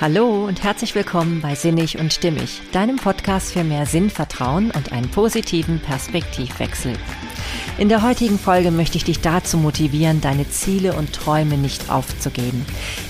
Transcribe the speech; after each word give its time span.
Hallo 0.00 0.46
und 0.46 0.62
herzlich 0.62 0.94
willkommen 0.94 1.42
bei 1.42 1.54
Sinnig 1.54 1.98
und 1.98 2.10
Stimmig, 2.10 2.62
deinem 2.72 2.96
Podcast 2.96 3.52
für 3.52 3.64
mehr 3.64 3.84
Sinn, 3.84 4.08
Vertrauen 4.08 4.70
und 4.70 4.92
einen 4.92 5.10
positiven 5.10 5.78
Perspektivwechsel. 5.78 6.94
In 7.76 7.90
der 7.90 8.00
heutigen 8.00 8.38
Folge 8.38 8.70
möchte 8.70 8.96
ich 8.96 9.04
dich 9.04 9.20
dazu 9.20 9.58
motivieren, 9.58 10.22
deine 10.22 10.48
Ziele 10.48 10.94
und 10.94 11.12
Träume 11.12 11.58
nicht 11.58 11.90
aufzugeben. 11.90 12.64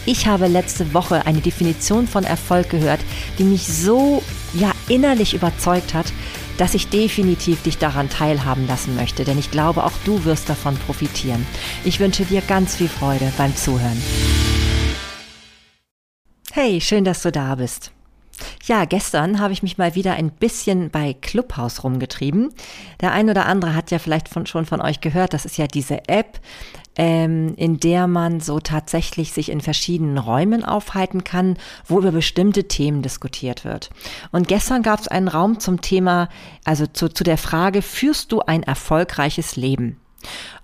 Ich 0.04 0.26
habe 0.26 0.48
letzte 0.48 0.92
Woche 0.92 1.26
eine 1.26 1.40
Definition 1.40 2.08
von 2.08 2.24
Erfolg 2.24 2.70
gehört, 2.70 3.00
die 3.38 3.44
mich 3.44 3.68
so 3.68 4.20
ja 4.54 4.72
innerlich 4.88 5.34
überzeugt 5.34 5.94
hat, 5.94 6.12
dass 6.58 6.74
ich 6.74 6.88
definitiv 6.88 7.62
dich 7.62 7.78
daran 7.78 8.10
teilhaben 8.10 8.66
lassen 8.66 8.96
möchte, 8.96 9.24
denn 9.24 9.38
ich 9.38 9.52
glaube, 9.52 9.84
auch 9.84 9.94
du 10.04 10.24
wirst 10.24 10.48
davon 10.48 10.76
profitieren. 10.76 11.46
Ich 11.84 12.00
wünsche 12.00 12.24
dir 12.24 12.40
ganz 12.40 12.74
viel 12.74 12.88
Freude 12.88 13.32
beim 13.38 13.54
Zuhören. 13.54 14.02
Hey, 16.52 16.80
schön, 16.80 17.04
dass 17.04 17.22
du 17.22 17.30
da 17.30 17.54
bist. 17.54 17.92
Ja, 18.64 18.84
gestern 18.84 19.38
habe 19.38 19.52
ich 19.52 19.62
mich 19.62 19.78
mal 19.78 19.94
wieder 19.94 20.14
ein 20.14 20.32
bisschen 20.32 20.90
bei 20.90 21.14
Clubhouse 21.14 21.84
rumgetrieben. 21.84 22.52
Der 23.00 23.12
ein 23.12 23.30
oder 23.30 23.46
andere 23.46 23.76
hat 23.76 23.92
ja 23.92 24.00
vielleicht 24.00 24.28
von, 24.28 24.46
schon 24.46 24.66
von 24.66 24.80
euch 24.80 25.00
gehört, 25.00 25.32
das 25.32 25.44
ist 25.44 25.58
ja 25.58 25.68
diese 25.68 26.08
App, 26.08 26.40
ähm, 26.96 27.54
in 27.56 27.78
der 27.78 28.08
man 28.08 28.40
so 28.40 28.58
tatsächlich 28.58 29.32
sich 29.32 29.48
in 29.48 29.60
verschiedenen 29.60 30.18
Räumen 30.18 30.64
aufhalten 30.64 31.22
kann, 31.22 31.56
wo 31.86 31.98
über 31.98 32.10
bestimmte 32.10 32.66
Themen 32.66 33.02
diskutiert 33.02 33.64
wird. 33.64 33.90
Und 34.32 34.48
gestern 34.48 34.82
gab 34.82 34.98
es 34.98 35.06
einen 35.06 35.28
Raum 35.28 35.60
zum 35.60 35.80
Thema, 35.80 36.28
also 36.64 36.84
zu, 36.88 37.10
zu 37.10 37.22
der 37.22 37.38
Frage, 37.38 37.80
führst 37.80 38.32
du 38.32 38.40
ein 38.40 38.64
erfolgreiches 38.64 39.54
Leben? 39.54 40.00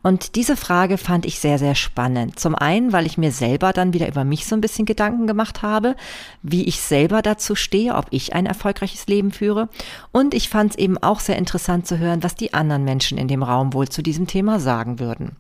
Und 0.06 0.37
diese 0.37 0.56
Frage 0.56 0.98
fand 0.98 1.27
ich 1.27 1.41
sehr, 1.41 1.59
sehr 1.59 1.74
spannend. 1.74 2.38
Zum 2.38 2.55
einen, 2.55 2.92
weil 2.92 3.06
ich 3.06 3.19
mir 3.19 3.33
selber 3.33 3.73
dann 3.73 3.92
wieder 3.92 4.06
über 4.06 4.23
mich 4.23 4.46
so 4.46 4.55
ein 4.55 4.60
bisschen 4.60 4.87
Gedanken 4.87 5.27
gemacht 5.27 5.62
habe, 5.62 5.96
wie 6.42 6.62
ich 6.62 6.80
selber 6.80 7.23
dazu 7.23 7.56
stehe, 7.56 7.92
ob 7.92 8.06
ich 8.10 8.32
ein 8.32 8.46
erfolgreiches 8.46 9.09
Leben 9.09 9.32
führe. 9.32 9.68
Und 10.13 10.32
ich 10.32 10.48
fand 10.48 10.71
es 10.71 10.79
eben 10.79 10.96
auch 10.96 11.18
sehr 11.18 11.37
interessant 11.37 11.88
zu 11.88 11.98
hören, 11.98 12.23
was 12.23 12.37
die 12.37 12.54
anderen 12.54 12.85
Menschen 12.85 13.18
in 13.18 13.26
dem 13.26 13.43
Raum 13.43 13.73
wohl 13.73 13.88
zu 13.88 14.01
diesem 14.01 14.29
Thema 14.29 14.60
sagen 14.60 15.01
würden. 15.01 15.35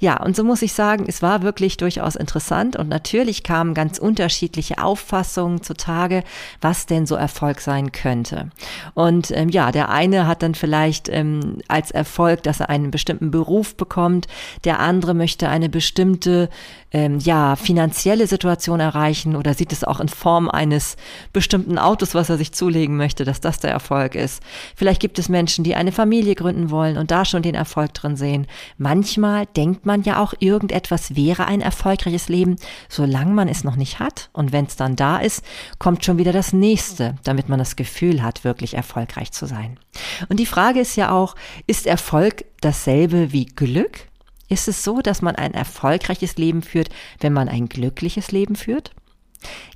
Ja, 0.00 0.22
und 0.22 0.36
so 0.36 0.44
muss 0.44 0.62
ich 0.62 0.72
sagen, 0.72 1.04
es 1.06 1.20
war 1.20 1.42
wirklich 1.42 1.76
durchaus 1.76 2.14
interessant 2.16 2.76
und 2.76 2.88
natürlich 2.88 3.42
kamen 3.42 3.74
ganz 3.74 3.98
unterschiedliche 3.98 4.78
Auffassungen 4.78 5.62
zutage, 5.62 6.22
was 6.60 6.86
denn 6.86 7.04
so 7.04 7.16
Erfolg 7.16 7.60
sein 7.60 7.90
könnte. 7.90 8.48
Und 8.94 9.32
ähm, 9.32 9.48
ja, 9.48 9.72
der 9.72 9.90
eine 9.90 10.28
hat 10.28 10.42
dann 10.42 10.54
vielleicht 10.54 11.08
ähm, 11.08 11.58
als 11.66 11.90
Erfolg, 11.90 12.44
dass 12.44 12.60
er 12.60 12.70
einen 12.70 12.92
bestimmten 12.92 13.32
Beruf 13.32 13.76
bekommt, 13.76 13.97
bekommt, 13.98 14.28
der 14.64 14.78
andere 14.78 15.12
möchte 15.12 15.48
eine 15.48 15.68
bestimmte 15.68 16.48
ähm, 16.92 17.18
ja, 17.18 17.56
finanzielle 17.56 18.26
Situation 18.26 18.80
erreichen 18.80 19.36
oder 19.36 19.52
sieht 19.54 19.72
es 19.72 19.84
auch 19.84 19.98
in 20.00 20.08
Form 20.08 20.48
eines 20.48 20.96
bestimmten 21.32 21.78
Autos, 21.78 22.14
was 22.14 22.30
er 22.30 22.38
sich 22.38 22.52
zulegen 22.52 22.96
möchte, 22.96 23.24
dass 23.24 23.40
das 23.40 23.58
der 23.58 23.72
Erfolg 23.72 24.14
ist. 24.14 24.40
Vielleicht 24.76 25.00
gibt 25.00 25.18
es 25.18 25.28
Menschen, 25.28 25.64
die 25.64 25.74
eine 25.74 25.92
Familie 25.92 26.34
gründen 26.34 26.70
wollen 26.70 26.96
und 26.96 27.10
da 27.10 27.24
schon 27.24 27.42
den 27.42 27.56
Erfolg 27.56 27.92
drin 27.92 28.16
sehen. 28.16 28.46
Manchmal 28.78 29.46
denkt 29.46 29.84
man 29.84 30.02
ja 30.02 30.22
auch, 30.22 30.32
irgendetwas 30.38 31.16
wäre 31.16 31.46
ein 31.46 31.60
erfolgreiches 31.60 32.28
Leben, 32.28 32.56
solange 32.88 33.32
man 33.32 33.48
es 33.48 33.64
noch 33.64 33.76
nicht 33.76 33.98
hat. 33.98 34.30
Und 34.32 34.52
wenn 34.52 34.66
es 34.66 34.76
dann 34.76 34.96
da 34.96 35.18
ist, 35.18 35.44
kommt 35.78 36.04
schon 36.04 36.18
wieder 36.18 36.32
das 36.32 36.52
nächste, 36.52 37.16
damit 37.24 37.48
man 37.48 37.58
das 37.58 37.74
Gefühl 37.74 38.22
hat, 38.22 38.44
wirklich 38.44 38.74
erfolgreich 38.74 39.32
zu 39.32 39.46
sein. 39.46 39.78
Und 40.28 40.38
die 40.38 40.46
Frage 40.46 40.80
ist 40.80 40.96
ja 40.96 41.10
auch, 41.10 41.34
ist 41.66 41.86
Erfolg 41.86 42.44
dasselbe 42.60 43.32
wie 43.32 43.46
Glück? 43.46 44.08
Ist 44.48 44.68
es 44.68 44.82
so, 44.82 45.00
dass 45.00 45.22
man 45.22 45.36
ein 45.36 45.54
erfolgreiches 45.54 46.36
Leben 46.36 46.62
führt, 46.62 46.88
wenn 47.20 47.32
man 47.32 47.48
ein 47.48 47.68
glückliches 47.68 48.30
Leben 48.32 48.56
führt? 48.56 48.92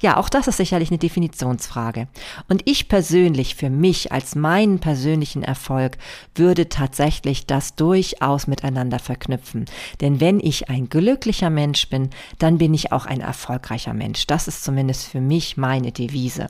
Ja, 0.01 0.17
auch 0.17 0.29
das 0.29 0.49
ist 0.49 0.57
sicherlich 0.57 0.91
eine 0.91 0.99
Definitionsfrage. 0.99 2.09
Und 2.49 2.63
ich 2.65 2.89
persönlich, 2.89 3.55
für 3.55 3.71
mich 3.71 4.11
als 4.11 4.35
meinen 4.35 4.81
persönlichen 4.81 5.45
Erfolg, 5.45 5.97
würde 6.35 6.69
tatsächlich 6.69 7.47
das 7.47 7.77
durchaus 7.77 8.49
miteinander 8.49 8.99
verknüpfen. 8.99 9.67
Denn 10.01 10.21
wenn 10.21 10.41
ich 10.41 10.69
ein 10.69 10.89
glücklicher 10.89 11.51
Mensch 11.51 11.89
bin, 11.89 12.11
dann 12.39 12.59
bin 12.59 12.75
ich 12.75 12.91
auch 12.91 13.07
ein 13.07 13.21
erfolgreicher 13.21 13.95
Mensch. 13.95 14.27
Das 14.27 14.49
ist 14.49 14.65
zumindest 14.65 15.07
für 15.07 15.21
mich 15.21 15.57
meine 15.57 15.93
Devise. 15.93 16.49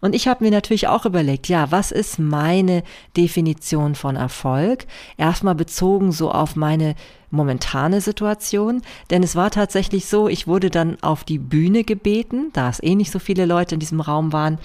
Und 0.00 0.14
ich 0.14 0.26
habe 0.26 0.44
mir 0.44 0.50
natürlich 0.50 0.88
auch 0.88 1.04
überlegt, 1.04 1.48
ja, 1.48 1.70
was 1.70 1.92
ist 1.92 2.18
meine 2.18 2.82
Definition 3.16 3.94
von 3.94 4.16
Erfolg? 4.16 4.86
Erstmal 5.18 5.54
bezogen 5.54 6.12
so 6.12 6.30
auf 6.30 6.56
meine 6.56 6.94
momentane 7.30 8.00
Situation, 8.00 8.82
denn 9.10 9.22
es 9.22 9.36
war 9.36 9.50
tatsächlich 9.50 10.06
so, 10.06 10.28
ich 10.28 10.46
wurde 10.46 10.70
dann 10.70 11.02
auf 11.02 11.24
die 11.24 11.38
Bühne 11.38 11.84
gebeten, 11.84 12.50
da 12.52 12.68
es 12.68 12.82
eh 12.82 12.94
nicht 12.94 13.10
so 13.10 13.18
viele 13.18 13.46
Leute 13.46 13.74
in 13.74 13.80
diesem 13.80 14.00
Raum 14.00 14.32
waren, 14.32 14.58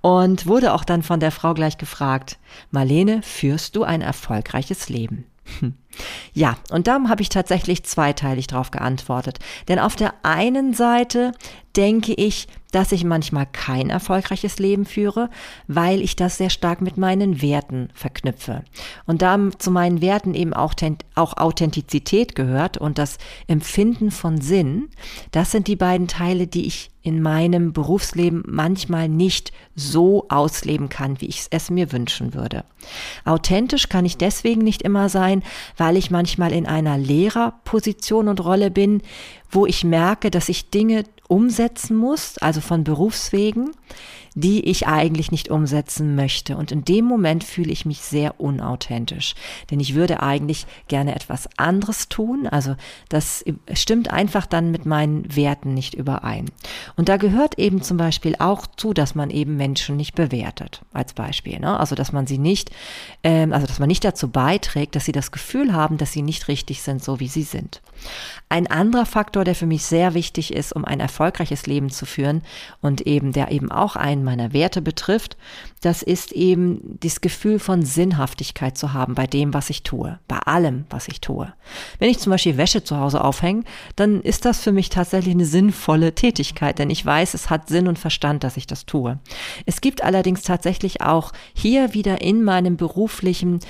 und 0.00 0.46
wurde 0.46 0.74
auch 0.74 0.84
dann 0.84 1.02
von 1.02 1.20
der 1.20 1.30
Frau 1.30 1.54
gleich 1.54 1.78
gefragt, 1.78 2.38
Marlene, 2.70 3.22
führst 3.22 3.76
du 3.76 3.84
ein 3.84 4.00
erfolgreiches 4.00 4.88
Leben? 4.88 5.24
Ja, 6.32 6.56
und 6.70 6.86
da 6.86 7.00
habe 7.08 7.22
ich 7.22 7.28
tatsächlich 7.28 7.84
zweiteilig 7.84 8.46
drauf 8.46 8.70
geantwortet. 8.70 9.38
Denn 9.68 9.78
auf 9.78 9.96
der 9.96 10.14
einen 10.22 10.74
Seite 10.74 11.32
denke 11.76 12.14
ich, 12.14 12.48
dass 12.72 12.92
ich 12.92 13.04
manchmal 13.04 13.46
kein 13.46 13.90
erfolgreiches 13.90 14.58
Leben 14.58 14.84
führe, 14.84 15.28
weil 15.66 16.00
ich 16.00 16.16
das 16.16 16.36
sehr 16.36 16.50
stark 16.50 16.80
mit 16.80 16.96
meinen 16.96 17.42
Werten 17.42 17.88
verknüpfe. 17.94 18.64
Und 19.06 19.22
da 19.22 19.38
zu 19.58 19.70
meinen 19.70 20.00
Werten 20.00 20.34
eben 20.34 20.54
auch, 20.54 20.74
auch 21.14 21.36
Authentizität 21.36 22.34
gehört 22.34 22.78
und 22.78 22.98
das 22.98 23.18
Empfinden 23.46 24.10
von 24.10 24.40
Sinn, 24.40 24.88
das 25.32 25.50
sind 25.50 25.66
die 25.66 25.76
beiden 25.76 26.06
Teile, 26.06 26.46
die 26.46 26.66
ich 26.66 26.90
in 27.02 27.22
meinem 27.22 27.72
Berufsleben 27.72 28.42
manchmal 28.46 29.08
nicht 29.08 29.52
so 29.74 30.26
ausleben 30.28 30.90
kann, 30.90 31.20
wie 31.20 31.26
ich 31.26 31.46
es 31.50 31.70
mir 31.70 31.92
wünschen 31.92 32.34
würde. 32.34 32.64
Authentisch 33.24 33.88
kann 33.88 34.04
ich 34.04 34.18
deswegen 34.18 34.60
nicht 34.60 34.82
immer 34.82 35.08
sein, 35.08 35.42
weil 35.80 35.96
ich 35.96 36.10
manchmal 36.10 36.52
in 36.52 36.66
einer 36.66 36.98
Lehrerposition 36.98 38.28
und 38.28 38.44
Rolle 38.44 38.70
bin, 38.70 39.00
wo 39.50 39.64
ich 39.64 39.82
merke, 39.82 40.30
dass 40.30 40.50
ich 40.50 40.68
Dinge 40.68 41.04
umsetzen 41.30 41.96
muss, 41.96 42.38
also 42.38 42.60
von 42.60 42.82
Berufswegen, 42.82 43.70
die 44.34 44.64
ich 44.64 44.86
eigentlich 44.86 45.30
nicht 45.30 45.48
umsetzen 45.48 46.14
möchte. 46.14 46.56
Und 46.56 46.72
in 46.72 46.84
dem 46.84 47.04
Moment 47.04 47.44
fühle 47.44 47.72
ich 47.72 47.84
mich 47.84 48.00
sehr 48.00 48.40
unauthentisch, 48.40 49.34
denn 49.70 49.80
ich 49.80 49.94
würde 49.94 50.22
eigentlich 50.22 50.66
gerne 50.88 51.14
etwas 51.14 51.48
anderes 51.56 52.08
tun. 52.08 52.46
Also 52.46 52.76
das 53.08 53.44
stimmt 53.72 54.10
einfach 54.10 54.46
dann 54.46 54.70
mit 54.70 54.86
meinen 54.86 55.34
Werten 55.34 55.74
nicht 55.74 55.94
überein. 55.94 56.46
Und 56.96 57.08
da 57.08 57.16
gehört 57.16 57.58
eben 57.58 57.82
zum 57.82 57.96
Beispiel 57.96 58.36
auch 58.38 58.66
zu, 58.66 58.92
dass 58.92 59.14
man 59.14 59.30
eben 59.30 59.56
Menschen 59.56 59.96
nicht 59.96 60.14
bewertet, 60.14 60.82
als 60.92 61.12
Beispiel. 61.12 61.58
Ne? 61.58 61.78
Also 61.78 61.94
dass 61.94 62.12
man 62.12 62.26
sie 62.26 62.38
nicht, 62.38 62.70
ähm, 63.24 63.52
also 63.52 63.66
dass 63.66 63.78
man 63.78 63.88
nicht 63.88 64.04
dazu 64.04 64.28
beiträgt, 64.28 64.96
dass 64.96 65.04
sie 65.04 65.12
das 65.12 65.32
Gefühl 65.32 65.72
haben, 65.72 65.96
dass 65.96 66.12
sie 66.12 66.22
nicht 66.22 66.48
richtig 66.48 66.82
sind, 66.82 67.02
so 67.02 67.20
wie 67.20 67.28
sie 67.28 67.42
sind. 67.42 67.82
Ein 68.48 68.66
anderer 68.66 69.06
Faktor, 69.06 69.44
der 69.44 69.54
für 69.54 69.66
mich 69.66 69.84
sehr 69.84 70.14
wichtig 70.14 70.52
ist, 70.52 70.72
um 70.72 70.84
ein 70.84 70.98
erfolgreiches 70.98 71.66
Leben 71.66 71.90
zu 71.90 72.04
führen 72.04 72.42
und 72.80 73.06
eben 73.06 73.32
der 73.32 73.52
eben 73.52 73.70
auch 73.70 73.94
einen 73.94 74.24
meiner 74.24 74.52
Werte 74.52 74.82
betrifft, 74.82 75.36
das 75.80 76.02
ist 76.02 76.32
eben 76.32 76.98
das 77.00 77.20
Gefühl 77.20 77.58
von 77.58 77.82
Sinnhaftigkeit 77.84 78.76
zu 78.76 78.92
haben 78.92 79.14
bei 79.14 79.26
dem, 79.26 79.54
was 79.54 79.70
ich 79.70 79.82
tue, 79.82 80.18
bei 80.26 80.38
allem, 80.38 80.84
was 80.90 81.06
ich 81.06 81.20
tue. 81.20 81.52
Wenn 82.00 82.10
ich 82.10 82.18
zum 82.18 82.30
Beispiel 82.30 82.56
Wäsche 82.56 82.82
zu 82.82 82.98
Hause 82.98 83.22
aufhänge, 83.22 83.62
dann 83.96 84.20
ist 84.20 84.44
das 84.44 84.60
für 84.60 84.72
mich 84.72 84.88
tatsächlich 84.88 85.34
eine 85.34 85.46
sinnvolle 85.46 86.14
Tätigkeit, 86.14 86.78
denn 86.80 86.90
ich 86.90 87.06
weiß, 87.06 87.34
es 87.34 87.50
hat 87.50 87.68
Sinn 87.68 87.86
und 87.86 87.98
Verstand, 87.98 88.42
dass 88.42 88.56
ich 88.56 88.66
das 88.66 88.84
tue. 88.84 89.18
Es 89.64 89.80
gibt 89.80 90.02
allerdings 90.02 90.42
tatsächlich 90.42 91.02
auch 91.02 91.32
hier 91.54 91.94
wieder 91.94 92.20
in 92.20 92.42
meinem 92.42 92.76
beruflichen 92.76 93.60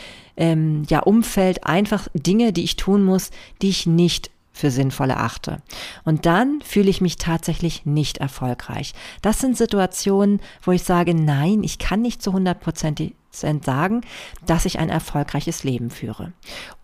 ähm, 0.40 0.84
ja, 0.88 1.00
Umfeld 1.00 1.64
einfach 1.64 2.08
Dinge, 2.14 2.52
die 2.52 2.64
ich 2.64 2.76
tun 2.76 3.04
muss, 3.04 3.30
die 3.62 3.68
ich 3.68 3.86
nicht 3.86 4.30
für 4.52 4.70
sinnvoll 4.70 5.10
erachte. 5.10 5.62
Und 6.04 6.26
dann 6.26 6.60
fühle 6.62 6.90
ich 6.90 7.00
mich 7.00 7.16
tatsächlich 7.16 7.86
nicht 7.86 8.18
erfolgreich. 8.18 8.94
Das 9.22 9.38
sind 9.38 9.56
Situationen, 9.56 10.40
wo 10.62 10.72
ich 10.72 10.82
sage, 10.82 11.14
nein, 11.14 11.62
ich 11.62 11.78
kann 11.78 12.02
nicht 12.02 12.22
zu 12.22 12.30
100 12.30 12.58
Prozent 12.58 13.00
sagen, 13.30 14.00
dass 14.44 14.64
ich 14.64 14.78
ein 14.78 14.88
erfolgreiches 14.88 15.62
Leben 15.62 15.90
führe. 15.90 16.32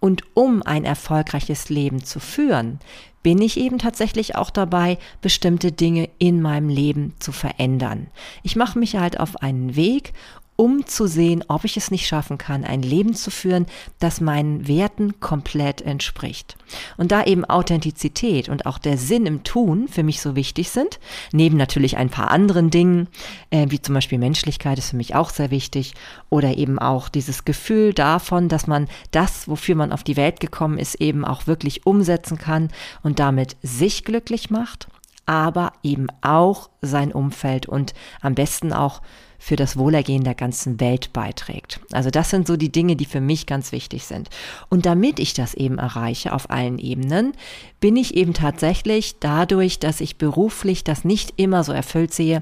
Und 0.00 0.22
um 0.34 0.62
ein 0.62 0.84
erfolgreiches 0.84 1.68
Leben 1.68 2.04
zu 2.04 2.20
führen, 2.20 2.78
bin 3.22 3.42
ich 3.42 3.58
eben 3.58 3.78
tatsächlich 3.78 4.36
auch 4.36 4.50
dabei, 4.50 4.98
bestimmte 5.20 5.72
Dinge 5.72 6.08
in 6.18 6.40
meinem 6.40 6.68
Leben 6.68 7.14
zu 7.18 7.32
verändern. 7.32 8.06
Ich 8.44 8.54
mache 8.54 8.78
mich 8.78 8.96
halt 8.96 9.18
auf 9.18 9.42
einen 9.42 9.74
Weg, 9.74 10.12
um 10.56 10.86
zu 10.86 11.06
sehen, 11.06 11.44
ob 11.48 11.64
ich 11.64 11.76
es 11.76 11.90
nicht 11.90 12.06
schaffen 12.06 12.38
kann, 12.38 12.64
ein 12.64 12.82
Leben 12.82 13.14
zu 13.14 13.30
führen, 13.30 13.66
das 13.98 14.20
meinen 14.20 14.66
Werten 14.66 15.20
komplett 15.20 15.82
entspricht. 15.82 16.56
Und 16.96 17.12
da 17.12 17.24
eben 17.24 17.44
Authentizität 17.44 18.48
und 18.48 18.66
auch 18.66 18.78
der 18.78 18.98
Sinn 18.98 19.26
im 19.26 19.44
Tun 19.44 19.88
für 19.88 20.02
mich 20.02 20.20
so 20.20 20.34
wichtig 20.34 20.70
sind, 20.70 20.98
neben 21.32 21.56
natürlich 21.56 21.96
ein 21.96 22.10
paar 22.10 22.30
anderen 22.30 22.70
Dingen, 22.70 23.08
äh, 23.50 23.66
wie 23.68 23.80
zum 23.80 23.94
Beispiel 23.94 24.18
Menschlichkeit 24.18 24.78
ist 24.78 24.90
für 24.90 24.96
mich 24.96 25.14
auch 25.14 25.30
sehr 25.30 25.50
wichtig, 25.50 25.94
oder 26.30 26.56
eben 26.56 26.78
auch 26.78 27.08
dieses 27.08 27.44
Gefühl 27.44 27.92
davon, 27.92 28.48
dass 28.48 28.66
man 28.66 28.88
das, 29.10 29.48
wofür 29.48 29.74
man 29.74 29.92
auf 29.92 30.02
die 30.02 30.16
Welt 30.16 30.40
gekommen 30.40 30.78
ist, 30.78 30.96
eben 30.96 31.24
auch 31.24 31.46
wirklich 31.46 31.86
umsetzen 31.86 32.38
kann 32.38 32.68
und 33.02 33.18
damit 33.18 33.56
sich 33.62 34.04
glücklich 34.04 34.50
macht 34.50 34.88
aber 35.26 35.72
eben 35.82 36.06
auch 36.22 36.70
sein 36.80 37.12
Umfeld 37.12 37.66
und 37.66 37.94
am 38.20 38.34
besten 38.34 38.72
auch 38.72 39.02
für 39.38 39.56
das 39.56 39.76
Wohlergehen 39.76 40.24
der 40.24 40.34
ganzen 40.34 40.80
Welt 40.80 41.12
beiträgt. 41.12 41.80
Also 41.92 42.10
das 42.10 42.30
sind 42.30 42.46
so 42.46 42.56
die 42.56 42.72
Dinge, 42.72 42.96
die 42.96 43.04
für 43.04 43.20
mich 43.20 43.46
ganz 43.46 43.70
wichtig 43.70 44.04
sind. 44.04 44.30
Und 44.70 44.86
damit 44.86 45.18
ich 45.18 45.34
das 45.34 45.54
eben 45.54 45.78
erreiche 45.78 46.32
auf 46.32 46.50
allen 46.50 46.78
Ebenen, 46.78 47.32
bin 47.80 47.96
ich 47.96 48.16
eben 48.16 48.32
tatsächlich 48.32 49.18
dadurch, 49.18 49.78
dass 49.78 50.00
ich 50.00 50.16
beruflich 50.16 50.84
das 50.84 51.04
nicht 51.04 51.34
immer 51.36 51.64
so 51.64 51.72
erfüllt 51.72 52.14
sehe, 52.14 52.40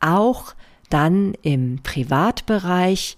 auch 0.00 0.54
dann 0.90 1.34
im 1.42 1.82
Privatbereich 1.82 3.16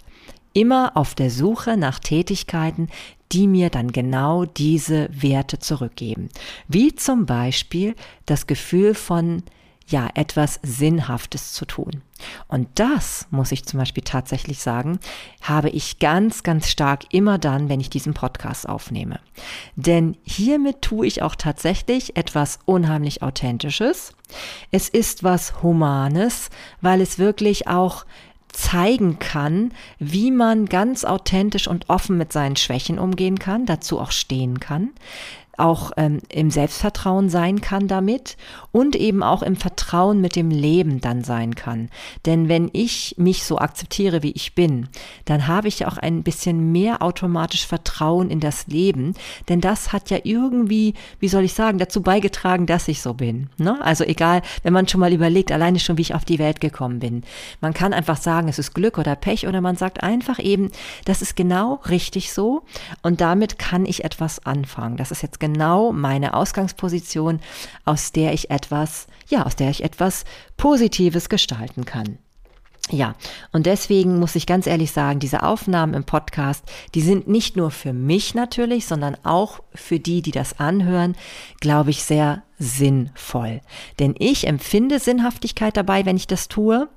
immer 0.53 0.97
auf 0.97 1.15
der 1.15 1.31
Suche 1.31 1.77
nach 1.77 1.99
Tätigkeiten, 1.99 2.89
die 3.33 3.47
mir 3.47 3.71
dann 3.71 3.93
genau 3.93 4.45
diese 4.45 5.09
Werte 5.13 5.59
zurückgeben. 5.59 6.29
Wie 6.69 6.95
zum 6.95 7.27
Beispiel 7.27 7.95
das 8.27 8.47
Gefühl 8.47 8.95
von 8.95 9.43
ja, 9.91 10.09
etwas 10.15 10.61
Sinnhaftes 10.63 11.53
zu 11.53 11.65
tun. 11.65 12.03
Und 12.47 12.69
das, 12.75 13.27
muss 13.31 13.51
ich 13.51 13.65
zum 13.65 13.79
Beispiel 13.79 14.05
tatsächlich 14.05 14.61
sagen, 14.61 15.01
habe 15.43 15.69
ich 15.71 15.99
ganz, 15.99 16.43
ganz 16.43 16.69
stark 16.69 17.13
immer 17.13 17.39
dann, 17.39 17.69
wenn 17.69 17.81
ich 17.81 17.91
diesen 17.91 18.15
Podcast 18.15 18.69
aufnehme. 18.69 19.21
Denn 19.75 20.17
hiermit 20.23 20.83
tue 20.83 21.07
ich 21.07 21.23
auch 21.23 21.35
tatsächlich 21.35 22.17
etwas 22.17 22.61
unheimlich 22.67 23.23
Authentisches. 23.23 24.15
Es 24.71 24.89
ist 24.89 25.25
was 25.25 25.63
Humanes, 25.63 26.51
weil 26.81 27.01
es 27.01 27.19
wirklich 27.19 27.67
auch 27.67 28.05
zeigen 28.53 29.19
kann, 29.19 29.73
wie 29.99 30.31
man 30.31 30.67
ganz 30.67 31.05
authentisch 31.05 31.69
und 31.69 31.89
offen 31.89 32.17
mit 32.17 32.33
seinen 32.33 32.57
Schwächen 32.57 32.99
umgehen 32.99 33.39
kann, 33.39 33.67
dazu 33.67 33.99
auch 34.01 34.13
stehen 34.13 34.61
kann, 34.61 34.91
auch 35.57 35.93
ähm, 35.97 36.21
im 36.29 36.51
Selbstvertrauen 36.51 37.29
sein 37.29 37.61
kann 37.61 37.87
damit 37.87 38.37
und 38.73 38.97
eben 38.97 39.23
auch 39.23 39.43
im 39.43 39.57
Vertrauen 39.57 40.21
mit 40.21 40.37
dem 40.37 40.51
Leben 40.51 41.01
dann 41.01 41.25
sein 41.25 41.55
kann. 41.55 41.89
Denn 42.27 42.49
wenn 42.49 42.71
ich 42.73 43.15
mich 43.19 43.45
so 43.45 43.59
akzeptiere, 43.59 44.23
wie 44.23 44.33
ich 44.33 44.55
bin, 44.55 44.89
dann 45.25 45.47
habe 45.47 45.69
ich 45.69 45.87
auch 45.87 45.99
ein 45.99 46.23
bisschen 46.23 46.73
mehr 46.73 47.03
automatisch 47.03 47.67
Vertrauen 47.67 48.31
in 48.31 48.41
das 48.41 48.67
Leben, 48.67 49.15
denn 49.49 49.61
das 49.61 49.93
hat 49.93 50.11
ja 50.11 50.19
irgendwie, 50.23 50.95
wie 51.19 51.29
soll 51.29 51.45
ich 51.45 51.55
sagen, 51.55 51.79
dazu 51.79 52.03
beigetragen, 52.03 52.67
dass 52.67 52.89
ich 52.89 53.03
so 53.03 53.15
bin. 53.15 53.51
Ne? 53.59 53.79
Also 53.83 54.05
egal, 54.05 54.43
wenn 54.63 54.73
man 54.73 54.89
schon 54.89 55.01
mal 55.01 55.13
überlegt, 55.13 55.53
alleine 55.53 55.79
schon, 55.79 55.99
wie 55.99 56.03
ich 56.03 56.15
auf 56.15 56.25
die 56.25 56.39
Welt 56.39 56.61
gekommen 56.61 57.01
bin. 57.01 57.25
Man 57.61 57.75
kann 57.75 57.93
einfach 57.93 58.17
sagen, 58.17 58.49
es 58.49 58.59
ist 58.59 58.75
Glück 58.75 58.99
oder 58.99 59.17
Pech 59.17 59.47
oder 59.47 59.61
man 59.61 59.77
sagt 59.77 60.03
einfach 60.03 60.39
eben, 60.39 60.71
das 61.05 61.23
ist 61.23 61.37
genau 61.37 61.81
richtig 61.89 62.33
so 62.33 62.63
und 63.03 63.21
damit 63.21 63.59
kann 63.59 63.87
ich 63.87 64.05
etwas 64.05 64.45
anfangen. 64.47 64.97
Das 64.97 65.11
ist 65.11 65.23
jetzt 65.23 65.41
genau 65.41 65.93
meine 65.93 66.35
Ausgangsposition, 66.35 67.41
aus 67.85 68.13
der 68.13 68.33
ich 68.33 68.51
etwas, 68.51 68.60
ja, 69.29 69.45
aus 69.45 69.57
der 69.57 69.71
ich 69.71 69.85
etwas 69.85 70.25
Positives 70.57 71.29
gestalten 71.29 71.85
kann. 71.85 72.19
Ja, 72.91 73.15
und 73.53 73.67
deswegen 73.67 74.19
muss 74.19 74.35
ich 74.35 74.47
ganz 74.47 74.67
ehrlich 74.67 74.91
sagen, 74.91 75.21
diese 75.21 75.45
Aufnahmen 75.45 75.95
im 75.95 76.05
Podcast, 76.05 76.65
die 76.95 77.03
sind 77.03 77.29
nicht 77.29 77.57
nur 77.57 77.71
für 77.71 77.93
mich 77.93 78.35
natürlich, 78.35 78.87
sondern 78.87 79.17
auch 79.23 79.61
für 79.75 80.01
die, 80.01 80.23
die 80.23 80.33
das 80.33 80.59
anhören, 80.59 81.15
glaube 81.61 81.91
ich, 81.91 82.03
sehr 82.03 82.43
sinnvoll. 82.61 83.63
Denn 83.99 84.15
ich 84.19 84.47
empfinde 84.47 85.01
Sinnhaftigkeit 85.01 85.77
dabei, 85.77 86.05
wenn 86.05 86.17
ich 86.17 86.27
das 86.27 86.47
tue. 86.47 86.89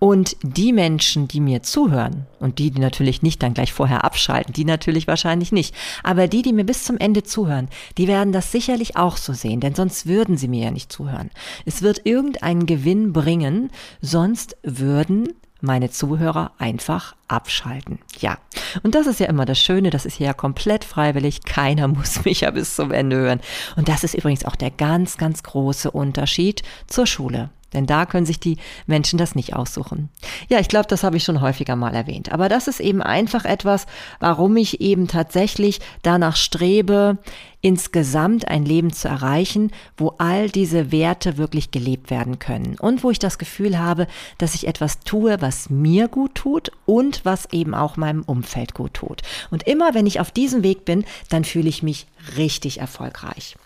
Und 0.00 0.36
die 0.42 0.74
Menschen, 0.74 1.28
die 1.28 1.40
mir 1.40 1.62
zuhören 1.62 2.26
und 2.40 2.58
die, 2.58 2.70
die 2.70 2.80
natürlich 2.80 3.22
nicht 3.22 3.42
dann 3.42 3.54
gleich 3.54 3.72
vorher 3.72 4.04
abschalten, 4.04 4.52
die 4.52 4.66
natürlich 4.66 5.06
wahrscheinlich 5.06 5.52
nicht. 5.52 5.74
Aber 6.02 6.26
die, 6.26 6.42
die 6.42 6.52
mir 6.52 6.64
bis 6.64 6.84
zum 6.84 6.98
Ende 6.98 7.22
zuhören, 7.22 7.68
die 7.96 8.08
werden 8.08 8.32
das 8.32 8.52
sicherlich 8.52 8.96
auch 8.96 9.16
so 9.16 9.32
sehen, 9.32 9.60
denn 9.60 9.74
sonst 9.74 10.06
würden 10.06 10.36
sie 10.36 10.48
mir 10.48 10.64
ja 10.64 10.70
nicht 10.70 10.92
zuhören. 10.92 11.30
Es 11.64 11.80
wird 11.80 12.02
irgendeinen 12.04 12.66
Gewinn 12.66 13.14
bringen, 13.14 13.70
sonst 14.02 14.56
würden 14.62 15.28
meine 15.64 15.90
Zuhörer 15.90 16.52
einfach 16.58 17.14
abschalten. 17.28 17.98
Ja, 18.20 18.38
und 18.82 18.94
das 18.94 19.06
ist 19.06 19.20
ja 19.20 19.26
immer 19.26 19.44
das 19.44 19.58
Schöne, 19.58 19.90
das 19.90 20.06
ist 20.06 20.18
ja 20.18 20.32
komplett 20.32 20.84
freiwillig, 20.84 21.42
keiner 21.42 21.88
muss 21.88 22.24
mich 22.24 22.42
ja 22.42 22.50
bis 22.50 22.76
zum 22.76 22.92
Ende 22.92 23.16
hören. 23.16 23.40
Und 23.76 23.88
das 23.88 24.04
ist 24.04 24.14
übrigens 24.14 24.44
auch 24.44 24.56
der 24.56 24.70
ganz, 24.70 25.16
ganz 25.16 25.42
große 25.42 25.90
Unterschied 25.90 26.62
zur 26.86 27.06
Schule. 27.06 27.50
Denn 27.74 27.86
da 27.86 28.06
können 28.06 28.26
sich 28.26 28.40
die 28.40 28.56
Menschen 28.86 29.18
das 29.18 29.34
nicht 29.34 29.54
aussuchen. 29.54 30.08
Ja, 30.48 30.60
ich 30.60 30.68
glaube, 30.68 30.86
das 30.88 31.02
habe 31.04 31.16
ich 31.16 31.24
schon 31.24 31.40
häufiger 31.40 31.76
mal 31.76 31.94
erwähnt. 31.94 32.32
Aber 32.32 32.48
das 32.48 32.68
ist 32.68 32.80
eben 32.80 33.02
einfach 33.02 33.44
etwas, 33.44 33.86
warum 34.20 34.56
ich 34.56 34.80
eben 34.80 35.08
tatsächlich 35.08 35.80
danach 36.02 36.36
strebe, 36.36 37.18
insgesamt 37.64 38.46
ein 38.46 38.66
Leben 38.66 38.92
zu 38.92 39.08
erreichen, 39.08 39.70
wo 39.96 40.14
all 40.18 40.50
diese 40.50 40.92
Werte 40.92 41.38
wirklich 41.38 41.70
gelebt 41.70 42.10
werden 42.10 42.38
können 42.38 42.76
und 42.78 43.02
wo 43.02 43.10
ich 43.10 43.18
das 43.18 43.38
Gefühl 43.38 43.78
habe, 43.78 44.06
dass 44.36 44.54
ich 44.54 44.66
etwas 44.66 45.00
tue, 45.00 45.40
was 45.40 45.70
mir 45.70 46.08
gut 46.08 46.34
tut 46.34 46.70
und 46.84 47.24
was 47.24 47.50
eben 47.52 47.74
auch 47.74 47.96
meinem 47.96 48.22
Umfeld 48.22 48.74
gut 48.74 48.92
tut. 48.92 49.22
Und 49.50 49.62
immer 49.62 49.94
wenn 49.94 50.06
ich 50.06 50.20
auf 50.20 50.30
diesem 50.30 50.62
Weg 50.62 50.84
bin, 50.84 51.06
dann 51.30 51.44
fühle 51.44 51.70
ich 51.70 51.82
mich 51.82 52.06
richtig 52.36 52.80
erfolgreich. 52.80 53.56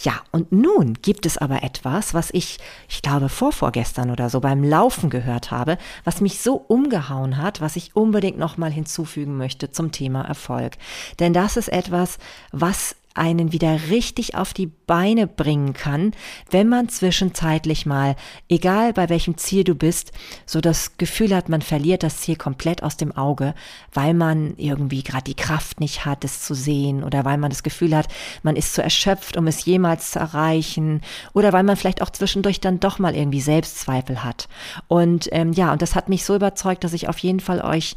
Ja, 0.00 0.20
und 0.30 0.52
nun 0.52 0.94
gibt 1.02 1.26
es 1.26 1.38
aber 1.38 1.64
etwas, 1.64 2.14
was 2.14 2.30
ich, 2.32 2.58
ich 2.88 3.02
glaube, 3.02 3.28
vorvorgestern 3.28 4.10
oder 4.10 4.30
so 4.30 4.40
beim 4.40 4.62
Laufen 4.62 5.10
gehört 5.10 5.50
habe, 5.50 5.76
was 6.04 6.20
mich 6.20 6.40
so 6.40 6.54
umgehauen 6.54 7.36
hat, 7.38 7.60
was 7.60 7.74
ich 7.74 7.96
unbedingt 7.96 8.38
nochmal 8.38 8.70
hinzufügen 8.70 9.36
möchte 9.36 9.72
zum 9.72 9.90
Thema 9.90 10.22
Erfolg. 10.22 10.74
Denn 11.18 11.32
das 11.32 11.56
ist 11.56 11.68
etwas, 11.68 12.18
was 12.52 12.94
einen 13.18 13.52
wieder 13.52 13.78
richtig 13.90 14.34
auf 14.34 14.54
die 14.54 14.66
Beine 14.66 15.26
bringen 15.26 15.74
kann, 15.74 16.12
wenn 16.50 16.68
man 16.68 16.88
zwischenzeitlich 16.88 17.84
mal, 17.84 18.16
egal 18.48 18.92
bei 18.92 19.08
welchem 19.08 19.36
Ziel 19.36 19.64
du 19.64 19.74
bist, 19.74 20.12
so 20.46 20.60
das 20.60 20.96
Gefühl 20.96 21.34
hat, 21.34 21.48
man 21.48 21.60
verliert 21.62 22.02
das 22.02 22.18
Ziel 22.18 22.36
komplett 22.36 22.82
aus 22.82 22.96
dem 22.96 23.16
Auge, 23.16 23.54
weil 23.92 24.14
man 24.14 24.54
irgendwie 24.56 25.02
gerade 25.02 25.24
die 25.24 25.34
Kraft 25.34 25.80
nicht 25.80 26.04
hat, 26.04 26.24
es 26.24 26.42
zu 26.42 26.54
sehen 26.54 27.04
oder 27.04 27.24
weil 27.24 27.38
man 27.38 27.50
das 27.50 27.62
Gefühl 27.62 27.94
hat, 27.94 28.08
man 28.42 28.56
ist 28.56 28.74
zu 28.74 28.82
erschöpft, 28.82 29.36
um 29.36 29.46
es 29.46 29.64
jemals 29.64 30.12
zu 30.12 30.18
erreichen 30.18 31.02
oder 31.34 31.52
weil 31.52 31.64
man 31.64 31.76
vielleicht 31.76 32.02
auch 32.02 32.10
zwischendurch 32.10 32.60
dann 32.60 32.80
doch 32.80 32.98
mal 32.98 33.14
irgendwie 33.14 33.40
Selbstzweifel 33.40 34.24
hat. 34.24 34.48
Und 34.86 35.28
ähm, 35.32 35.52
ja, 35.52 35.72
und 35.72 35.82
das 35.82 35.94
hat 35.94 36.08
mich 36.08 36.24
so 36.24 36.34
überzeugt, 36.34 36.84
dass 36.84 36.92
ich 36.92 37.08
auf 37.08 37.18
jeden 37.18 37.40
Fall 37.40 37.60
euch 37.60 37.96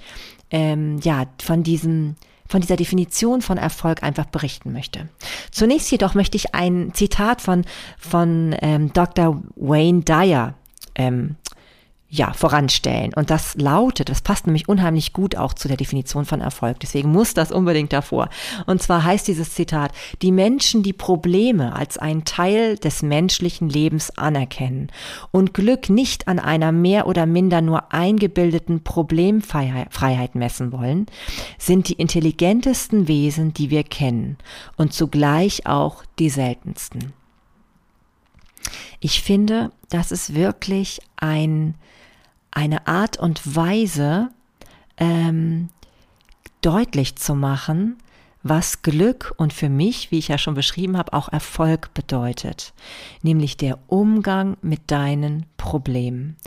ähm, 0.49 0.99
ja 1.03 1.25
von 1.41 1.63
diesem 1.63 2.15
von 2.51 2.61
dieser 2.61 2.75
Definition 2.75 3.41
von 3.41 3.57
Erfolg 3.57 4.03
einfach 4.03 4.25
berichten 4.25 4.73
möchte. 4.73 5.07
Zunächst 5.51 5.89
jedoch 5.89 6.15
möchte 6.15 6.35
ich 6.35 6.53
ein 6.53 6.91
Zitat 6.93 7.41
von, 7.41 7.63
von 7.97 8.53
ähm, 8.61 8.91
Dr. 8.91 9.41
Wayne 9.55 10.01
Dyer 10.01 10.53
ähm, 10.95 11.37
ja, 12.13 12.33
voranstellen. 12.33 13.13
Und 13.13 13.29
das 13.29 13.55
lautet, 13.55 14.09
das 14.09 14.19
passt 14.19 14.45
nämlich 14.45 14.67
unheimlich 14.67 15.13
gut 15.13 15.37
auch 15.37 15.53
zu 15.53 15.69
der 15.69 15.77
Definition 15.77 16.25
von 16.25 16.41
Erfolg. 16.41 16.81
Deswegen 16.81 17.09
muss 17.09 17.33
das 17.33 17.53
unbedingt 17.53 17.93
davor. 17.93 18.27
Und 18.65 18.83
zwar 18.83 19.05
heißt 19.05 19.29
dieses 19.29 19.53
Zitat, 19.53 19.93
die 20.21 20.33
Menschen, 20.33 20.83
die 20.83 20.91
Probleme 20.91 21.73
als 21.73 21.97
einen 21.97 22.25
Teil 22.25 22.75
des 22.75 23.01
menschlichen 23.01 23.69
Lebens 23.69 24.11
anerkennen 24.17 24.91
und 25.31 25.53
Glück 25.53 25.89
nicht 25.89 26.27
an 26.27 26.39
einer 26.39 26.73
mehr 26.73 27.07
oder 27.07 27.25
minder 27.25 27.61
nur 27.61 27.93
eingebildeten 27.93 28.83
Problemfreiheit 28.83 30.35
messen 30.35 30.73
wollen, 30.73 31.05
sind 31.57 31.87
die 31.87 31.93
intelligentesten 31.93 33.07
Wesen, 33.07 33.53
die 33.53 33.69
wir 33.69 33.83
kennen 33.83 34.37
und 34.75 34.91
zugleich 34.91 35.65
auch 35.65 36.03
die 36.19 36.29
seltensten. 36.29 37.13
Ich 38.99 39.21
finde, 39.21 39.71
das 39.87 40.11
ist 40.11 40.35
wirklich 40.35 40.99
ein 41.15 41.75
eine 42.51 42.87
Art 42.87 43.17
und 43.17 43.55
Weise 43.55 44.29
ähm, 44.97 45.69
deutlich 46.61 47.15
zu 47.15 47.35
machen, 47.35 47.97
was 48.43 48.81
Glück 48.81 49.33
und 49.37 49.53
für 49.53 49.69
mich, 49.69 50.11
wie 50.11 50.17
ich 50.17 50.29
ja 50.29 50.37
schon 50.37 50.55
beschrieben 50.55 50.97
habe, 50.97 51.13
auch 51.13 51.29
Erfolg 51.29 51.93
bedeutet, 51.93 52.73
nämlich 53.21 53.55
der 53.55 53.77
Umgang 53.87 54.57
mit 54.61 54.89
deinen 54.89 55.45
Problemen. 55.57 56.37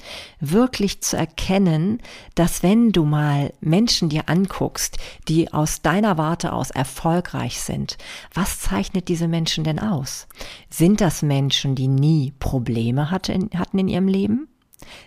Wirklich 0.41 1.03
zu 1.03 1.17
erkennen, 1.17 2.01
dass 2.35 2.65
wenn 2.65 2.91
du 2.91 3.05
mal 3.05 3.53
Menschen 3.61 4.09
dir 4.09 4.29
anguckst, 4.29 4.99
die 5.29 5.53
aus 5.53 5.83
deiner 5.83 6.19
Warte 6.19 6.53
aus 6.53 6.71
erfolgreich 6.71 7.61
sind, 7.61 7.97
was 8.33 8.59
zeichnet 8.59 9.09
diese 9.09 9.29
Menschen 9.29 9.63
denn 9.63 9.79
aus? 9.79 10.27
Sind 10.71 11.01
das 11.01 11.23
Menschen, 11.23 11.77
die 11.77 11.89
nie 11.89 12.33
Probleme 12.41 13.11
hatten 13.13 13.51
in 13.79 13.89
ihrem 13.89 14.09
Leben? 14.09 14.49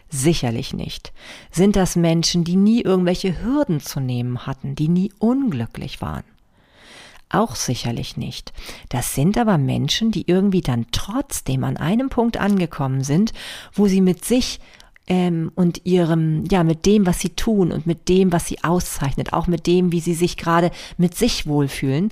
Sicherlich 0.10 0.74
nicht. 0.74 1.14
Sind 1.52 1.76
das 1.76 1.96
Menschen, 1.96 2.44
die 2.44 2.56
nie 2.56 2.82
irgendwelche 2.82 3.42
Hürden 3.42 3.80
zu 3.80 4.00
nehmen 4.00 4.46
hatten, 4.46 4.76
die 4.76 4.88
nie 4.88 5.12
unglücklich 5.20 6.02
waren? 6.02 6.24
Auch 7.30 7.56
sicherlich 7.56 8.16
nicht. 8.16 8.54
Das 8.90 9.14
sind 9.14 9.38
aber 9.38 9.58
Menschen, 9.58 10.12
die 10.12 10.28
irgendwie 10.28 10.62
dann 10.62 10.86
trotzdem 10.92 11.66
an 11.66 11.76
einem 11.76 12.10
Punkt 12.10 12.38
angekommen 12.38 13.04
sind, 13.04 13.34
wo 13.74 13.88
sie 13.88 14.00
mit 14.00 14.24
sich 14.24 14.60
ähm, 15.08 15.52
und 15.56 15.86
ihrem, 15.86 16.44
ja, 16.52 16.64
mit 16.64 16.86
dem, 16.86 17.06
was 17.06 17.20
sie 17.20 17.30
tun 17.30 17.72
und 17.72 17.88
mit 17.88 18.10
dem, 18.10 18.34
was 18.34 18.46
sie 18.48 18.64
auszeichnet, 18.64 19.34
auch 19.34 19.48
mit 19.48 19.66
dem, 19.66 19.92
wie 19.92 20.02
sie 20.02 20.14
sich 20.14 20.38
gerade 20.38 20.72
mit 20.98 21.16
sich 21.16 21.48
wohlfühlen, 21.48 22.12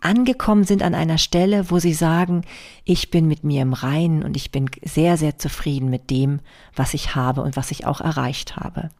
angekommen 0.00 0.64
sind 0.64 0.82
an 0.82 0.94
einer 0.94 1.18
Stelle, 1.18 1.70
wo 1.70 1.78
sie 1.78 1.92
sagen, 1.92 2.42
ich 2.84 3.10
bin 3.10 3.28
mit 3.28 3.44
mir 3.44 3.62
im 3.62 3.74
Reinen 3.74 4.22
und 4.22 4.36
ich 4.36 4.50
bin 4.50 4.70
sehr, 4.82 5.18
sehr 5.18 5.38
zufrieden 5.38 5.90
mit 5.90 6.10
dem, 6.10 6.40
was 6.74 6.94
ich 6.94 7.14
habe 7.14 7.42
und 7.42 7.56
was 7.56 7.70
ich 7.70 7.86
auch 7.86 8.00
erreicht 8.00 8.56
habe. 8.56 8.90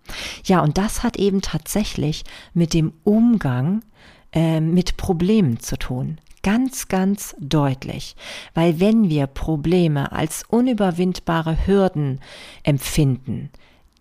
Ja, 0.45 0.61
und 0.61 0.77
das 0.77 1.03
hat 1.03 1.17
eben 1.17 1.41
tatsächlich 1.41 2.25
mit 2.53 2.75
dem 2.75 2.93
Umgang 3.05 3.83
äh, 4.33 4.61
mit 4.61 4.99
Problemen 4.99 5.59
zu 5.61 5.79
tun. 5.79 6.19
Ganz, 6.43 6.89
ganz 6.89 7.37
deutlich. 7.39 8.17
Weil 8.55 8.81
wenn 8.81 9.11
wir 9.11 9.27
Probleme 9.27 10.13
als 10.13 10.43
unüberwindbare 10.49 11.67
Hürden 11.67 12.21
empfinden, 12.63 13.51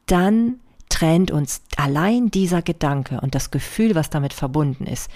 dann 0.06 0.60
trennt 0.88 1.32
uns 1.32 1.62
allein 1.76 2.32
dieser 2.32 2.62
Gedanke 2.62 3.22
und 3.22 3.36
das 3.36 3.52
Gefühl, 3.52 3.94
was 3.94 4.10
damit 4.10 4.34
verbunden 4.34 4.86
ist, 4.88 5.10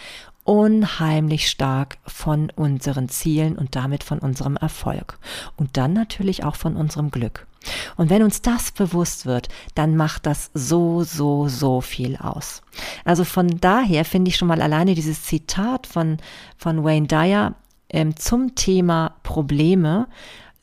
unheimlich 0.43 1.49
stark 1.49 1.97
von 2.05 2.51
unseren 2.55 3.09
Zielen 3.09 3.57
und 3.57 3.75
damit 3.75 4.03
von 4.03 4.19
unserem 4.19 4.57
Erfolg 4.57 5.17
und 5.55 5.77
dann 5.77 5.93
natürlich 5.93 6.43
auch 6.43 6.55
von 6.55 6.75
unserem 6.75 7.09
Glück. 7.11 7.47
Und 7.95 8.09
wenn 8.09 8.23
uns 8.23 8.41
das 8.41 8.71
bewusst 8.71 9.25
wird, 9.25 9.49
dann 9.75 9.95
macht 9.95 10.25
das 10.25 10.51
so, 10.53 11.03
so, 11.03 11.47
so 11.47 11.81
viel 11.81 12.17
aus. 12.17 12.61
Also 13.05 13.23
von 13.23 13.59
daher 13.59 14.05
finde 14.05 14.29
ich 14.29 14.37
schon 14.37 14.47
mal 14.47 14.61
alleine 14.61 14.95
dieses 14.95 15.23
Zitat 15.23 15.87
von, 15.87 16.17
von 16.57 16.83
Wayne 16.83 17.07
Dyer 17.07 17.55
ähm, 17.89 18.15
zum 18.15 18.55
Thema 18.55 19.15
Probleme 19.23 20.07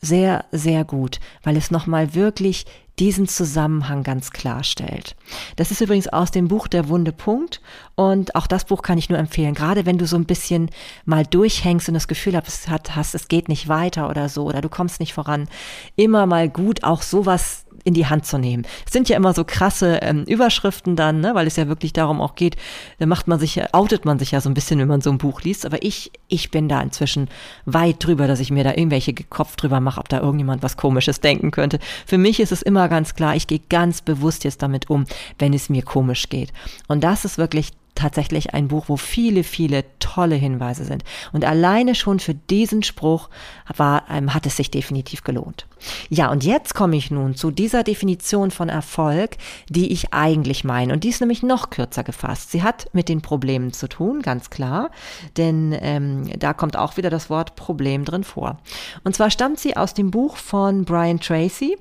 sehr, 0.00 0.46
sehr 0.50 0.84
gut, 0.84 1.20
weil 1.42 1.56
es 1.56 1.70
nochmal 1.70 2.14
wirklich 2.14 2.64
diesen 3.00 3.26
Zusammenhang 3.26 4.02
ganz 4.02 4.30
klarstellt. 4.30 5.16
Das 5.56 5.70
ist 5.70 5.80
übrigens 5.80 6.06
aus 6.06 6.30
dem 6.30 6.48
Buch 6.48 6.68
Der 6.68 6.88
Wunde 6.88 7.12
Punkt 7.12 7.60
und 7.96 8.34
auch 8.34 8.46
das 8.46 8.66
Buch 8.66 8.82
kann 8.82 8.98
ich 8.98 9.08
nur 9.08 9.18
empfehlen, 9.18 9.54
gerade 9.54 9.86
wenn 9.86 9.98
du 9.98 10.06
so 10.06 10.16
ein 10.16 10.26
bisschen 10.26 10.70
mal 11.06 11.24
durchhängst 11.24 11.88
und 11.88 11.94
das 11.94 12.08
Gefühl 12.08 12.36
hast, 12.36 13.14
es 13.14 13.28
geht 13.28 13.48
nicht 13.48 13.68
weiter 13.68 14.10
oder 14.10 14.28
so 14.28 14.44
oder 14.44 14.60
du 14.60 14.68
kommst 14.68 15.00
nicht 15.00 15.14
voran, 15.14 15.48
immer 15.96 16.26
mal 16.26 16.48
gut 16.48 16.84
auch 16.84 17.00
sowas 17.00 17.64
in 17.90 17.94
die 17.94 18.06
Hand 18.06 18.24
zu 18.24 18.38
nehmen. 18.38 18.64
Es 18.86 18.92
sind 18.92 19.08
ja 19.08 19.16
immer 19.16 19.34
so 19.34 19.42
krasse 19.42 19.98
ähm, 20.02 20.22
Überschriften 20.22 20.94
dann, 20.94 21.20
ne, 21.20 21.34
weil 21.34 21.48
es 21.48 21.56
ja 21.56 21.66
wirklich 21.66 21.92
darum 21.92 22.20
auch 22.20 22.36
geht, 22.36 22.54
da 23.00 23.06
macht 23.06 23.26
man 23.26 23.40
sich, 23.40 23.60
outet 23.74 24.04
man 24.04 24.20
sich 24.20 24.30
ja 24.30 24.40
so 24.40 24.48
ein 24.48 24.54
bisschen, 24.54 24.78
wenn 24.78 24.86
man 24.86 25.00
so 25.00 25.10
ein 25.10 25.18
Buch 25.18 25.42
liest. 25.42 25.66
Aber 25.66 25.82
ich, 25.82 26.12
ich 26.28 26.52
bin 26.52 26.68
da 26.68 26.80
inzwischen 26.80 27.28
weit 27.66 27.96
drüber, 27.98 28.28
dass 28.28 28.38
ich 28.38 28.52
mir 28.52 28.62
da 28.62 28.70
irgendwelche 28.70 29.12
Kopf 29.12 29.56
drüber 29.56 29.80
mache, 29.80 29.98
ob 29.98 30.08
da 30.08 30.20
irgendjemand 30.20 30.62
was 30.62 30.76
Komisches 30.76 31.20
denken 31.20 31.50
könnte. 31.50 31.80
Für 32.06 32.16
mich 32.16 32.38
ist 32.38 32.52
es 32.52 32.62
immer 32.62 32.88
ganz 32.88 33.16
klar, 33.16 33.34
ich 33.34 33.48
gehe 33.48 33.60
ganz 33.68 34.02
bewusst 34.02 34.44
jetzt 34.44 34.62
damit 34.62 34.88
um, 34.88 35.06
wenn 35.40 35.52
es 35.52 35.68
mir 35.68 35.82
komisch 35.82 36.28
geht. 36.28 36.52
Und 36.86 37.02
das 37.02 37.24
ist 37.24 37.38
wirklich 37.38 37.72
tatsächlich 37.94 38.54
ein 38.54 38.68
Buch, 38.68 38.84
wo 38.88 38.96
viele, 38.96 39.44
viele 39.44 39.84
tolle 39.98 40.34
Hinweise 40.34 40.84
sind. 40.84 41.04
Und 41.32 41.44
alleine 41.44 41.94
schon 41.94 42.18
für 42.18 42.34
diesen 42.34 42.82
Spruch 42.82 43.28
war, 43.76 44.04
ähm, 44.10 44.34
hat 44.34 44.46
es 44.46 44.56
sich 44.56 44.70
definitiv 44.70 45.22
gelohnt. 45.24 45.66
Ja, 46.08 46.30
und 46.30 46.44
jetzt 46.44 46.74
komme 46.74 46.96
ich 46.96 47.10
nun 47.10 47.34
zu 47.34 47.50
dieser 47.50 47.82
Definition 47.82 48.50
von 48.50 48.68
Erfolg, 48.68 49.36
die 49.68 49.92
ich 49.92 50.12
eigentlich 50.12 50.64
meine. 50.64 50.92
Und 50.92 51.04
die 51.04 51.08
ist 51.08 51.20
nämlich 51.20 51.42
noch 51.42 51.70
kürzer 51.70 52.04
gefasst. 52.04 52.50
Sie 52.50 52.62
hat 52.62 52.88
mit 52.92 53.08
den 53.08 53.22
Problemen 53.22 53.72
zu 53.72 53.88
tun, 53.88 54.22
ganz 54.22 54.50
klar, 54.50 54.90
denn 55.36 55.76
ähm, 55.80 56.30
da 56.38 56.52
kommt 56.52 56.76
auch 56.76 56.96
wieder 56.96 57.10
das 57.10 57.30
Wort 57.30 57.56
Problem 57.56 58.04
drin 58.04 58.24
vor. 58.24 58.58
Und 59.04 59.14
zwar 59.14 59.30
stammt 59.30 59.58
sie 59.58 59.76
aus 59.76 59.94
dem 59.94 60.10
Buch 60.10 60.36
von 60.36 60.84
Brian 60.84 61.20
Tracy, 61.20 61.76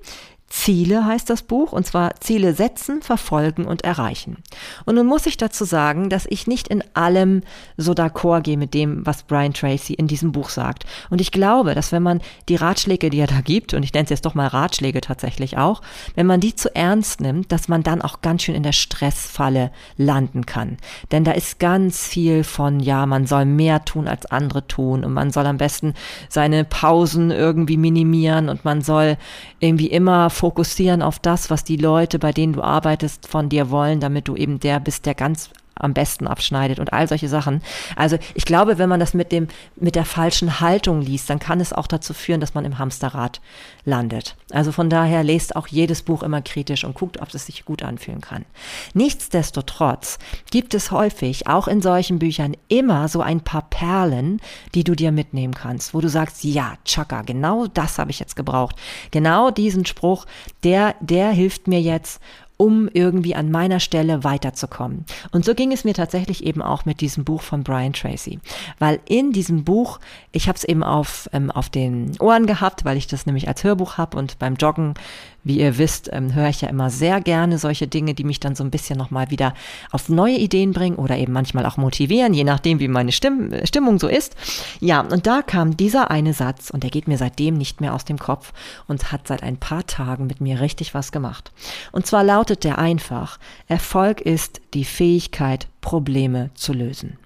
Ziele 0.49 1.05
heißt 1.05 1.29
das 1.29 1.43
Buch, 1.43 1.71
und 1.71 1.85
zwar 1.85 2.15
Ziele 2.19 2.53
setzen, 2.53 3.01
verfolgen 3.01 3.65
und 3.65 3.83
erreichen. 3.83 4.37
Und 4.85 4.95
nun 4.95 5.05
muss 5.05 5.25
ich 5.27 5.37
dazu 5.37 5.63
sagen, 5.63 6.09
dass 6.09 6.25
ich 6.27 6.47
nicht 6.47 6.67
in 6.67 6.83
allem 6.95 7.41
so 7.77 7.91
d'accord 7.91 8.41
gehe 8.41 8.57
mit 8.57 8.73
dem, 8.73 9.05
was 9.05 9.23
Brian 9.23 9.53
Tracy 9.53 9.93
in 9.93 10.07
diesem 10.07 10.31
Buch 10.31 10.49
sagt. 10.49 10.85
Und 11.09 11.21
ich 11.21 11.31
glaube, 11.31 11.75
dass 11.75 11.91
wenn 11.91 12.03
man 12.03 12.21
die 12.49 12.55
Ratschläge, 12.55 13.09
die 13.09 13.19
er 13.19 13.27
da 13.27 13.41
gibt, 13.41 13.73
und 13.73 13.83
ich 13.83 13.93
nenne 13.93 14.05
es 14.05 14.09
jetzt 14.09 14.25
doch 14.25 14.33
mal 14.33 14.47
Ratschläge 14.47 15.01
tatsächlich 15.01 15.57
auch, 15.57 15.81
wenn 16.15 16.25
man 16.25 16.39
die 16.39 16.55
zu 16.55 16.75
ernst 16.75 17.21
nimmt, 17.21 17.51
dass 17.51 17.67
man 17.67 17.83
dann 17.83 18.01
auch 18.01 18.21
ganz 18.21 18.43
schön 18.43 18.55
in 18.55 18.63
der 18.63 18.71
Stressfalle 18.71 19.71
landen 19.97 20.45
kann. 20.45 20.77
Denn 21.11 21.23
da 21.23 21.31
ist 21.31 21.59
ganz 21.59 22.07
viel 22.07 22.43
von, 22.43 22.79
ja, 22.79 23.05
man 23.05 23.27
soll 23.27 23.45
mehr 23.45 23.85
tun 23.85 24.07
als 24.07 24.25
andere 24.25 24.67
tun 24.67 25.05
und 25.05 25.13
man 25.13 25.31
soll 25.31 25.45
am 25.45 25.57
besten 25.57 25.93
seine 26.27 26.63
Pausen 26.63 27.29
irgendwie 27.31 27.77
minimieren 27.77 28.49
und 28.49 28.65
man 28.65 28.81
soll 28.81 29.17
irgendwie 29.59 29.87
immer 29.87 30.29
fokussieren 30.39 31.01
auf 31.01 31.19
das, 31.19 31.49
was 31.49 31.65
die 31.65 31.75
Leute, 31.75 32.17
bei 32.17 32.31
denen 32.31 32.53
du 32.53 32.61
arbeitest, 32.61 33.27
von 33.27 33.49
dir 33.49 33.71
wollen, 33.71 33.99
damit 33.99 34.29
du 34.29 34.37
eben 34.37 34.61
der 34.61 34.79
bist, 34.79 35.05
der 35.05 35.13
ganz 35.13 35.49
am 35.79 35.93
besten 35.93 36.27
abschneidet 36.27 36.79
und 36.79 36.93
all 36.93 37.07
solche 37.07 37.27
Sachen. 37.27 37.61
Also 37.95 38.17
ich 38.35 38.45
glaube, 38.45 38.77
wenn 38.77 38.89
man 38.89 38.99
das 38.99 39.13
mit 39.13 39.31
dem, 39.31 39.47
mit 39.75 39.95
der 39.95 40.05
falschen 40.05 40.59
Haltung 40.59 41.01
liest, 41.01 41.29
dann 41.29 41.39
kann 41.39 41.59
es 41.59 41.73
auch 41.73 41.87
dazu 41.87 42.13
führen, 42.13 42.41
dass 42.41 42.53
man 42.53 42.65
im 42.65 42.77
Hamsterrad 42.77 43.41
landet. 43.85 44.35
Also 44.51 44.71
von 44.71 44.89
daher 44.89 45.23
lest 45.23 45.55
auch 45.55 45.67
jedes 45.67 46.03
Buch 46.03 46.23
immer 46.23 46.41
kritisch 46.41 46.83
und 46.83 46.95
guckt, 46.95 47.21
ob 47.21 47.33
es 47.33 47.45
sich 47.45 47.65
gut 47.65 47.83
anfühlen 47.83 48.21
kann. 48.21 48.45
Nichtsdestotrotz 48.93 50.19
gibt 50.51 50.73
es 50.73 50.91
häufig, 50.91 51.47
auch 51.47 51.67
in 51.67 51.81
solchen 51.81 52.19
Büchern, 52.19 52.55
immer 52.67 53.07
so 53.07 53.21
ein 53.21 53.41
paar 53.41 53.63
Perlen, 53.69 54.41
die 54.75 54.83
du 54.83 54.95
dir 54.95 55.11
mitnehmen 55.11 55.53
kannst, 55.53 55.93
wo 55.93 56.01
du 56.01 56.09
sagst, 56.09 56.43
ja, 56.43 56.73
Chaka, 56.85 57.21
genau 57.21 57.67
das 57.67 57.97
habe 57.97 58.11
ich 58.11 58.19
jetzt 58.19 58.35
gebraucht. 58.35 58.75
Genau 59.11 59.51
diesen 59.51 59.85
Spruch, 59.85 60.25
der, 60.63 60.95
der 60.99 61.31
hilft 61.31 61.67
mir 61.67 61.81
jetzt 61.81 62.21
um 62.61 62.89
irgendwie 62.91 63.35
an 63.35 63.51
meiner 63.51 63.79
Stelle 63.79 64.25
weiterzukommen. 64.25 65.05
Und 65.31 65.45
so 65.45 65.55
ging 65.55 65.71
es 65.71 65.85
mir 65.85 65.93
tatsächlich 65.93 66.43
eben 66.43 66.61
auch 66.61 66.83
mit 66.83 66.99
diesem 66.99 67.23
Buch 67.23 67.41
von 67.41 67.63
Brian 67.63 67.93
Tracy. 67.93 68.39
Weil 68.79 68.99
in 69.07 69.31
diesem 69.31 69.63
Buch, 69.63 70.01
ich 70.33 70.49
habe 70.49 70.57
es 70.57 70.65
eben 70.65 70.83
auf, 70.83 71.29
ähm, 71.31 71.51
auf 71.51 71.69
den 71.69 72.19
Ohren 72.19 72.47
gehabt, 72.47 72.83
weil 72.83 72.97
ich 72.97 73.07
das 73.07 73.25
nämlich 73.25 73.47
als 73.47 73.63
Hörbuch 73.63 73.97
habe 73.97 74.17
und 74.17 74.39
beim 74.39 74.55
Joggen 74.55 74.95
wie 75.43 75.59
ihr 75.59 75.77
wisst, 75.77 76.09
ähm, 76.11 76.33
höre 76.33 76.49
ich 76.49 76.61
ja 76.61 76.69
immer 76.69 76.89
sehr 76.89 77.21
gerne 77.21 77.57
solche 77.57 77.87
Dinge, 77.87 78.13
die 78.13 78.23
mich 78.23 78.39
dann 78.39 78.55
so 78.55 78.63
ein 78.63 78.71
bisschen 78.71 78.97
nochmal 78.97 79.29
wieder 79.29 79.53
auf 79.91 80.09
neue 80.09 80.37
Ideen 80.37 80.73
bringen 80.73 80.97
oder 80.97 81.17
eben 81.17 81.33
manchmal 81.33 81.65
auch 81.65 81.77
motivieren, 81.77 82.33
je 82.33 82.43
nachdem, 82.43 82.79
wie 82.79 82.87
meine 82.87 83.11
Stimm 83.11 83.53
Stimmung 83.63 83.99
so 83.99 84.07
ist. 84.07 84.35
Ja, 84.79 85.01
und 85.01 85.27
da 85.27 85.41
kam 85.41 85.77
dieser 85.77 86.11
eine 86.11 86.33
Satz 86.33 86.69
und 86.69 86.83
der 86.83 86.89
geht 86.89 87.07
mir 87.07 87.17
seitdem 87.17 87.57
nicht 87.57 87.81
mehr 87.81 87.93
aus 87.93 88.05
dem 88.05 88.19
Kopf 88.19 88.53
und 88.87 89.11
hat 89.11 89.27
seit 89.27 89.43
ein 89.43 89.57
paar 89.57 89.85
Tagen 89.85 90.27
mit 90.27 90.41
mir 90.41 90.59
richtig 90.59 90.93
was 90.93 91.11
gemacht. 91.11 91.51
Und 91.91 92.05
zwar 92.05 92.23
lautet 92.23 92.63
der 92.63 92.77
einfach, 92.77 93.39
Erfolg 93.67 94.21
ist 94.21 94.61
die 94.73 94.85
Fähigkeit, 94.85 95.67
Probleme 95.81 96.49
zu 96.55 96.73
lösen. 96.73 97.17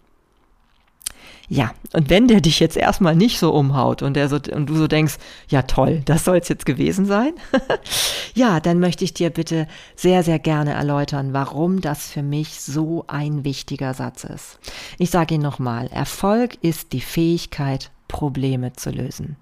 Ja, 1.49 1.71
und 1.91 2.09
wenn 2.09 2.27
der 2.27 2.39
dich 2.41 2.59
jetzt 2.59 2.77
erstmal 2.77 3.15
nicht 3.15 3.37
so 3.37 3.53
umhaut 3.53 4.01
und, 4.01 4.15
der 4.15 4.29
so, 4.29 4.37
und 4.37 4.67
du 4.67 4.75
so 4.75 4.87
denkst, 4.87 5.15
ja 5.49 5.63
toll, 5.63 6.01
das 6.05 6.23
soll 6.23 6.37
es 6.37 6.47
jetzt 6.47 6.65
gewesen 6.65 7.05
sein, 7.05 7.33
ja, 8.33 8.59
dann 8.59 8.79
möchte 8.79 9.03
ich 9.03 9.13
dir 9.13 9.29
bitte 9.29 9.67
sehr, 9.95 10.23
sehr 10.23 10.39
gerne 10.39 10.71
erläutern, 10.71 11.33
warum 11.33 11.81
das 11.81 12.07
für 12.07 12.23
mich 12.23 12.61
so 12.61 13.03
ein 13.07 13.43
wichtiger 13.43 13.93
Satz 13.93 14.23
ist. 14.23 14.57
Ich 14.97 15.09
sage 15.09 15.35
ihn 15.35 15.41
nochmal, 15.41 15.87
Erfolg 15.87 16.57
ist 16.61 16.93
die 16.93 17.01
Fähigkeit, 17.01 17.91
Probleme 18.07 18.73
zu 18.73 18.89
lösen. 18.89 19.35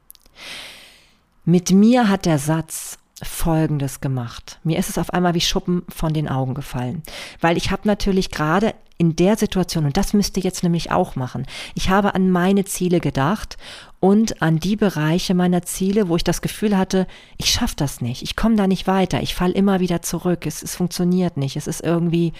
Mit 1.45 1.71
mir 1.71 2.09
hat 2.09 2.25
der 2.25 2.39
Satz 2.39 2.97
Folgendes 3.21 4.01
gemacht. 4.01 4.59
Mir 4.63 4.77
ist 4.77 4.89
es 4.89 4.97
auf 4.97 5.13
einmal 5.13 5.33
wie 5.33 5.41
Schuppen 5.41 5.83
von 5.89 6.13
den 6.13 6.27
Augen 6.27 6.53
gefallen, 6.53 7.03
weil 7.39 7.57
ich 7.57 7.71
habe 7.71 7.87
natürlich 7.87 8.31
gerade 8.31 8.73
in 8.97 9.15
der 9.15 9.35
Situation, 9.35 9.85
und 9.85 9.97
das 9.97 10.13
müsste 10.13 10.39
jetzt 10.39 10.61
nämlich 10.61 10.91
auch 10.91 11.15
machen, 11.15 11.47
ich 11.73 11.89
habe 11.89 12.13
an 12.13 12.29
meine 12.29 12.65
Ziele 12.65 12.99
gedacht 12.99 13.57
und 13.99 14.43
an 14.43 14.59
die 14.59 14.75
Bereiche 14.75 15.33
meiner 15.33 15.63
Ziele, 15.63 16.07
wo 16.07 16.15
ich 16.15 16.23
das 16.23 16.43
Gefühl 16.43 16.77
hatte, 16.77 17.07
ich 17.37 17.49
schaffe 17.49 17.75
das 17.75 18.01
nicht, 18.01 18.21
ich 18.21 18.35
komme 18.35 18.55
da 18.55 18.67
nicht 18.67 18.85
weiter, 18.85 19.21
ich 19.23 19.33
falle 19.33 19.53
immer 19.53 19.79
wieder 19.79 20.03
zurück, 20.03 20.45
es, 20.45 20.61
es 20.61 20.75
funktioniert 20.75 21.35
nicht, 21.35 21.55
es 21.55 21.65
ist 21.65 21.81
irgendwie, 21.81 22.33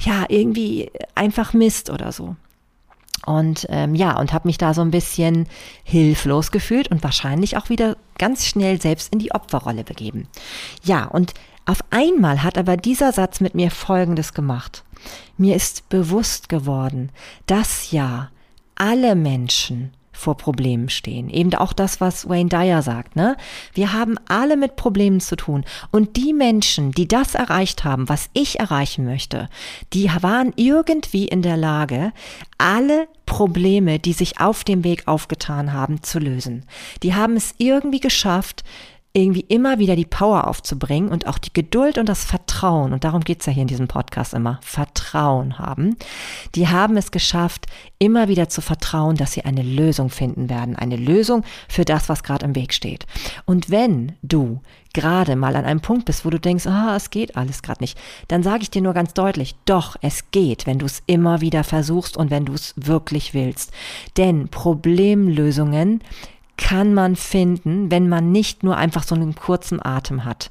ja, 0.00 0.24
irgendwie 0.28 0.90
einfach 1.14 1.54
Mist 1.54 1.88
oder 1.88 2.12
so. 2.12 2.36
Und 3.24 3.66
ähm, 3.70 3.94
ja, 3.94 4.18
und 4.18 4.32
habe 4.32 4.46
mich 4.46 4.58
da 4.58 4.74
so 4.74 4.82
ein 4.82 4.90
bisschen 4.90 5.48
hilflos 5.84 6.50
gefühlt 6.50 6.88
und 6.88 7.02
wahrscheinlich 7.02 7.56
auch 7.56 7.70
wieder 7.70 7.96
ganz 8.18 8.44
schnell 8.46 8.80
selbst 8.80 9.12
in 9.12 9.18
die 9.18 9.32
Opferrolle 9.32 9.84
begeben. 9.84 10.28
Ja, 10.84 11.06
und 11.06 11.34
auf 11.64 11.80
einmal 11.90 12.42
hat 12.42 12.58
aber 12.58 12.76
dieser 12.76 13.12
Satz 13.12 13.40
mit 13.40 13.54
mir 13.54 13.70
Folgendes 13.70 14.34
gemacht. 14.34 14.84
Mir 15.36 15.56
ist 15.56 15.88
bewusst 15.88 16.48
geworden, 16.48 17.10
dass 17.46 17.90
ja 17.90 18.30
alle 18.76 19.16
Menschen 19.16 19.92
vor 20.16 20.36
Problemen 20.36 20.88
stehen. 20.88 21.30
Eben 21.30 21.54
auch 21.54 21.72
das, 21.72 22.00
was 22.00 22.28
Wayne 22.28 22.48
Dyer 22.48 22.82
sagt, 22.82 23.16
ne? 23.16 23.36
Wir 23.72 23.92
haben 23.92 24.16
alle 24.28 24.56
mit 24.56 24.76
Problemen 24.76 25.20
zu 25.20 25.36
tun. 25.36 25.64
Und 25.90 26.16
die 26.16 26.32
Menschen, 26.32 26.92
die 26.92 27.06
das 27.06 27.34
erreicht 27.34 27.84
haben, 27.84 28.08
was 28.08 28.30
ich 28.32 28.58
erreichen 28.58 29.04
möchte, 29.04 29.48
die 29.92 30.10
waren 30.20 30.52
irgendwie 30.56 31.26
in 31.26 31.42
der 31.42 31.56
Lage, 31.56 32.12
alle 32.58 33.08
Probleme, 33.26 33.98
die 33.98 34.12
sich 34.12 34.40
auf 34.40 34.64
dem 34.64 34.84
Weg 34.84 35.06
aufgetan 35.06 35.72
haben, 35.72 36.02
zu 36.02 36.18
lösen. 36.18 36.64
Die 37.02 37.14
haben 37.14 37.36
es 37.36 37.54
irgendwie 37.58 38.00
geschafft, 38.00 38.64
irgendwie 39.16 39.46
immer 39.48 39.78
wieder 39.78 39.96
die 39.96 40.04
Power 40.04 40.46
aufzubringen 40.46 41.08
und 41.08 41.26
auch 41.26 41.38
die 41.38 41.52
Geduld 41.52 41.96
und 41.96 42.06
das 42.06 42.24
Vertrauen, 42.24 42.92
und 42.92 43.02
darum 43.02 43.22
geht's 43.22 43.46
ja 43.46 43.52
hier 43.52 43.62
in 43.62 43.68
diesem 43.68 43.88
Podcast 43.88 44.34
immer, 44.34 44.60
Vertrauen 44.62 45.58
haben, 45.58 45.96
die 46.54 46.68
haben 46.68 46.98
es 46.98 47.10
geschafft, 47.10 47.66
immer 47.98 48.28
wieder 48.28 48.50
zu 48.50 48.60
vertrauen, 48.60 49.16
dass 49.16 49.32
sie 49.32 49.44
eine 49.46 49.62
Lösung 49.62 50.10
finden 50.10 50.50
werden, 50.50 50.76
eine 50.76 50.96
Lösung 50.96 51.44
für 51.66 51.86
das, 51.86 52.10
was 52.10 52.22
gerade 52.22 52.44
im 52.44 52.54
Weg 52.54 52.74
steht. 52.74 53.06
Und 53.46 53.70
wenn 53.70 54.12
du 54.22 54.60
gerade 54.92 55.34
mal 55.34 55.56
an 55.56 55.64
einem 55.64 55.80
Punkt 55.80 56.04
bist, 56.04 56.26
wo 56.26 56.30
du 56.30 56.38
denkst, 56.38 56.66
ah, 56.66 56.94
es 56.96 57.08
geht 57.08 57.36
alles 57.36 57.62
gerade 57.62 57.82
nicht, 57.82 57.98
dann 58.28 58.42
sage 58.42 58.62
ich 58.62 58.70
dir 58.70 58.82
nur 58.82 58.94
ganz 58.94 59.14
deutlich, 59.14 59.54
doch, 59.64 59.96
es 60.02 60.30
geht, 60.30 60.66
wenn 60.66 60.78
du 60.78 60.84
es 60.84 61.02
immer 61.06 61.40
wieder 61.40 61.64
versuchst 61.64 62.18
und 62.18 62.30
wenn 62.30 62.44
du 62.44 62.52
es 62.52 62.74
wirklich 62.76 63.32
willst. 63.32 63.72
Denn 64.18 64.48
Problemlösungen 64.48 66.02
kann 66.56 66.94
man 66.94 67.16
finden, 67.16 67.90
wenn 67.90 68.08
man 68.08 68.32
nicht 68.32 68.62
nur 68.62 68.76
einfach 68.76 69.02
so 69.02 69.14
einen 69.14 69.34
kurzen 69.34 69.84
Atem 69.84 70.24
hat. 70.24 70.50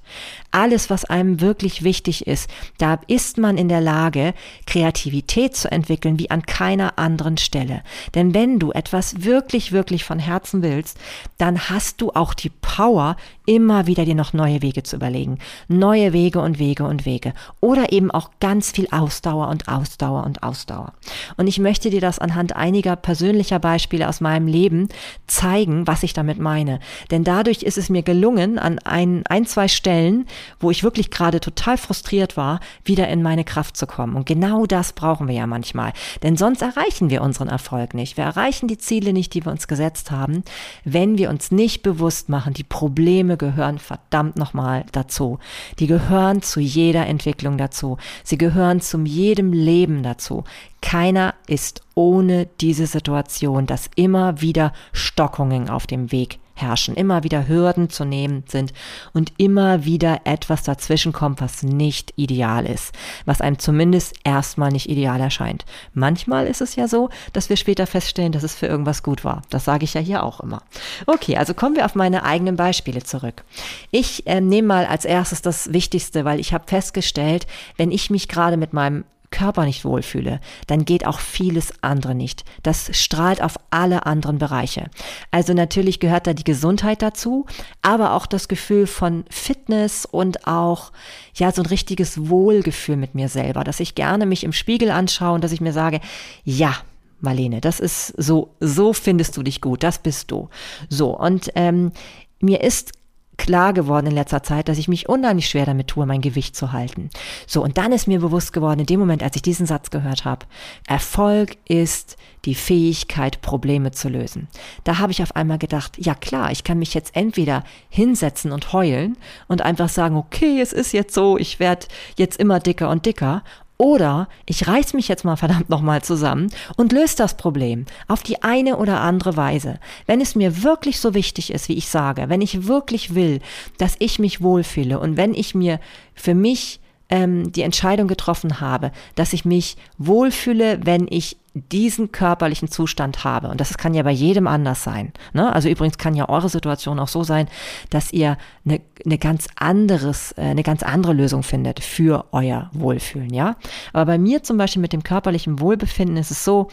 Alles, 0.51 0.89
was 0.89 1.05
einem 1.05 1.41
wirklich 1.41 1.83
wichtig 1.83 2.27
ist, 2.27 2.49
da 2.77 2.99
ist 3.07 3.37
man 3.37 3.57
in 3.57 3.69
der 3.69 3.81
Lage, 3.81 4.33
Kreativität 4.67 5.55
zu 5.55 5.71
entwickeln 5.71 6.19
wie 6.19 6.29
an 6.29 6.43
keiner 6.43 6.97
anderen 6.99 7.37
Stelle. 7.37 7.81
Denn 8.13 8.33
wenn 8.33 8.59
du 8.59 8.71
etwas 8.71 9.23
wirklich, 9.23 9.71
wirklich 9.71 10.03
von 10.03 10.19
Herzen 10.19 10.61
willst, 10.61 10.97
dann 11.37 11.69
hast 11.69 12.01
du 12.01 12.11
auch 12.11 12.33
die 12.33 12.49
Power, 12.49 13.17
immer 13.45 13.85
wieder 13.87 14.05
dir 14.05 14.15
noch 14.15 14.33
neue 14.33 14.61
Wege 14.61 14.83
zu 14.83 14.95
überlegen. 14.95 15.39
Neue 15.67 16.13
Wege 16.13 16.39
und 16.39 16.59
Wege 16.59 16.83
und 16.85 17.05
Wege. 17.05 17.33
Oder 17.61 17.91
eben 17.91 18.11
auch 18.11 18.31
ganz 18.39 18.71
viel 18.71 18.87
Ausdauer 18.91 19.49
und 19.49 19.67
Ausdauer 19.67 20.23
und 20.23 20.43
Ausdauer. 20.43 20.93
Und 21.37 21.47
ich 21.47 21.59
möchte 21.59 21.89
dir 21.89 22.01
das 22.01 22.19
anhand 22.19 22.55
einiger 22.55 22.95
persönlicher 22.95 23.59
Beispiele 23.59 24.09
aus 24.09 24.21
meinem 24.21 24.47
Leben 24.47 24.89
zeigen, 25.27 25.85
was 25.85 25.94
ich 26.03 26.13
damit 26.13 26.39
meine. 26.39 26.79
Denn 27.11 27.23
dadurch 27.23 27.63
ist 27.63 27.77
es 27.77 27.89
mir 27.89 28.03
gelungen, 28.03 28.59
an 28.59 28.79
ein, 28.79 29.23
ein 29.27 29.45
zwei 29.45 29.67
Stellen, 29.67 30.25
wo 30.59 30.71
ich 30.71 30.83
wirklich 30.83 31.11
gerade 31.11 31.39
total 31.39 31.77
frustriert 31.77 32.37
war, 32.37 32.59
wieder 32.83 33.07
in 33.07 33.21
meine 33.21 33.43
Kraft 33.43 33.77
zu 33.77 33.87
kommen. 33.87 34.15
Und 34.15 34.25
genau 34.25 34.65
das 34.65 34.93
brauchen 34.93 35.27
wir 35.27 35.35
ja 35.35 35.47
manchmal. 35.47 35.93
Denn 36.23 36.37
sonst 36.37 36.61
erreichen 36.61 37.09
wir 37.09 37.21
unseren 37.21 37.47
Erfolg 37.47 37.93
nicht. 37.93 38.17
Wir 38.17 38.23
erreichen 38.23 38.67
die 38.67 38.77
Ziele 38.77 39.13
nicht, 39.13 39.33
die 39.33 39.45
wir 39.45 39.51
uns 39.51 39.67
gesetzt 39.67 40.11
haben, 40.11 40.43
wenn 40.83 41.17
wir 41.17 41.29
uns 41.29 41.51
nicht 41.51 41.83
bewusst 41.83 42.29
machen, 42.29 42.53
die 42.53 42.63
Probleme 42.63 43.37
gehören 43.37 43.79
verdammt 43.79 44.37
nochmal 44.37 44.85
dazu. 44.91 45.39
Die 45.79 45.87
gehören 45.87 46.41
zu 46.41 46.59
jeder 46.59 47.07
Entwicklung 47.07 47.57
dazu. 47.57 47.97
Sie 48.23 48.37
gehören 48.37 48.81
zum 48.81 49.05
jedem 49.05 49.53
Leben 49.53 50.03
dazu. 50.03 50.43
Keiner 50.85 51.33
ist 51.47 51.81
ohne 51.95 52.47
diese 52.61 52.85
Situation, 52.85 53.65
dass 53.65 53.89
immer 53.95 54.39
wieder 54.41 54.71
Stockungen 54.93 55.67
auf 55.67 55.87
dem 55.87 56.11
Weg 56.11 56.37
herrschen, 56.53 56.93
immer 56.93 57.23
wieder 57.23 57.47
Hürden 57.47 57.89
zu 57.89 58.05
nehmen 58.05 58.43
sind 58.47 58.71
und 59.11 59.33
immer 59.37 59.83
wieder 59.83 60.21
etwas 60.25 60.61
dazwischen 60.61 61.11
kommt, 61.11 61.41
was 61.41 61.63
nicht 61.63 62.13
ideal 62.17 62.67
ist, 62.67 62.93
was 63.25 63.41
einem 63.41 63.57
zumindest 63.57 64.13
erstmal 64.23 64.71
nicht 64.71 64.87
ideal 64.87 65.19
erscheint. 65.19 65.65
Manchmal 65.95 66.45
ist 66.45 66.61
es 66.61 66.75
ja 66.75 66.87
so, 66.87 67.09
dass 67.33 67.49
wir 67.49 67.57
später 67.57 67.87
feststellen, 67.87 68.31
dass 68.31 68.43
es 68.43 68.53
für 68.53 68.67
irgendwas 68.67 69.01
gut 69.01 69.25
war. 69.25 69.41
Das 69.49 69.65
sage 69.65 69.85
ich 69.85 69.95
ja 69.95 70.01
hier 70.01 70.23
auch 70.23 70.39
immer. 70.39 70.61
Okay, 71.07 71.35
also 71.35 71.55
kommen 71.55 71.75
wir 71.75 71.85
auf 71.85 71.95
meine 71.95 72.23
eigenen 72.23 72.57
Beispiele 72.57 73.01
zurück. 73.01 73.43
Ich 73.89 74.27
äh, 74.27 74.39
nehme 74.39 74.67
mal 74.67 74.85
als 74.85 75.03
erstes 75.03 75.41
das 75.41 75.73
Wichtigste, 75.73 76.25
weil 76.25 76.39
ich 76.39 76.53
habe 76.53 76.65
festgestellt, 76.67 77.47
wenn 77.75 77.91
ich 77.91 78.11
mich 78.11 78.27
gerade 78.27 78.55
mit 78.55 78.71
meinem 78.71 79.03
Körper 79.35 79.65
nicht 79.65 79.83
wohlfühle, 79.83 80.39
dann 80.67 80.85
geht 80.85 81.05
auch 81.05 81.19
vieles 81.19 81.73
andere 81.81 82.15
nicht. 82.15 82.45
Das 82.63 82.89
strahlt 82.97 83.43
auf 83.43 83.57
alle 83.69 84.05
anderen 84.05 84.37
Bereiche. 84.37 84.89
Also 85.29 85.53
natürlich 85.53 85.99
gehört 85.99 86.25
da 86.25 86.33
die 86.33 86.45
Gesundheit 86.45 87.01
dazu, 87.01 87.45
aber 87.81 88.13
auch 88.13 88.27
das 88.27 88.47
Gefühl 88.47 88.87
von 88.87 89.25
Fitness 89.29 90.05
und 90.05 90.47
auch 90.47 90.93
ja 91.35 91.51
so 91.51 91.61
ein 91.61 91.65
richtiges 91.67 92.29
Wohlgefühl 92.29 92.95
mit 92.95 93.13
mir 93.13 93.27
selber, 93.27 93.65
dass 93.65 93.81
ich 93.81 93.93
gerne 93.93 94.25
mich 94.25 94.45
im 94.45 94.53
Spiegel 94.53 94.89
anschaue 94.89 95.35
und 95.35 95.43
dass 95.43 95.51
ich 95.51 95.61
mir 95.61 95.73
sage, 95.73 95.99
ja, 96.45 96.73
Marlene, 97.19 97.59
das 97.59 97.81
ist 97.81 98.13
so, 98.17 98.55
so 98.61 98.93
findest 98.93 99.35
du 99.35 99.43
dich 99.43 99.59
gut, 99.59 99.83
das 99.83 99.99
bist 99.99 100.31
du. 100.31 100.49
So, 100.89 101.17
und 101.17 101.51
ähm, 101.55 101.91
mir 102.39 102.61
ist 102.61 102.93
klar 103.37 103.73
geworden 103.73 104.07
in 104.07 104.13
letzter 104.13 104.43
Zeit, 104.43 104.67
dass 104.69 104.77
ich 104.77 104.87
mich 104.87 105.09
unheimlich 105.09 105.47
schwer 105.47 105.65
damit 105.65 105.87
tue, 105.87 106.05
mein 106.05 106.21
Gewicht 106.21 106.55
zu 106.55 106.71
halten. 106.71 107.09
So, 107.47 107.63
und 107.63 107.77
dann 107.77 107.91
ist 107.91 108.07
mir 108.07 108.19
bewusst 108.19 108.53
geworden, 108.53 108.81
in 108.81 108.85
dem 108.85 108.99
Moment, 108.99 109.23
als 109.23 109.35
ich 109.35 109.41
diesen 109.41 109.65
Satz 109.65 109.89
gehört 109.89 110.25
habe, 110.25 110.45
Erfolg 110.87 111.57
ist 111.67 112.17
die 112.45 112.55
Fähigkeit, 112.55 113.41
Probleme 113.41 113.91
zu 113.91 114.07
lösen. 114.09 114.47
Da 114.83 114.99
habe 114.99 115.11
ich 115.11 115.23
auf 115.23 115.35
einmal 115.35 115.57
gedacht, 115.57 115.97
ja 115.97 116.13
klar, 116.13 116.51
ich 116.51 116.63
kann 116.63 116.79
mich 116.79 116.93
jetzt 116.93 117.15
entweder 117.15 117.63
hinsetzen 117.89 118.51
und 118.51 118.71
heulen 118.71 119.17
und 119.47 119.61
einfach 119.61 119.89
sagen, 119.89 120.15
okay, 120.15 120.61
es 120.61 120.73
ist 120.73 120.91
jetzt 120.91 121.13
so, 121.13 121.37
ich 121.37 121.59
werde 121.59 121.87
jetzt 122.17 122.39
immer 122.39 122.59
dicker 122.59 122.89
und 122.89 123.05
dicker, 123.05 123.43
oder 123.77 124.29
ich 124.45 124.67
reiß 124.67 124.93
mich 124.93 125.07
jetzt 125.07 125.25
mal 125.25 125.35
verdammt 125.35 125.69
nochmal 125.69 126.01
zusammen 126.01 126.49
und 126.77 126.91
löse 126.91 127.17
das 127.17 127.37
Problem 127.37 127.85
auf 128.07 128.23
die 128.23 128.43
eine 128.43 128.77
oder 128.77 129.01
andere 129.01 129.35
Weise. 129.35 129.79
Wenn 130.05 130.21
es 130.21 130.35
mir 130.35 130.63
wirklich 130.63 130.99
so 130.99 131.13
wichtig 131.13 131.51
ist, 131.51 131.67
wie 131.69 131.77
ich 131.77 131.89
sage, 131.89 132.29
wenn 132.29 132.41
ich 132.41 132.67
wirklich 132.67 133.15
will, 133.15 133.39
dass 133.77 133.95
ich 133.99 134.19
mich 134.19 134.41
wohlfühle 134.41 134.99
und 134.99 135.17
wenn 135.17 135.33
ich 135.33 135.55
mir 135.55 135.79
für 136.13 136.33
mich 136.33 136.79
ähm, 137.09 137.51
die 137.51 137.61
Entscheidung 137.61 138.07
getroffen 138.07 138.59
habe, 138.59 138.91
dass 139.15 139.33
ich 139.33 139.45
mich 139.45 139.77
wohlfühle, 139.97 140.79
wenn 140.83 141.07
ich 141.09 141.37
diesen 141.55 142.11
körperlichen 142.11 142.67
Zustand 142.67 143.23
habe. 143.23 143.47
Und 143.47 143.61
das 143.61 143.77
kann 143.77 143.93
ja 143.93 144.03
bei 144.03 144.11
jedem 144.11 144.45
anders 144.45 144.83
sein. 144.83 145.13
Ne? 145.33 145.51
Also 145.53 145.69
übrigens 145.69 145.97
kann 145.97 146.13
ja 146.13 146.27
eure 146.27 146.49
Situation 146.49 146.99
auch 146.99 147.07
so 147.07 147.23
sein, 147.23 147.47
dass 147.89 148.11
ihr 148.11 148.37
eine, 148.65 148.81
eine 149.05 149.17
ganz 149.17 149.47
anderes, 149.55 150.33
äh, 150.33 150.41
eine 150.41 150.63
ganz 150.63 150.83
andere 150.83 151.13
Lösung 151.13 151.43
findet 151.43 151.79
für 151.79 152.25
euer 152.31 152.69
Wohlfühlen, 152.73 153.33
ja. 153.33 153.55
Aber 153.93 154.05
bei 154.05 154.17
mir 154.17 154.43
zum 154.43 154.57
Beispiel 154.57 154.81
mit 154.81 154.91
dem 154.91 155.03
körperlichen 155.03 155.61
Wohlbefinden 155.61 156.17
ist 156.17 156.31
es 156.31 156.43
so, 156.43 156.67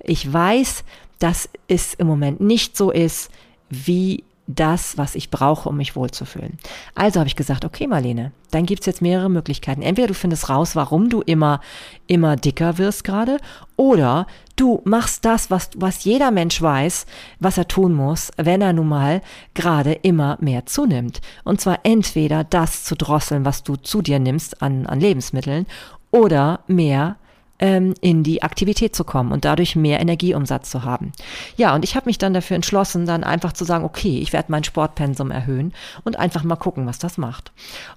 ich 0.00 0.30
weiß, 0.30 0.84
dass 1.18 1.48
es 1.66 1.94
im 1.94 2.06
Moment 2.06 2.40
nicht 2.40 2.76
so 2.76 2.90
ist, 2.90 3.30
wie 3.70 4.22
das, 4.46 4.96
was 4.96 5.14
ich 5.14 5.30
brauche, 5.30 5.68
um 5.68 5.76
mich 5.76 5.96
wohlzufühlen. 5.96 6.58
Also 6.94 7.18
habe 7.18 7.28
ich 7.28 7.36
gesagt, 7.36 7.64
okay, 7.64 7.86
Marlene, 7.86 8.32
dann 8.50 8.66
gibt's 8.66 8.86
jetzt 8.86 9.02
mehrere 9.02 9.28
Möglichkeiten. 9.28 9.82
Entweder 9.82 10.08
du 10.08 10.14
findest 10.14 10.48
raus, 10.48 10.76
warum 10.76 11.08
du 11.08 11.20
immer, 11.22 11.60
immer 12.06 12.36
dicker 12.36 12.78
wirst 12.78 13.04
gerade, 13.04 13.38
oder 13.76 14.26
du 14.54 14.80
machst 14.84 15.24
das, 15.24 15.50
was, 15.50 15.70
was 15.76 16.04
jeder 16.04 16.30
Mensch 16.30 16.62
weiß, 16.62 17.06
was 17.40 17.58
er 17.58 17.68
tun 17.68 17.92
muss, 17.92 18.30
wenn 18.36 18.62
er 18.62 18.72
nun 18.72 18.88
mal 18.88 19.20
gerade 19.54 19.92
immer 19.92 20.38
mehr 20.40 20.66
zunimmt. 20.66 21.20
Und 21.44 21.60
zwar 21.60 21.80
entweder 21.82 22.44
das 22.44 22.84
zu 22.84 22.94
drosseln, 22.94 23.44
was 23.44 23.64
du 23.64 23.76
zu 23.76 24.00
dir 24.00 24.18
nimmst 24.18 24.62
an, 24.62 24.86
an 24.86 25.00
Lebensmitteln, 25.00 25.66
oder 26.12 26.60
mehr 26.68 27.16
ähm, 27.58 27.94
in 28.00 28.22
die 28.22 28.42
Aktivität 28.42 28.94
zu 28.94 29.04
kommen 29.04 29.32
und 29.32 29.44
dadurch 29.44 29.76
mehr 29.76 30.00
Energieumsatz 30.00 30.70
zu 30.70 30.84
haben. 30.84 31.12
Ja, 31.56 31.74
und 31.74 31.84
ich 31.84 31.96
habe 31.96 32.06
mich 32.06 32.18
dann 32.18 32.34
dafür 32.34 32.56
entschlossen, 32.56 33.06
dann 33.06 33.24
einfach 33.24 33.52
zu 33.52 33.64
sagen, 33.64 33.84
okay, 33.84 34.18
ich 34.18 34.32
werde 34.32 34.52
mein 34.52 34.64
Sportpensum 34.64 35.30
erhöhen 35.30 35.72
und 36.04 36.18
einfach 36.18 36.44
mal 36.44 36.56
gucken, 36.56 36.86
was 36.86 36.98
das 36.98 37.18
macht. 37.18 37.52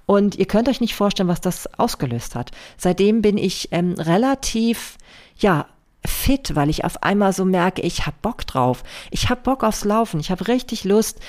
Und 0.06 0.36
ihr 0.36 0.46
könnt 0.46 0.68
euch 0.68 0.80
nicht 0.80 0.94
vorstellen, 0.94 1.28
was 1.28 1.40
das 1.40 1.78
ausgelöst 1.78 2.34
hat. 2.34 2.50
Seitdem 2.76 3.22
bin 3.22 3.38
ich 3.38 3.68
ähm, 3.72 3.94
relativ, 3.98 4.98
ja, 5.38 5.66
fit, 6.04 6.56
weil 6.56 6.70
ich 6.70 6.84
auf 6.84 7.02
einmal 7.02 7.32
so 7.32 7.44
merke, 7.44 7.82
ich 7.82 8.06
habe 8.06 8.16
Bock 8.22 8.46
drauf. 8.46 8.82
Ich 9.10 9.28
habe 9.28 9.42
Bock 9.42 9.62
aufs 9.62 9.84
Laufen. 9.84 10.20
Ich 10.20 10.30
habe 10.30 10.48
richtig 10.48 10.84
Lust, 10.84 11.20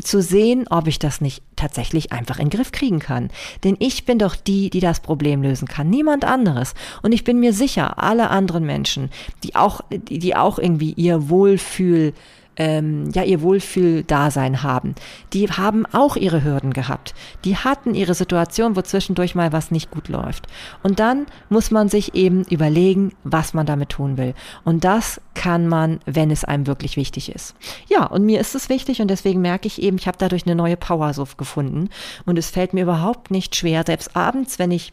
zu 0.00 0.22
sehen, 0.22 0.66
ob 0.70 0.86
ich 0.86 0.98
das 0.98 1.20
nicht 1.20 1.42
tatsächlich 1.56 2.12
einfach 2.12 2.38
in 2.38 2.48
den 2.48 2.56
Griff 2.56 2.72
kriegen 2.72 2.98
kann. 2.98 3.30
Denn 3.64 3.76
ich 3.78 4.04
bin 4.04 4.18
doch 4.18 4.36
die, 4.36 4.70
die 4.70 4.80
das 4.80 5.00
Problem 5.00 5.42
lösen 5.42 5.68
kann, 5.68 5.90
niemand 5.90 6.24
anderes. 6.24 6.74
Und 7.02 7.12
ich 7.12 7.24
bin 7.24 7.40
mir 7.40 7.52
sicher, 7.52 8.02
alle 8.02 8.30
anderen 8.30 8.64
Menschen, 8.64 9.10
die 9.44 9.56
auch, 9.56 9.80
die 9.90 10.36
auch 10.36 10.58
irgendwie 10.58 10.92
ihr 10.92 11.28
Wohlfühl 11.28 12.14
ähm, 12.56 13.10
ja 13.12 13.22
ihr 13.22 13.42
Wohlfühldasein 13.42 14.62
haben. 14.62 14.94
Die 15.32 15.48
haben 15.48 15.86
auch 15.86 16.16
ihre 16.16 16.44
Hürden 16.44 16.72
gehabt. 16.72 17.14
Die 17.44 17.56
hatten 17.56 17.94
ihre 17.94 18.14
Situation, 18.14 18.76
wo 18.76 18.82
zwischendurch 18.82 19.34
mal 19.34 19.52
was 19.52 19.70
nicht 19.70 19.90
gut 19.90 20.08
läuft. 20.08 20.46
Und 20.82 21.00
dann 21.00 21.26
muss 21.48 21.70
man 21.70 21.88
sich 21.88 22.14
eben 22.14 22.44
überlegen, 22.44 23.12
was 23.24 23.54
man 23.54 23.66
damit 23.66 23.90
tun 23.90 24.16
will. 24.16 24.34
Und 24.64 24.84
das 24.84 25.20
kann 25.34 25.68
man, 25.68 26.00
wenn 26.06 26.30
es 26.30 26.44
einem 26.44 26.66
wirklich 26.66 26.96
wichtig 26.96 27.34
ist. 27.34 27.54
Ja, 27.88 28.04
und 28.06 28.24
mir 28.24 28.40
ist 28.40 28.54
es 28.54 28.68
wichtig 28.68 29.00
und 29.00 29.08
deswegen 29.08 29.40
merke 29.40 29.66
ich 29.66 29.80
eben, 29.80 29.96
ich 29.96 30.06
habe 30.06 30.18
dadurch 30.18 30.46
eine 30.46 30.54
neue 30.54 30.76
Power 30.76 31.14
so 31.14 31.26
gefunden. 31.36 31.88
Und 32.26 32.38
es 32.38 32.50
fällt 32.50 32.74
mir 32.74 32.82
überhaupt 32.82 33.30
nicht 33.30 33.56
schwer, 33.56 33.84
selbst 33.86 34.16
abends, 34.16 34.58
wenn 34.58 34.70
ich 34.70 34.92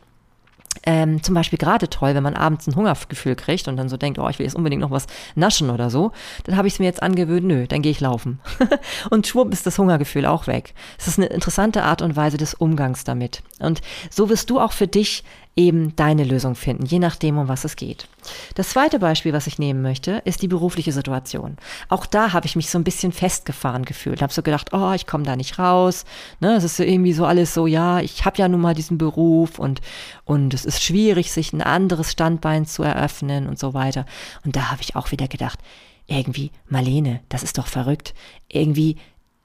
ähm, 0.84 1.24
zum 1.24 1.36
Beispiel 1.36 1.60
gerade 1.60 1.90
toll, 1.90 2.16
wenn 2.16 2.24
man 2.24 2.36
abends 2.36 2.68
ein 2.68 2.76
Hungergefühl 2.76 3.36
kriegt 3.36 3.68
und 3.68 3.78
dann 3.78 3.90
so 3.90 3.98
denkt, 3.98 4.20
oh, 4.20 4.28
ich 4.30 4.40
will 4.40 4.46
jetzt 4.46 4.56
unbedingt 4.56 4.82
noch 4.82 4.92
was 4.92 5.08
naschen 5.36 5.70
oder 5.70 5.90
so, 5.90 6.12
dann 6.46 6.58
habe 6.58 6.68
ich 6.68 6.76
es 6.76 6.80
mir 6.80 6.86
jetzt 6.86 7.04
angewöhnt, 7.04 7.46
nö, 7.46 7.68
dann 7.68 7.82
gehe 7.82 7.92
ich 7.92 8.00
laufen. 8.00 8.40
und 9.10 9.28
schwupp 9.28 9.52
ist 9.54 9.66
das 9.66 9.78
Hungergefühl 9.78 10.26
auch 10.26 10.48
weg. 10.48 10.74
Es 10.98 11.08
ist 11.08 11.20
eine 11.20 11.28
interessante 11.28 11.84
Art 11.84 12.02
und 12.02 12.16
Weise 12.16 12.38
des 12.38 12.54
Umgangs 12.54 13.04
damit. 13.04 13.44
Und 13.60 13.82
so 14.10 14.30
wirst 14.30 14.50
du 14.50 14.60
auch 14.60 14.72
für 14.72 14.88
dich 14.88 15.24
eben 15.58 15.96
deine 15.96 16.24
Lösung 16.24 16.56
finden, 16.56 16.86
je 16.86 17.00
nachdem, 17.00 17.38
um 17.38 17.48
was 17.48 17.66
es 17.66 17.76
geht. 17.76 18.08
Das 18.56 18.70
zweite 18.70 19.00
Beispiel, 19.00 19.34
was 19.34 19.48
ich 19.48 19.58
nehmen 19.58 19.82
möchte, 19.82 20.22
ist 20.24 20.44
die 20.44 20.48
berufliche 20.48 20.92
Situation. 20.92 21.58
Auch 21.90 22.06
da 22.06 22.32
habe 22.32 22.46
ich 22.46 22.56
mich 22.56 22.70
so 22.70 22.78
ein 22.78 22.84
bisschen 22.84 23.12
festgefahren 23.12 23.84
gefühlt. 23.84 24.22
Habe 24.22 24.32
so 24.32 24.44
gedacht, 24.44 24.72
oh, 24.72 24.92
ich 24.94 25.08
komme 25.08 25.24
da 25.24 25.36
nicht 25.36 25.58
raus. 25.58 26.06
Ne, 26.40 26.56
es 26.56 26.64
ist 26.64 26.78
so 26.78 26.84
irgendwie 26.84 27.14
so 27.14 27.26
alles 27.26 27.54
so, 27.54 27.66
ja, 27.66 28.00
ich 28.00 28.24
habe 28.24 28.38
ja 28.38 28.48
nun 28.48 28.62
mal 28.62 28.76
diesen 28.76 29.00
Beruf 29.00 29.58
und, 29.58 29.82
und 30.26 30.54
es 30.54 30.64
ist 30.64 30.84
schwierig, 30.84 31.32
sich 31.32 31.52
ein 31.54 31.64
anderes 31.64 32.12
Standbein 32.12 32.66
zu 32.66 32.84
eröffnen 32.84 33.48
und 33.48 33.58
so 33.58 33.74
weiter. 33.74 34.06
Und 34.46 34.56
da 34.56 34.70
habe 34.70 34.84
ich 34.84 34.96
auch 34.96 35.12
wieder 35.12 35.28
gedacht, 35.28 35.60
irgendwie, 36.06 36.52
Marlene, 36.70 37.22
das 37.30 37.44
ist 37.44 37.58
doch 37.58 37.68
verrückt. 37.68 38.14
Irgendwie 38.48 38.98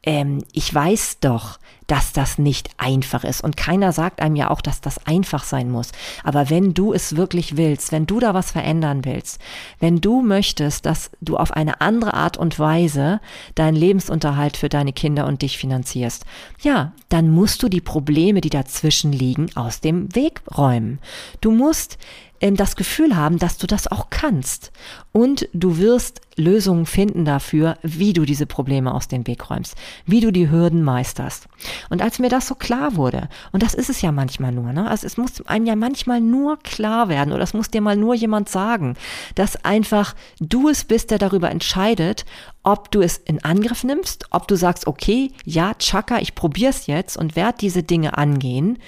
ähm, 0.04 0.44
ich 0.52 0.72
weiß 0.74 1.18
doch, 1.20 1.58
dass 1.86 2.12
das 2.12 2.38
nicht 2.38 2.70
einfach 2.78 3.22
ist. 3.24 3.42
Und 3.42 3.56
keiner 3.56 3.92
sagt 3.92 4.22
einem 4.22 4.36
ja 4.36 4.50
auch, 4.50 4.60
dass 4.60 4.80
das 4.80 5.06
einfach 5.06 5.44
sein 5.44 5.70
muss. 5.70 5.92
Aber 6.24 6.48
wenn 6.48 6.74
du 6.74 6.92
es 6.92 7.16
wirklich 7.16 7.56
willst, 7.56 7.92
wenn 7.92 8.06
du 8.06 8.18
da 8.18 8.34
was 8.34 8.52
verändern 8.52 9.04
willst, 9.04 9.40
wenn 9.78 10.00
du 10.00 10.22
möchtest, 10.22 10.86
dass 10.86 11.10
du 11.20 11.36
auf 11.36 11.52
eine 11.52 11.80
andere 11.80 12.14
Art 12.14 12.36
und 12.36 12.58
Weise 12.58 13.20
deinen 13.54 13.76
Lebensunterhalt 13.76 14.56
für 14.56 14.68
deine 14.68 14.92
Kinder 14.92 15.26
und 15.26 15.42
dich 15.42 15.58
finanzierst, 15.58 16.24
ja, 16.62 16.92
dann 17.08 17.30
musst 17.30 17.62
du 17.62 17.68
die 17.68 17.80
Probleme, 17.80 18.40
die 18.40 18.50
dazwischen 18.50 19.12
liegen, 19.12 19.48
aus 19.54 19.80
dem 19.80 20.14
Weg 20.14 20.40
räumen. 20.56 20.98
Du 21.40 21.50
musst 21.50 21.98
ähm, 22.42 22.56
das 22.56 22.76
Gefühl 22.76 23.16
haben, 23.16 23.38
dass 23.38 23.56
du 23.56 23.66
das 23.66 23.86
auch 23.86 24.10
kannst. 24.10 24.72
Und 25.12 25.48
du 25.54 25.78
wirst 25.78 26.20
Lösungen 26.36 26.86
finden 26.86 27.24
dafür, 27.24 27.76
wie 27.82 28.12
du 28.12 28.24
diese 28.24 28.46
Probleme 28.46 28.92
aus 28.92 29.08
dem 29.08 29.26
Weg 29.26 29.50
räumst, 29.50 29.76
wie 30.06 30.20
du 30.20 30.32
die 30.32 30.50
Hürden 30.50 30.82
meisterst. 30.82 31.46
Und 31.90 32.02
als 32.02 32.18
mir 32.18 32.28
das 32.28 32.48
so 32.48 32.54
klar 32.54 32.96
wurde, 32.96 33.28
und 33.52 33.62
das 33.62 33.74
ist 33.74 33.90
es 33.90 34.02
ja 34.02 34.12
manchmal 34.12 34.52
nur, 34.52 34.72
ne? 34.72 34.88
also 34.88 35.06
es 35.06 35.16
muss 35.16 35.46
einem 35.46 35.66
ja 35.66 35.76
manchmal 35.76 36.20
nur 36.20 36.58
klar 36.58 37.08
werden 37.08 37.32
oder 37.32 37.42
es 37.42 37.54
muss 37.54 37.70
dir 37.70 37.80
mal 37.80 37.96
nur 37.96 38.14
jemand 38.14 38.48
sagen, 38.48 38.96
dass 39.34 39.64
einfach 39.64 40.14
du 40.40 40.68
es 40.68 40.84
bist, 40.84 41.10
der 41.10 41.18
darüber 41.18 41.50
entscheidet, 41.50 42.24
ob 42.62 42.90
du 42.90 43.02
es 43.02 43.18
in 43.18 43.44
Angriff 43.44 43.84
nimmst, 43.84 44.26
ob 44.30 44.48
du 44.48 44.56
sagst, 44.56 44.86
okay, 44.86 45.32
ja, 45.44 45.74
Chaka, 45.74 46.18
ich 46.18 46.34
probier's 46.34 46.86
jetzt 46.86 47.16
und 47.16 47.36
werde 47.36 47.58
diese 47.60 47.82
Dinge 47.82 48.16
angehen 48.16 48.78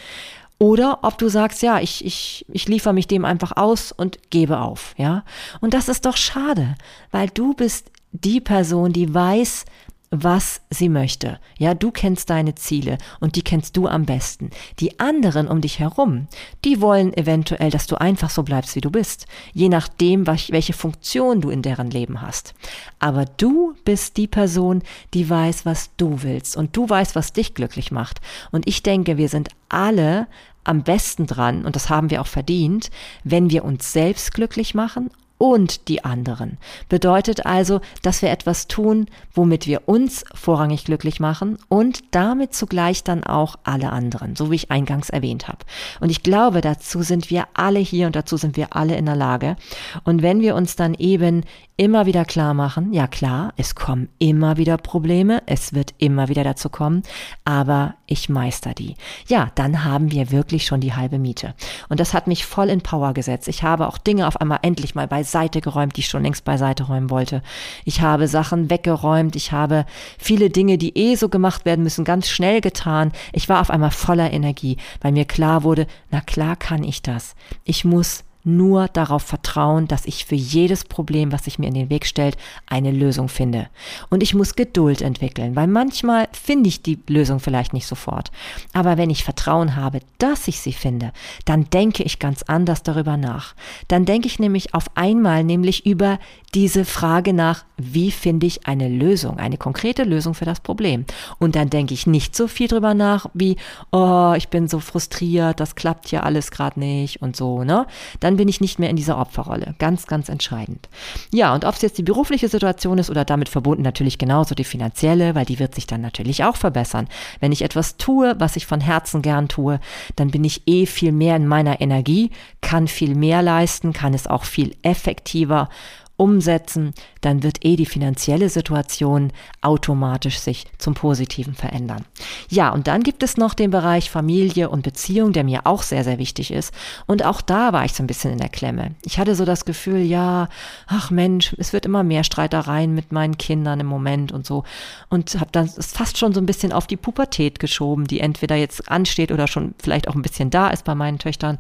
oder 0.59 1.01
ob 1.03 1.19
du 1.19 1.29
sagst, 1.29 1.63
ja, 1.63 1.81
ich, 1.81 2.05
ich, 2.05 2.47
ich 2.49 2.69
liefere 2.69 2.95
mich 2.95 3.07
dem 3.07 3.25
einfach 3.25 3.57
aus 3.57 3.93
und 3.93 4.31
gebe 4.31 4.61
auf, 4.61 4.95
ja. 4.97 5.25
Und 5.61 5.75
das 5.75 5.89
ist 5.89 6.07
doch 6.07 6.17
schade, 6.17 6.75
weil 7.11 7.29
du 7.29 7.55
bist 7.55 7.91
die 8.13 8.41
Person, 8.41 8.93
die 8.93 9.13
weiß, 9.13 9.65
was 10.11 10.61
sie 10.71 10.89
möchte. 10.89 11.41
Ja, 11.59 11.75
du 11.75 11.91
kennst 11.91 12.31
deine 12.31 12.55
Ziele 12.55 12.99
und 13.21 13.37
die 13.37 13.43
kennst 13.43 13.77
du 13.77 13.89
am 13.89 14.07
besten. 14.07 14.51
Die 14.81 15.01
anderen 15.01 15.49
um 15.49 15.61
dich 15.61 15.79
herum, 15.79 16.29
die 16.65 16.81
wollen 16.81 17.17
eventuell, 17.17 17.71
dass 17.71 17.87
du 17.87 18.01
einfach 18.01 18.31
so 18.31 18.43
bleibst, 18.43 18.77
wie 18.77 18.81
du 18.81 18.91
bist, 18.91 19.27
je 19.53 19.69
nachdem, 19.69 20.27
welche 20.27 20.73
Funktion 20.73 21.41
du 21.41 21.51
in 21.51 21.63
deren 21.63 21.91
Leben 21.91 22.21
hast. 22.21 22.55
Aber 22.99 23.25
du 23.25 23.75
bist 23.85 24.17
die 24.17 24.29
Person, 24.29 24.83
die 25.15 25.29
weiß, 25.29 25.67
was 25.67 25.91
du 25.97 26.23
willst 26.23 26.57
und 26.57 26.77
du 26.77 26.89
weißt, 26.89 27.15
was 27.17 27.33
dich 27.33 27.55
glücklich 27.55 27.91
macht. 27.91 28.21
Und 28.53 28.69
ich 28.69 28.83
denke, 28.83 29.17
wir 29.17 29.29
sind 29.29 29.49
alle 29.69 30.29
am 30.65 30.83
besten 30.83 31.27
dran, 31.27 31.67
und 31.67 31.77
das 31.77 31.91
haben 31.91 32.11
wir 32.11 32.23
auch 32.23 32.27
verdient, 32.27 32.91
wenn 33.23 33.51
wir 33.51 33.65
uns 33.65 33.93
selbst 33.93 34.33
glücklich 34.33 34.75
machen 34.75 35.11
und 35.45 35.89
die 35.89 36.07
anderen. 36.07 36.57
Bedeutet 36.89 37.45
also, 37.45 37.83
dass 38.01 38.23
wir 38.23 38.31
etwas 38.31 38.67
tun, 38.67 39.05
womit 39.35 39.67
wir 39.67 39.87
uns 39.91 40.25
vorrangig 40.35 40.87
glücklich 40.87 41.21
machen 41.21 41.59
und 41.69 42.03
damit 42.13 42.55
zugleich 42.55 43.05
dann 43.05 43.25
auch 43.25 43.57
alle 43.63 43.93
anderen, 43.93 44.37
so 44.37 44.51
wie 44.51 44.55
ich 44.55 44.71
eingangs 44.71 45.11
erwähnt 45.11 45.47
habe. 45.47 45.59
Und 46.01 46.09
ich 46.09 46.23
glaube, 46.23 46.63
dazu 46.63 47.03
sind 47.03 47.29
wir 47.29 47.45
alle 47.53 47.79
hier 47.79 48.07
und 48.07 48.17
dazu 48.17 48.39
sind 48.39 48.57
wir 48.57 48.75
alle 48.75 48.97
in 48.97 49.05
der 49.05 49.17
Lage. 49.17 49.57
Und 50.05 50.23
wenn 50.23 50.41
wir 50.41 50.55
uns 50.55 50.77
dann 50.77 50.95
eben 50.95 51.43
immer 51.77 52.07
wieder 52.07 52.25
klar 52.25 52.55
machen, 52.55 52.95
ja 52.95 53.07
klar, 53.07 53.53
es 53.59 53.75
kommen 53.75 54.09
immer 54.19 54.57
wieder 54.57 54.79
Probleme, 54.79 55.43
es 55.45 55.75
wird 55.75 55.93
immer 55.99 56.29
wieder 56.29 56.45
dazu 56.45 56.71
kommen, 56.71 57.03
aber 57.45 57.97
ich 58.07 58.31
meister 58.31 58.73
die. 58.73 58.95
Ja, 59.27 59.51
dann 59.57 59.85
haben 59.85 60.11
wir 60.11 60.31
wirklich 60.31 60.65
schon 60.65 60.81
die 60.81 60.95
halbe 60.95 61.19
Miete. 61.19 61.53
Und 61.91 62.01
das 62.01 62.15
hat 62.15 62.29
mich 62.29 62.47
voll 62.47 62.71
in 62.71 62.81
Power 62.81 63.13
gesetzt. 63.13 63.49
Ich 63.49 63.63
habe 63.63 63.89
auch 63.89 63.99
Dinge 63.99 64.27
auf 64.27 64.41
einmal 64.41 64.61
endlich 64.63 64.95
mal 64.95 65.09
beiseite 65.09 65.34
geräumt, 65.61 65.97
die 65.97 66.01
ich 66.01 66.09
schon 66.09 66.23
längst 66.23 66.45
beiseite 66.45 66.85
räumen 66.85 67.11
wollte. 67.11 67.43
Ich 67.85 68.01
habe 68.01 68.29
Sachen 68.29 68.71
weggeräumt, 68.71 69.37
ich 69.37 69.53
habe 69.53 69.85
viele 70.19 70.51
Dinge, 70.51 70.79
die 70.79 70.97
eh 70.97 71.17
so 71.17 71.29
gemacht 71.29 71.65
werden 71.65 71.83
müssen, 71.83 72.05
ganz 72.05 72.29
schnell 72.29 72.61
getan. 72.61 73.13
Ich 73.33 73.49
war 73.49 73.61
auf 73.61 73.71
einmal 73.71 73.91
voller 73.91 74.33
Energie, 74.33 74.77
weil 75.01 75.13
mir 75.13 75.25
klar 75.25 75.63
wurde, 75.63 75.87
na 76.11 76.21
klar 76.21 76.57
kann 76.57 76.85
ich 76.85 77.03
das. 77.03 77.35
Ich 77.65 77.85
muss 77.85 78.25
nur 78.45 78.89
darauf 78.89 79.23
vertrauen, 79.23 79.89
dass 79.89 80.05
ich 80.05 80.27
für 80.27 80.35
jedes 80.35 80.85
Problem, 80.85 81.33
was 81.33 81.45
sich 81.45 81.59
mir 81.59 81.69
in 81.69 81.75
den 81.75 81.91
Weg 81.91 82.07
stellt, 82.07 82.37
eine 82.67 82.93
Lösung 82.93 83.29
finde. 83.29 83.69
Und 84.11 84.23
ich 84.23 84.35
muss 84.35 84.55
Geduld 84.55 85.03
entwickeln, 85.03 85.57
weil 85.57 85.67
manchmal 85.67 86.29
finde 86.33 86.69
ich 86.69 86.83
die 86.83 86.99
Lösung 87.09 87.41
vielleicht 87.41 87.73
nicht 87.73 87.87
sofort. 87.87 88.31
Aber 88.73 88.97
wenn 88.97 89.11
ich 89.11 89.25
Vertrauen 89.25 89.77
habe, 89.77 90.01
dass 90.19 90.47
ich 90.49 90.61
sie 90.61 90.73
finde, 90.73 91.13
dann 91.45 91.69
denke 91.71 92.03
ich 92.03 92.19
ganz 92.19 92.43
anders 92.43 92.83
darüber 92.83 93.17
nach. 93.17 93.55
Dann 93.89 94.05
denke 94.05 94.27
ich 94.27 94.39
nämlich 94.39 94.75
auf 94.75 94.87
einmal 94.95 95.43
nämlich 95.45 95.87
über 95.87 96.19
diese 96.55 96.85
Frage 96.85 97.33
nach, 97.33 97.65
wie 97.77 98.13
finde 98.13 98.47
ich 98.47 98.69
eine 98.69 98.89
Lösung, 98.89 99.39
eine 99.39 99.59
konkrete 99.59 100.05
Lösung 100.05 100.35
für 100.35 100.45
das 100.45 100.61
Problem. 100.61 101.05
Und 101.41 101.57
dann 101.57 101.69
denke 101.69 101.93
ich 101.95 102.07
nicht 102.07 102.37
so 102.37 102.47
viel 102.47 102.69
drüber 102.69 102.95
nach, 102.95 103.27
wie, 103.35 103.57
oh, 103.91 104.35
ich 104.37 104.49
bin 104.49 104.69
so 104.69 104.79
frustriert, 104.79 105.59
das 105.59 105.75
klappt 105.75 106.09
hier 106.09 106.23
alles 106.23 106.53
gerade 106.53 106.79
nicht 106.79 107.21
und 107.21 107.35
so, 107.35 107.65
ne? 107.65 107.87
Dann 108.21 108.37
bin 108.37 108.47
ich 108.49 108.61
nicht 108.61 108.79
mehr 108.79 108.91
in 108.91 108.97
dieser 108.97 109.19
Opferrolle. 109.19 109.75
Ganz, 109.79 110.07
ganz 110.07 110.29
entscheidend. 110.29 110.89
Ja, 111.33 111.53
und 111.55 111.65
ob 111.65 111.75
es 111.75 111.83
jetzt 111.83 111.99
die 111.99 112.05
berufliche 112.05 112.49
Situation 112.49 112.99
ist 112.99 113.11
oder 113.11 113.25
damit 113.25 113.49
verbunden 113.49 113.83
natürlich 113.83 114.19
genauso 114.19 114.55
die 114.55 114.65
finanzielle, 114.65 115.35
weil 115.35 115.47
die 115.47 115.59
wird 115.59 115.75
sich 115.75 115.89
dann 115.89 116.01
natürlich 116.01 116.45
auch 116.45 116.57
verbessern. 116.57 117.09
Wenn 117.41 117.51
ich 117.51 117.63
etwas 117.63 117.97
tue, 117.97 118.37
was 118.39 118.55
ich 118.55 118.67
von 118.67 118.81
Herzen 118.81 119.23
gern 119.23 119.49
tue, 119.49 119.81
dann 120.15 120.31
bin 120.31 120.45
ich 120.45 120.63
eh 120.67 120.87
viel 120.87 121.11
mehr 121.11 121.35
in 121.35 121.49
meiner 121.49 121.81
Energie, 121.81 122.31
kann 122.61 122.87
viel 122.87 123.17
mehr 123.17 123.43
leisten, 123.43 123.93
kann 123.93 124.15
es 124.15 124.29
auch 124.29 124.45
viel 124.45 124.77
effektiver 124.83 125.69
umsetzen, 126.17 126.95
dann 127.23 127.43
wird 127.43 127.65
eh 127.65 127.75
die 127.77 127.87
finanzielle 127.87 128.49
Situation 128.49 129.33
automatisch 129.63 130.39
sich 130.39 130.67
zum 130.79 130.95
Positiven 130.95 131.55
verändern. 131.55 132.05
Ja, 132.49 132.71
und 132.71 132.87
dann 132.87 133.03
gibt 133.03 133.23
es 133.25 133.37
noch 133.37 133.55
den 133.55 133.71
Bereich 133.71 134.11
Familie 134.11 134.69
und 134.69 134.83
Beziehung, 134.83 135.33
der 135.33 135.43
mir 135.43 135.63
auch 135.65 135.83
sehr, 135.83 136.05
sehr 136.05 136.19
wichtig 136.19 136.53
ist. 136.53 136.73
Und 137.07 137.25
auch 137.25 137.41
da 137.41 137.73
war 137.73 137.85
ich 137.85 137.95
so 137.95 138.03
ein 138.03 138.07
bisschen 138.07 138.33
in 138.33 138.39
der 138.39 138.49
Klemme. 138.49 138.95
Ich 139.05 139.19
hatte 139.19 139.35
so 139.35 139.45
das 139.45 139.65
Gefühl, 139.65 140.03
ja, 140.03 140.49
ach 140.87 141.11
Mensch, 141.11 141.55
es 141.59 141.73
wird 141.73 141.87
immer 141.87 142.05
mehr 142.05 142.23
Streitereien 142.23 142.95
mit 142.95 143.11
meinen 143.11 143.37
Kindern 143.37 143.81
im 143.81 143.87
Moment 143.87 144.31
und 144.31 144.47
so. 144.47 144.63
Und 145.09 145.41
habe 145.41 145.51
dann 145.51 145.69
fast 145.69 146.19
schon 146.19 146.33
so 146.33 146.41
ein 146.41 146.47
bisschen 146.47 146.73
auf 146.73 146.87
die 146.87 146.97
Pubertät 146.97 147.59
geschoben, 147.59 148.07
die 148.07 148.21
entweder 148.21 148.55
jetzt 148.55 148.89
ansteht 148.89 149.33
oder 149.33 149.49
schon 149.49 149.75
vielleicht 149.83 150.07
auch 150.09 150.15
ein 150.15 150.23
bisschen 150.23 150.51
da 150.51 150.69
ist 150.69 150.85
bei 150.85 150.95
meinen 150.95 151.19
Töchtern. 151.19 151.59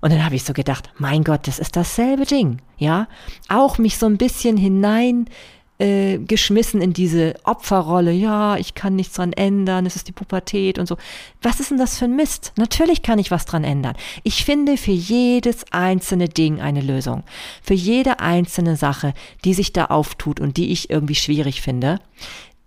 Und 0.00 0.12
dann 0.12 0.24
habe 0.24 0.34
ich 0.34 0.44
so 0.44 0.52
gedacht, 0.52 0.90
mein 0.98 1.24
Gott, 1.24 1.46
das 1.46 1.58
ist 1.58 1.76
dasselbe 1.76 2.24
Ding, 2.24 2.60
ja. 2.78 3.06
Auch 3.48 3.78
mich 3.78 3.98
so 3.98 4.06
ein 4.06 4.16
bisschen 4.16 4.56
hinein 4.56 5.26
äh, 5.80 6.18
geschmissen 6.18 6.80
in 6.80 6.92
diese 6.92 7.34
Opferrolle. 7.44 8.12
Ja, 8.12 8.56
ich 8.56 8.74
kann 8.74 8.96
nichts 8.96 9.14
dran 9.14 9.32
ändern, 9.32 9.86
es 9.86 9.96
ist 9.96 10.08
die 10.08 10.12
Pubertät 10.12 10.78
und 10.78 10.86
so. 10.86 10.96
Was 11.42 11.58
ist 11.58 11.70
denn 11.70 11.78
das 11.78 11.98
für 11.98 12.04
ein 12.04 12.16
Mist? 12.16 12.52
Natürlich 12.56 13.02
kann 13.02 13.18
ich 13.18 13.30
was 13.30 13.46
dran 13.46 13.64
ändern. 13.64 13.94
Ich 14.22 14.44
finde 14.44 14.76
für 14.76 14.90
jedes 14.90 15.64
einzelne 15.70 16.28
Ding 16.28 16.60
eine 16.60 16.82
Lösung. 16.82 17.24
Für 17.62 17.74
jede 17.74 18.20
einzelne 18.20 18.76
Sache, 18.76 19.14
die 19.44 19.54
sich 19.54 19.72
da 19.72 19.86
auftut 19.86 20.38
und 20.38 20.56
die 20.56 20.70
ich 20.70 20.90
irgendwie 20.90 21.14
schwierig 21.14 21.62
finde, 21.62 21.98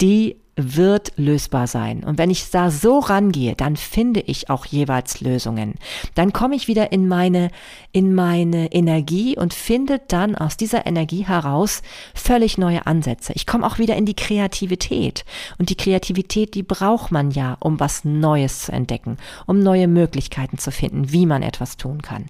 die 0.01 0.37
wird 0.55 1.13
lösbar 1.15 1.65
sein. 1.65 2.03
Und 2.03 2.19
wenn 2.19 2.29
ich 2.29 2.51
da 2.51 2.69
so 2.69 2.99
rangehe, 2.99 3.55
dann 3.55 3.75
finde 3.75 4.19
ich 4.19 4.49
auch 4.51 4.65
jeweils 4.65 5.19
Lösungen. 5.19 5.75
Dann 6.13 6.31
komme 6.31 6.55
ich 6.55 6.67
wieder 6.67 6.91
in 6.91 7.07
meine, 7.07 7.49
in 7.91 8.13
meine 8.13 8.71
Energie 8.71 9.35
und 9.35 9.53
finde 9.53 9.99
dann 10.07 10.35
aus 10.35 10.55
dieser 10.55 10.85
Energie 10.85 11.25
heraus 11.25 11.81
völlig 12.13 12.59
neue 12.59 12.85
Ansätze. 12.85 13.33
Ich 13.33 13.47
komme 13.47 13.65
auch 13.65 13.79
wieder 13.79 13.95
in 13.95 14.05
die 14.05 14.15
Kreativität. 14.15 15.25
Und 15.57 15.69
die 15.69 15.77
Kreativität, 15.77 16.53
die 16.53 16.63
braucht 16.63 17.11
man 17.11 17.31
ja, 17.31 17.57
um 17.59 17.79
was 17.79 18.05
Neues 18.05 18.63
zu 18.63 18.71
entdecken, 18.71 19.17
um 19.47 19.59
neue 19.59 19.87
Möglichkeiten 19.87 20.59
zu 20.59 20.71
finden, 20.71 21.11
wie 21.11 21.25
man 21.25 21.41
etwas 21.41 21.77
tun 21.77 22.03
kann. 22.03 22.27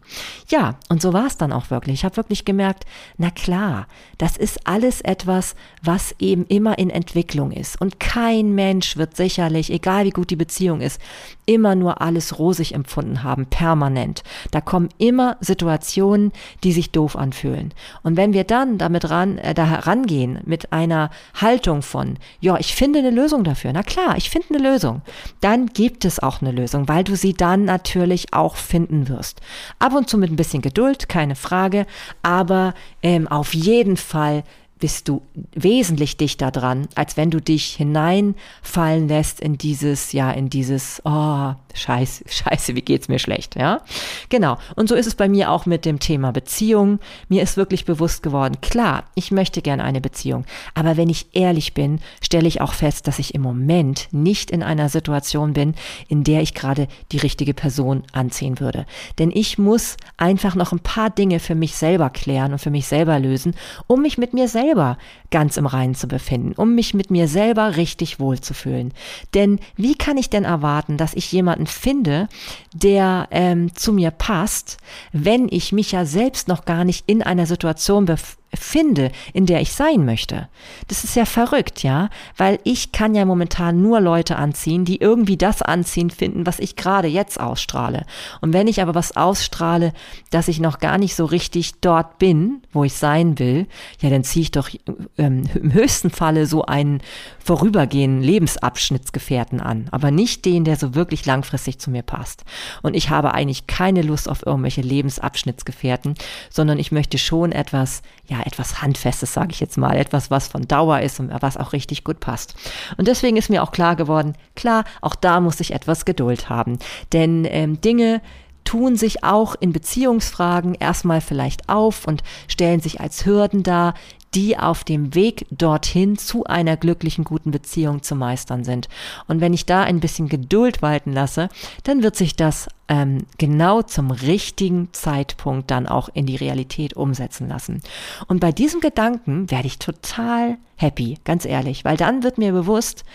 Ja, 0.48 0.80
und 0.88 1.02
so 1.02 1.12
war 1.12 1.26
es 1.26 1.36
dann 1.36 1.52
auch 1.52 1.72
wirklich. 1.72 1.96
Ich 1.96 2.06
habe 2.06 2.16
wirklich 2.16 2.46
gemerkt, 2.46 2.86
na 3.18 3.32
klar, 3.32 3.88
das 4.18 4.38
ist 4.38 4.66
alles 4.66 5.02
etwas, 5.02 5.56
was 5.82 6.16
eben 6.20 6.46
immer 6.46 6.80
in 6.80 6.90
Entwicklung 6.90 7.52
ist 7.52 7.82
und 7.82 8.00
kein 8.13 8.54
Mensch 8.54 8.95
wird 8.95 9.15
sicherlich, 9.15 9.71
egal 9.71 10.06
wie 10.06 10.12
gut 10.12 10.30
die 10.30 10.36
Beziehung 10.36 10.82
ist, 10.82 11.02
immer 11.47 11.73
nur 11.73 12.02
alles 12.02 12.38
rosig 12.38 12.76
empfunden 12.76 13.23
haben, 13.23 13.47
permanent. 13.47 14.21
Da 14.52 14.62
kommen 14.62 14.89
immer 14.99 15.38
Situationen, 15.39 16.32
die 16.63 16.73
sich 16.73 16.91
doof 16.91 17.15
anfühlen. 17.15 17.73
Und 18.04 18.15
wenn 18.15 18.34
wir 18.34 18.43
dann 18.43 18.78
damit 18.78 19.10
ran, 19.10 19.39
äh, 19.39 19.56
da 19.56 19.65
herangehen 19.65 20.39
mit 20.45 20.71
einer 20.71 21.10
Haltung 21.34 21.82
von, 21.82 22.17
ja, 22.39 22.58
ich 22.60 22.76
finde 22.76 22.99
eine 22.99 23.10
Lösung 23.10 23.43
dafür, 23.43 23.71
na 23.73 23.82
klar, 23.82 24.15
ich 24.15 24.30
finde 24.30 24.54
eine 24.54 24.69
Lösung, 24.69 25.02
dann 25.41 25.65
gibt 25.65 26.06
es 26.06 26.21
auch 26.21 26.39
eine 26.41 26.52
Lösung, 26.52 26.88
weil 26.88 27.04
du 27.04 27.15
sie 27.15 27.34
dann 27.34 27.65
natürlich 27.65 28.32
auch 28.32 28.58
finden 28.58 29.10
wirst. 29.10 29.41
Ab 29.80 29.95
und 29.95 30.08
zu 30.08 30.19
mit 30.19 30.30
ein 30.30 30.36
bisschen 30.36 30.62
Geduld, 30.62 31.10
keine 31.10 31.36
Frage, 31.36 31.88
aber 32.21 32.76
ähm, 33.02 33.28
auf 33.28 33.56
jeden 33.56 33.97
Fall 33.97 34.43
bist 34.84 35.08
du 35.08 35.22
wesentlich 35.56 36.17
dichter 36.17 36.52
dran, 36.52 36.89
als 36.96 37.15
wenn 37.15 37.32
du 37.32 37.39
dich 37.39 37.67
hineinfallen 37.67 39.08
lässt 39.08 39.39
in 39.39 39.58
dieses, 39.58 40.12
ja, 40.12 40.30
in 40.30 40.50
dieses, 40.50 41.02
oh, 41.06 41.54
scheiße, 41.74 42.26
scheiße, 42.28 42.76
wie 42.76 42.82
geht's 42.82 43.08
mir 43.08 43.17
schlecht, 43.17 43.56
ja? 43.56 43.80
Genau. 44.28 44.58
Und 44.76 44.89
so 44.89 44.96
ist 44.96 45.08
es 45.08 45.15
bei 45.15 45.30
mir 45.30 45.52
auch 45.52 45.65
mit 45.65 45.86
dem 45.86 46.02
Thema 46.02 46.34
Beziehung. 46.34 47.00
Mir 47.30 47.43
ist 47.43 47.56
wirklich 47.56 47.86
bewusst 47.86 48.24
geworden, 48.24 48.58
klar, 48.60 49.06
ich 49.15 49.32
möchte 49.32 49.62
gerne 49.62 49.86
eine 49.86 50.02
Beziehung. 50.02 50.43
Aber 50.74 50.98
wenn 50.98 51.10
ich 51.10 51.28
ehrlich 51.32 51.74
bin, 51.74 52.02
stelle 52.22 52.50
ich 52.50 52.60
auch 52.60 52.74
fest, 52.74 53.08
dass 53.08 53.19
ich 53.19 53.34
im 53.34 53.41
Moment 53.41 54.10
nicht 54.12 54.52
in 54.52 54.63
einer 54.63 54.89
Situation 54.89 55.54
bin, 55.54 55.76
in 56.10 56.26
der 56.26 56.41
ich 56.41 56.54
gerade 56.54 56.89
die 57.13 57.19
richtige 57.19 57.54
Person 57.54 58.04
anziehen 58.12 58.60
würde. 58.60 58.86
Denn 59.17 59.32
ich 59.34 59.58
muss 59.58 59.96
einfach 60.17 60.56
noch 60.56 60.74
ein 60.74 60.80
paar 60.80 61.10
Dinge 61.10 61.39
für 61.39 61.56
mich 61.56 61.74
selber 61.78 62.10
klären 62.10 62.52
und 62.52 62.60
für 62.60 62.69
mich 62.69 62.86
selber 62.86 63.17
lösen, 63.17 63.56
um 63.88 64.02
mich 64.02 64.17
mit 64.17 64.34
mir 64.34 64.50
selber 64.50 64.73
selber 64.74 64.98
ganz 65.30 65.58
im 65.58 65.66
Reinen 65.66 65.96
zu 65.96 66.08
befinden, 66.08 66.54
um 66.56 66.76
mich 66.76 66.94
mit 66.94 67.12
mir 67.12 67.28
selber 67.28 67.76
richtig 67.76 68.20
wohlzufühlen. 68.20 68.92
Denn 69.34 69.60
wie 69.76 69.96
kann 69.96 70.18
ich 70.18 70.30
denn 70.30 70.46
erwarten, 70.46 70.98
dass 70.98 71.14
ich 71.14 71.32
jemanden 71.32 71.68
finde, 71.68 72.28
der 72.74 73.28
ähm, 73.32 73.76
zu 73.76 73.94
mir 73.94 74.12
passt, 74.12 74.78
wenn 75.12 75.48
ich 75.50 75.72
mich 75.72 75.92
ja 75.92 76.06
selbst 76.06 76.48
noch 76.48 76.66
gar 76.66 76.86
nicht 76.86 77.04
in 77.08 77.22
einer 77.22 77.46
Situation 77.46 78.06
befinde, 78.06 78.42
finde, 78.54 79.12
in 79.34 79.46
der 79.46 79.62
ich 79.62 79.74
sein 79.74 80.06
möchte. 80.06 80.48
Das 80.88 81.04
ist 81.04 81.16
ja 81.16 81.26
verrückt, 81.26 81.84
ja, 81.84 82.10
weil 82.38 82.60
ich 82.63 82.92
kann 82.92 83.16
ja 83.16 83.26
momentan 83.26 83.82
nur 83.82 84.00
Leute 84.00 84.36
anziehen, 84.36 84.86
die 84.86 84.98
irgendwie 84.98 85.38
das 85.38 85.62
anziehen 85.62 86.10
finden, 86.10 86.46
was 86.46 86.60
ich 86.60 86.76
gerade 86.76 87.08
jetzt 87.08 87.39
ausstrahle. 87.39 88.06
Und 88.42 88.54
wenn 88.54 88.68
ich 88.68 88.82
aber 88.82 88.96
was 88.96 89.16
ausstrahle, 89.16 89.94
dass 90.30 90.48
ich 90.48 90.60
noch 90.60 90.80
gar 90.80 90.98
nicht 90.98 91.16
so 91.16 91.26
richtig 91.26 91.80
dort 91.82 92.20
bin, 92.20 92.62
wo 92.72 92.84
ich 92.84 92.94
sein 92.94 93.39
will, 93.39 93.68
ja, 94.00 94.10
dann 94.10 94.24
ziehe 94.24 94.44
ich 94.44 94.52
doch 94.52 94.70
ähm, 95.18 95.44
im 95.56 95.74
höchsten 95.74 96.10
Falle 96.10 96.46
so 96.46 96.66
einen 96.66 97.02
vorübergehenden 97.39 98.22
Lebensabschnittsgefährten 98.22 99.60
an, 99.60 99.88
aber 99.92 100.12
nicht 100.12 100.46
den, 100.46 100.63
der 100.63 100.76
so 100.76 100.96
wirklich 100.96 101.26
langfristig 101.26 101.80
zu 101.80 101.89
mir 101.89 102.04
passt. 102.04 102.46
Und 102.82 102.96
ich 102.96 103.10
habe 103.10 103.34
eigentlich 103.34 103.68
keine 103.68 104.02
Lust 104.02 104.30
auf 104.30 104.46
irgendwelche 104.46 104.82
Lebensabschnittsgefährten, 104.82 106.16
sondern 106.50 106.80
ich 106.80 106.92
möchte 106.92 107.18
schon 107.18 107.52
etwas, 107.52 108.02
ja, 108.28 108.42
etwas 108.45 108.82
Handfestes, 108.82 109.34
sage 109.34 109.51
ich 109.51 109.60
jetzt 109.60 109.77
mal, 109.77 109.95
etwas, 109.95 110.32
was 110.32 110.47
von 110.47 110.67
Dauer 110.67 110.99
ist 111.01 111.19
und 111.19 111.32
was 111.41 111.58
auch 111.58 111.73
richtig 111.73 112.03
gut 112.03 112.19
passt. 112.19 112.56
Und 112.97 113.08
deswegen 113.08 113.38
ist 113.38 113.49
mir 113.49 113.63
auch 113.63 113.71
klar 113.71 113.95
geworden, 113.95 114.36
klar, 114.56 114.86
auch 115.01 115.15
da 115.15 115.39
muss 115.39 115.60
ich 115.60 115.73
etwas 115.73 116.06
Geduld 116.06 116.49
haben. 116.49 116.79
Denn 117.12 117.45
ähm, 117.49 117.82
Dinge, 117.82 118.21
tun 118.63 118.95
sich 118.95 119.23
auch 119.23 119.56
in 119.60 119.73
Beziehungsfragen 119.73 120.73
erstmal 120.75 121.21
vielleicht 121.21 121.69
auf 121.69 122.08
und 122.08 122.23
stellen 122.47 122.79
sich 122.79 123.01
als 123.01 123.25
Hürden 123.25 123.62
dar, 123.63 123.93
die 124.36 124.58
auf 124.58 124.84
dem 124.84 125.13
Weg 125.13 125.45
dorthin 125.51 126.17
zu 126.17 126.45
einer 126.45 126.77
glücklichen, 126.77 127.23
guten 127.23 127.51
Beziehung 127.51 128.01
zu 128.01 128.15
meistern 128.15 128.63
sind. 128.63 128.89
Und 129.27 129.41
wenn 129.41 129.53
ich 129.53 129.65
da 129.65 129.84
ein 129.84 129.99
bisschen 129.99 130.27
Geduld 130.27 130.82
walten 130.82 131.13
lasse, 131.13 131.49
dann 131.84 132.03
wird 132.03 132.15
sich 132.15 132.36
das 132.36 132.67
ähm, 132.88 133.26
genau 133.38 133.82
zum 133.82 134.12
richtigen 134.12 134.89
Zeitpunkt 134.91 135.72
dann 135.72 135.88
auch 135.88 136.10
in 136.13 136.26
die 136.26 136.36
Realität 136.36 136.96
umsetzen 136.96 137.48
lassen. 137.48 137.82
Und 138.28 138.39
bei 138.39 138.52
diesem 138.52 138.82
Gedanken 138.82 139.50
werde 139.50 139.67
ich 139.67 139.80
total 139.80 140.58
happy, 140.76 141.17
ganz 141.24 141.46
ehrlich, 141.46 141.86
weil 141.86 141.98
dann 141.98 142.24
wird 142.24 142.38
mir 142.38 142.52
bewusst, 142.52 143.06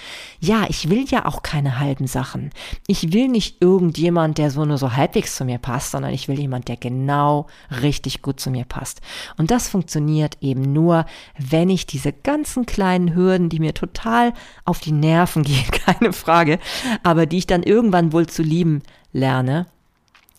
ja, 0.40 0.64
ich 0.68 0.88
will 0.88 1.04
ja 1.08 1.26
auch 1.26 1.42
keine 1.42 1.78
halben 1.78 2.06
Sachen. 2.06 2.50
Ich 2.86 3.12
will 3.12 3.28
nicht 3.28 3.60
irgendjemand, 3.60 4.38
der 4.38 4.50
so 4.50 4.64
nur 4.64 4.78
so 4.78 4.96
halbwegs 4.96 5.36
zu 5.36 5.44
mir 5.44 5.58
passt, 5.58 5.90
sondern 5.90 6.12
ich 6.14 6.28
will 6.28 6.38
jemand, 6.38 6.68
der 6.68 6.76
genau 6.76 7.46
richtig 7.82 8.22
gut 8.22 8.40
zu 8.40 8.50
mir 8.50 8.64
passt. 8.64 9.02
Und 9.36 9.50
das 9.50 9.68
funktioniert 9.68 10.38
eben 10.40 10.72
nur, 10.72 11.04
wenn 11.36 11.68
ich 11.68 11.86
diese 11.86 12.12
ganzen 12.12 12.64
kleinen 12.64 13.14
Hürden, 13.14 13.50
die 13.50 13.60
mir 13.60 13.74
total 13.74 14.32
auf 14.64 14.80
die 14.80 14.92
Nerven 14.92 15.42
gehen, 15.44 15.70
keine 15.84 16.12
Frage, 16.12 16.58
aber 17.02 17.26
die 17.26 17.38
ich 17.38 17.46
dann 17.46 17.62
irgendwann 17.62 18.12
wohl 18.12 18.26
zu 18.26 18.42
lieben 18.42 18.82
lerne, 19.18 19.66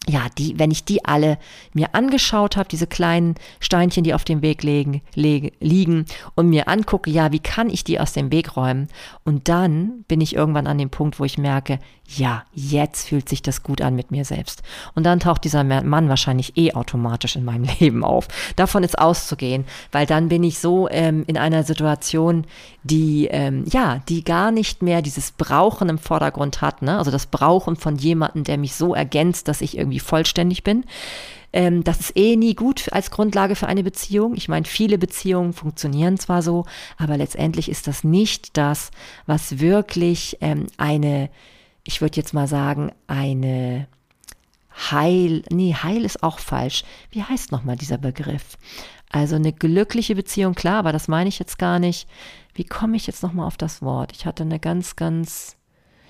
ja, 0.08 0.28
die, 0.38 0.58
wenn 0.58 0.72
ich 0.72 0.86
die 0.86 1.06
alle 1.06 1.38
mir 1.74 1.94
angeschaut 1.94 2.58
habe, 2.58 2.70
diese 2.70 2.88
kleinen 2.88 3.36
Steinchen, 3.60 4.04
die 4.04 4.14
auf 4.14 4.24
dem 4.24 4.42
Weg 4.42 4.64
legen, 4.64 5.02
lege, 5.14 5.52
liegen 5.60 6.06
und 6.36 6.50
mir 6.50 6.68
angucke, 6.68 7.12
ja, 7.12 7.32
wie 7.32 7.40
kann 7.40 7.70
ich 7.70 7.84
die 7.84 8.00
aus 8.00 8.14
dem 8.14 8.32
Weg 8.32 8.56
räumen? 8.56 8.88
Und 9.24 9.50
dann 9.50 10.04
bin 10.08 10.22
ich 10.22 10.36
irgendwann 10.36 10.68
an 10.68 10.78
dem 10.78 10.90
Punkt, 10.90 11.20
wo 11.20 11.26
ich 11.26 11.38
merke, 11.38 11.80
ja, 12.18 12.44
jetzt 12.54 13.08
fühlt 13.08 13.30
sich 13.30 13.44
das 13.44 13.62
gut 13.62 13.82
an 13.82 13.96
mit 13.96 14.10
mir 14.10 14.26
selbst. 14.26 14.64
Und 14.96 15.04
dann 15.04 15.20
taucht 15.20 15.44
dieser 15.44 15.64
Mann 15.64 16.10
wahrscheinlich 16.10 16.58
eh 16.58 16.74
automatisch 16.74 17.36
in 17.36 17.46
meinem 17.46 17.68
Leben 17.80 18.04
auf. 18.04 18.28
Davon 18.56 18.84
ist 18.84 18.98
auszugehen, 18.98 19.66
weil 19.92 20.06
dann 20.08 20.28
bin 20.28 20.44
ich 20.44 20.58
so 20.60 20.90
ähm, 20.90 21.24
in 21.28 21.38
einer 21.38 21.64
Situation, 21.64 22.46
die, 22.84 23.28
ähm, 23.28 23.64
ja, 23.70 24.02
die 24.10 24.24
gar 24.24 24.52
nicht 24.52 24.82
mehr 24.82 25.04
dieses 25.04 25.32
Brauchen 25.32 25.88
im 25.90 26.00
Vordergrund 26.00 26.62
hat, 26.62 26.82
ne? 26.82 26.98
Also 26.98 27.12
das 27.12 27.28
Brauchen 27.28 27.76
von 27.76 27.98
jemandem, 27.98 28.44
der 28.44 28.58
mich 28.58 28.74
so 28.74 28.96
ergänzt, 28.96 29.48
dass 29.48 29.62
ich 29.62 29.78
irgendwie 29.78 30.00
vollständig 30.00 30.64
bin. 30.64 30.86
Ähm, 31.54 31.84
das 31.84 32.00
ist 32.00 32.18
eh 32.18 32.36
nie 32.36 32.56
gut 32.56 32.92
als 32.92 33.12
Grundlage 33.12 33.56
für 33.56 33.68
eine 33.68 33.84
Beziehung. 33.84 34.36
Ich 34.36 34.50
meine, 34.50 34.66
viele 34.66 34.98
Beziehungen 34.98 35.54
funktionieren 35.54 36.18
zwar 36.18 36.42
so, 36.42 36.66
aber 36.98 37.18
letztendlich 37.18 37.70
ist 37.70 37.88
das 37.88 38.04
nicht 38.04 38.58
das, 38.58 38.90
was 39.28 39.60
wirklich 39.60 40.38
ähm, 40.42 40.68
eine 40.78 41.30
ich 41.90 42.02
würde 42.02 42.18
jetzt 42.18 42.36
mal 42.36 42.48
sagen, 42.48 42.92
eine 43.08 43.88
Heil, 44.92 45.42
nee, 45.50 45.74
Heil 45.74 46.06
ist 46.06 46.22
auch 46.22 46.38
falsch. 46.38 46.84
Wie 47.10 47.24
heißt 47.24 47.52
nochmal 47.52 47.78
dieser 47.78 47.98
Begriff? 47.98 48.60
Also 49.10 49.38
eine 49.38 49.52
glückliche 49.52 50.14
Beziehung, 50.14 50.54
klar, 50.54 50.78
aber 50.78 50.92
das 50.92 51.08
meine 51.08 51.30
ich 51.30 51.40
jetzt 51.40 51.58
gar 51.58 51.80
nicht. 51.80 52.08
Wie 52.54 52.64
komme 52.64 52.96
ich 52.96 53.08
jetzt 53.08 53.24
nochmal 53.24 53.48
auf 53.48 53.58
das 53.58 53.82
Wort? 53.82 54.12
Ich 54.12 54.28
hatte 54.28 54.44
eine 54.44 54.60
ganz, 54.60 54.98
ganz 54.98 55.56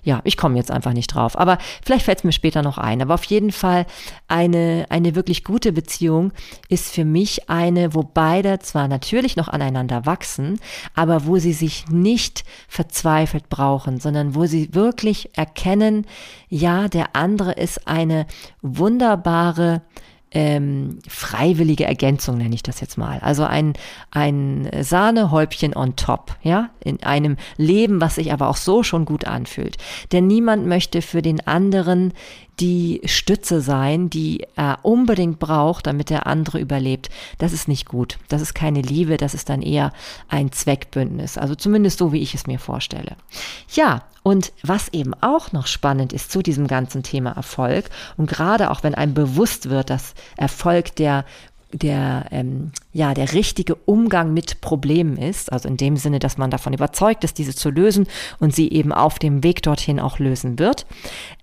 ja, 0.10 0.22
ich 0.24 0.38
komme 0.38 0.58
jetzt 0.58 0.72
einfach 0.72 0.94
nicht 0.94 1.14
drauf. 1.14 1.38
Aber 1.38 1.60
vielleicht 1.86 2.06
fällt 2.06 2.18
es 2.18 2.24
mir 2.24 2.32
später 2.32 2.64
noch 2.64 2.80
ein. 2.80 3.00
Aber 3.04 3.14
auf 3.14 3.26
jeden 3.26 3.52
Fall 3.52 3.86
eine, 4.28 4.88
eine 4.90 5.14
wirklich 5.14 5.44
gute 5.44 5.72
Beziehung 5.72 6.32
ist 6.68 6.92
für 6.92 7.06
mich 7.06 7.48
eine, 7.48 7.94
wo 7.94 8.02
beide 8.02 8.58
zwar 8.58 8.88
natürlich 8.88 9.36
noch 9.36 9.50
aneinander 9.50 10.08
wachsen, 10.08 10.60
aber 10.96 11.28
wo 11.28 11.38
sie 11.38 11.54
sich 11.54 11.86
nicht 11.90 12.44
verzweifelt 12.68 13.50
brauchen, 13.50 14.00
sondern 14.00 14.34
wo 14.34 14.48
sie 14.48 14.74
wirklich 14.74 15.30
erkennen, 15.38 16.08
ja, 16.50 16.88
der 16.88 17.16
andere 17.16 17.52
ist 17.52 17.88
eine 17.88 18.26
wunderbare 18.64 19.84
ähm, 20.32 21.00
freiwillige 21.08 21.86
Ergänzung, 21.86 22.38
nenne 22.38 22.54
ich 22.54 22.64
das 22.64 22.82
jetzt 22.82 22.98
mal. 22.98 23.20
Also 23.20 23.44
ein, 23.44 23.74
ein 24.12 24.70
Sahnehäubchen 24.82 25.76
on 25.76 25.96
top, 25.96 26.36
ja, 26.44 26.70
in 26.84 27.02
einem 27.04 27.38
Leben, 27.58 28.00
was 28.02 28.16
sich 28.16 28.32
aber 28.32 28.50
auch 28.50 28.58
so 28.58 28.84
schon 28.84 29.06
gut 29.06 29.26
anfühlt. 29.26 29.78
Denn 30.12 30.28
niemand 30.28 30.68
möchte 30.68 31.02
für 31.02 31.22
den 31.22 31.46
anderen 31.48 32.14
die 32.60 33.02
Stütze 33.06 33.62
sein, 33.62 34.10
die 34.10 34.46
er 34.56 34.80
unbedingt 34.84 35.40
braucht, 35.40 35.88
damit 35.88 36.10
der 36.10 36.28
andere 36.28 36.60
überlebt. 36.60 37.10
Das 37.38 37.54
ist 37.54 37.68
nicht 37.68 37.88
gut. 37.88 38.18
Das 38.28 38.42
ist 38.42 38.54
keine 38.54 38.82
Liebe, 38.82 39.18
das 39.18 39.34
ist 39.34 39.50
dann 39.50 39.62
eher 39.62 39.92
ein 40.28 40.52
Zweckbündnis. 40.52 41.38
Also 41.38 41.56
zumindest 41.56 42.00
so, 42.00 42.12
wie 42.12 42.22
ich 42.22 42.36
es 42.36 42.48
mir 42.48 42.60
vorstelle. 42.60 43.16
Ja, 43.74 44.04
und 44.24 44.52
was 44.64 44.90
eben 44.90 45.14
auch 45.22 45.54
noch 45.54 45.68
spannend 45.68 46.14
ist 46.14 46.32
zu 46.32 46.42
diesem 46.42 46.68
ganzen 46.68 47.04
Thema 47.04 47.32
Erfolg 47.32 47.90
und 48.18 48.30
gerade 48.30 48.70
auch 48.70 48.84
wenn 48.84 48.94
einem 48.94 49.14
bewusst 49.14 49.70
wird, 49.70 49.90
dass 49.90 50.14
Erfolg 50.36 50.96
der 50.98 51.26
der, 51.72 52.26
ähm, 52.32 52.72
ja, 52.94 53.14
der 53.14 53.34
richtige 53.34 53.76
Umgang 53.76 54.34
mit 54.34 54.60
Problemen 54.62 55.18
ist, 55.18 55.52
also 55.52 55.70
in 55.70 55.78
dem 55.78 55.98
Sinne, 55.98 56.20
dass 56.20 56.38
man 56.38 56.50
davon 56.50 56.74
überzeugt 56.74 57.24
ist, 57.24 57.38
diese 57.38 57.54
zu 57.54 57.70
lösen 57.70 58.08
und 58.40 58.56
sie 58.56 58.72
eben 58.72 58.92
auf 58.92 59.20
dem 59.20 59.44
Weg 59.44 59.62
dorthin 59.62 60.00
auch 60.00 60.20
lösen 60.20 60.58
wird, 60.58 60.88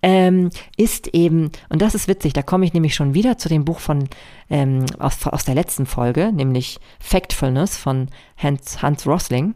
ähm, 0.03 0.51
ist 0.77 1.09
eben, 1.09 1.53
und 1.69 1.81
das 1.81 1.95
ist 1.95 2.09
witzig, 2.09 2.33
da 2.33 2.43
komme 2.43 2.65
ich 2.65 2.73
nämlich 2.73 2.95
schon 2.95 3.15
wieder 3.15 3.39
zu 3.39 3.49
dem 3.49 3.65
Buch 3.65 3.79
von 3.79 4.09
ähm, 4.51 4.87
aus, 4.99 5.25
aus 5.27 5.45
der 5.45 5.55
letzten 5.55 5.87
Folge, 5.87 6.33
nämlich 6.33 6.79
Factfulness 6.99 7.77
von 7.77 8.09
Hans, 8.37 8.83
Hans 8.83 9.07
Rosling. 9.07 9.55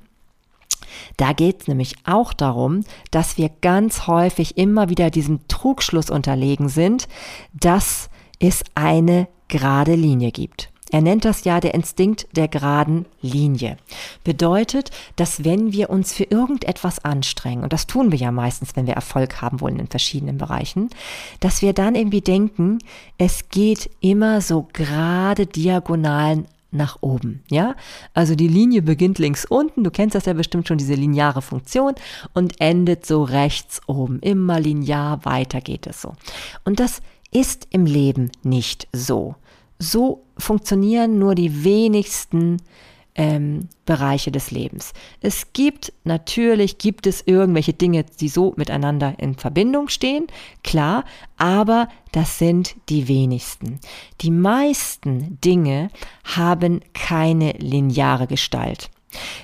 Da 1.17 1.33
geht 1.33 1.63
es 1.63 1.69
nämlich 1.69 1.95
auch 2.05 2.33
darum, 2.33 2.85
dass 3.11 3.39
wir 3.39 3.51
ganz 3.61 4.07
häufig 4.07 4.57
immer 4.57 4.89
wieder 4.89 5.11
diesem 5.11 5.47
Trugschluss 5.49 6.11
unterlegen 6.11 6.69
sind, 6.69 7.09
dass 7.53 8.10
es 8.41 8.65
eine 8.75 9.29
gerade 9.49 9.95
Linie 9.95 10.33
gibt. 10.33 10.71
Er 10.93 11.03
nennt 11.03 11.25
das 11.25 11.45
ja 11.45 11.61
der 11.61 11.75
Instinkt 11.75 12.27
der 12.33 12.49
geraden 12.49 13.07
Linie. 13.23 13.77
Bedeutet, 14.25 14.91
dass 15.15 15.45
wenn 15.45 15.73
wir 15.73 15.89
uns 15.89 16.13
für 16.13 16.25
irgendetwas 16.25 17.05
anstrengen, 17.05 17.63
und 17.63 17.73
das 17.73 17.87
tun 17.87 18.11
wir 18.11 18.19
ja 18.19 18.33
meistens, 18.33 18.75
wenn 18.75 18.89
wir 18.89 18.95
Erfolg 18.95 19.41
haben 19.41 19.61
wollen 19.61 19.79
in 19.79 19.87
verschiedenen 19.87 20.39
Bereichen, 20.39 20.91
dass 21.39 21.63
wir 21.63 21.75
dann 21.75 21.95
irgendwie 21.95 22.23
denken, 22.23 22.79
es 23.19 23.51
geht 23.51 23.89
immer 24.01 24.41
so 24.41 24.67
gerade 24.73 25.47
diagonalen 25.47 26.47
nach 26.73 26.99
oben, 27.01 27.43
ja? 27.51 27.75
Also 28.15 28.37
die 28.37 28.47
Linie 28.47 28.83
beginnt 28.83 29.19
links 29.19 29.45
unten, 29.45 29.83
du 29.83 29.91
kennst 29.91 30.15
das 30.15 30.27
ja 30.27 30.35
bestimmt 30.35 30.69
schon, 30.69 30.79
diese 30.79 30.95
lineare 30.95 31.43
Funktion 31.43 31.95
und 32.33 32.61
endet 32.61 33.07
so 33.07 33.25
rechts 33.25 33.81
oben. 33.89 34.21
Immer 34.21 34.61
linear 34.61 35.25
weiter 35.25 35.61
geht 35.61 35.89
es 35.89 36.01
so. 36.01 36.15
Und 36.65 36.79
das 36.79 37.03
ist 37.31 37.69
im 37.71 37.87
Leben 37.87 38.31
nicht 38.43 38.89
so. 38.93 39.35
So 39.79 40.25
funktionieren 40.37 41.19
nur 41.19 41.35
die 41.35 41.65
wenigsten 41.65 42.59
ähm, 43.15 43.69
Bereiche 43.87 44.31
des 44.31 44.51
Lebens. 44.51 44.93
Es 45.21 45.53
gibt 45.53 45.93
natürlich, 46.05 46.79
gibt 46.79 47.07
es 47.07 47.23
irgendwelche 47.27 47.73
Dinge, 47.73 48.05
die 48.05 48.29
so 48.29 48.55
miteinander 48.57 49.15
in 49.19 49.35
Verbindung 49.35 49.89
stehen, 49.89 50.27
klar, 50.63 51.05
aber 51.37 51.89
das 52.13 52.39
sind 52.39 52.77
die 52.89 53.09
wenigsten. 53.09 53.81
Die 54.21 54.31
meisten 54.31 55.39
Dinge 55.41 55.91
haben 56.25 56.81
keine 56.95 57.53
lineare 57.53 58.27
Gestalt. 58.27 58.91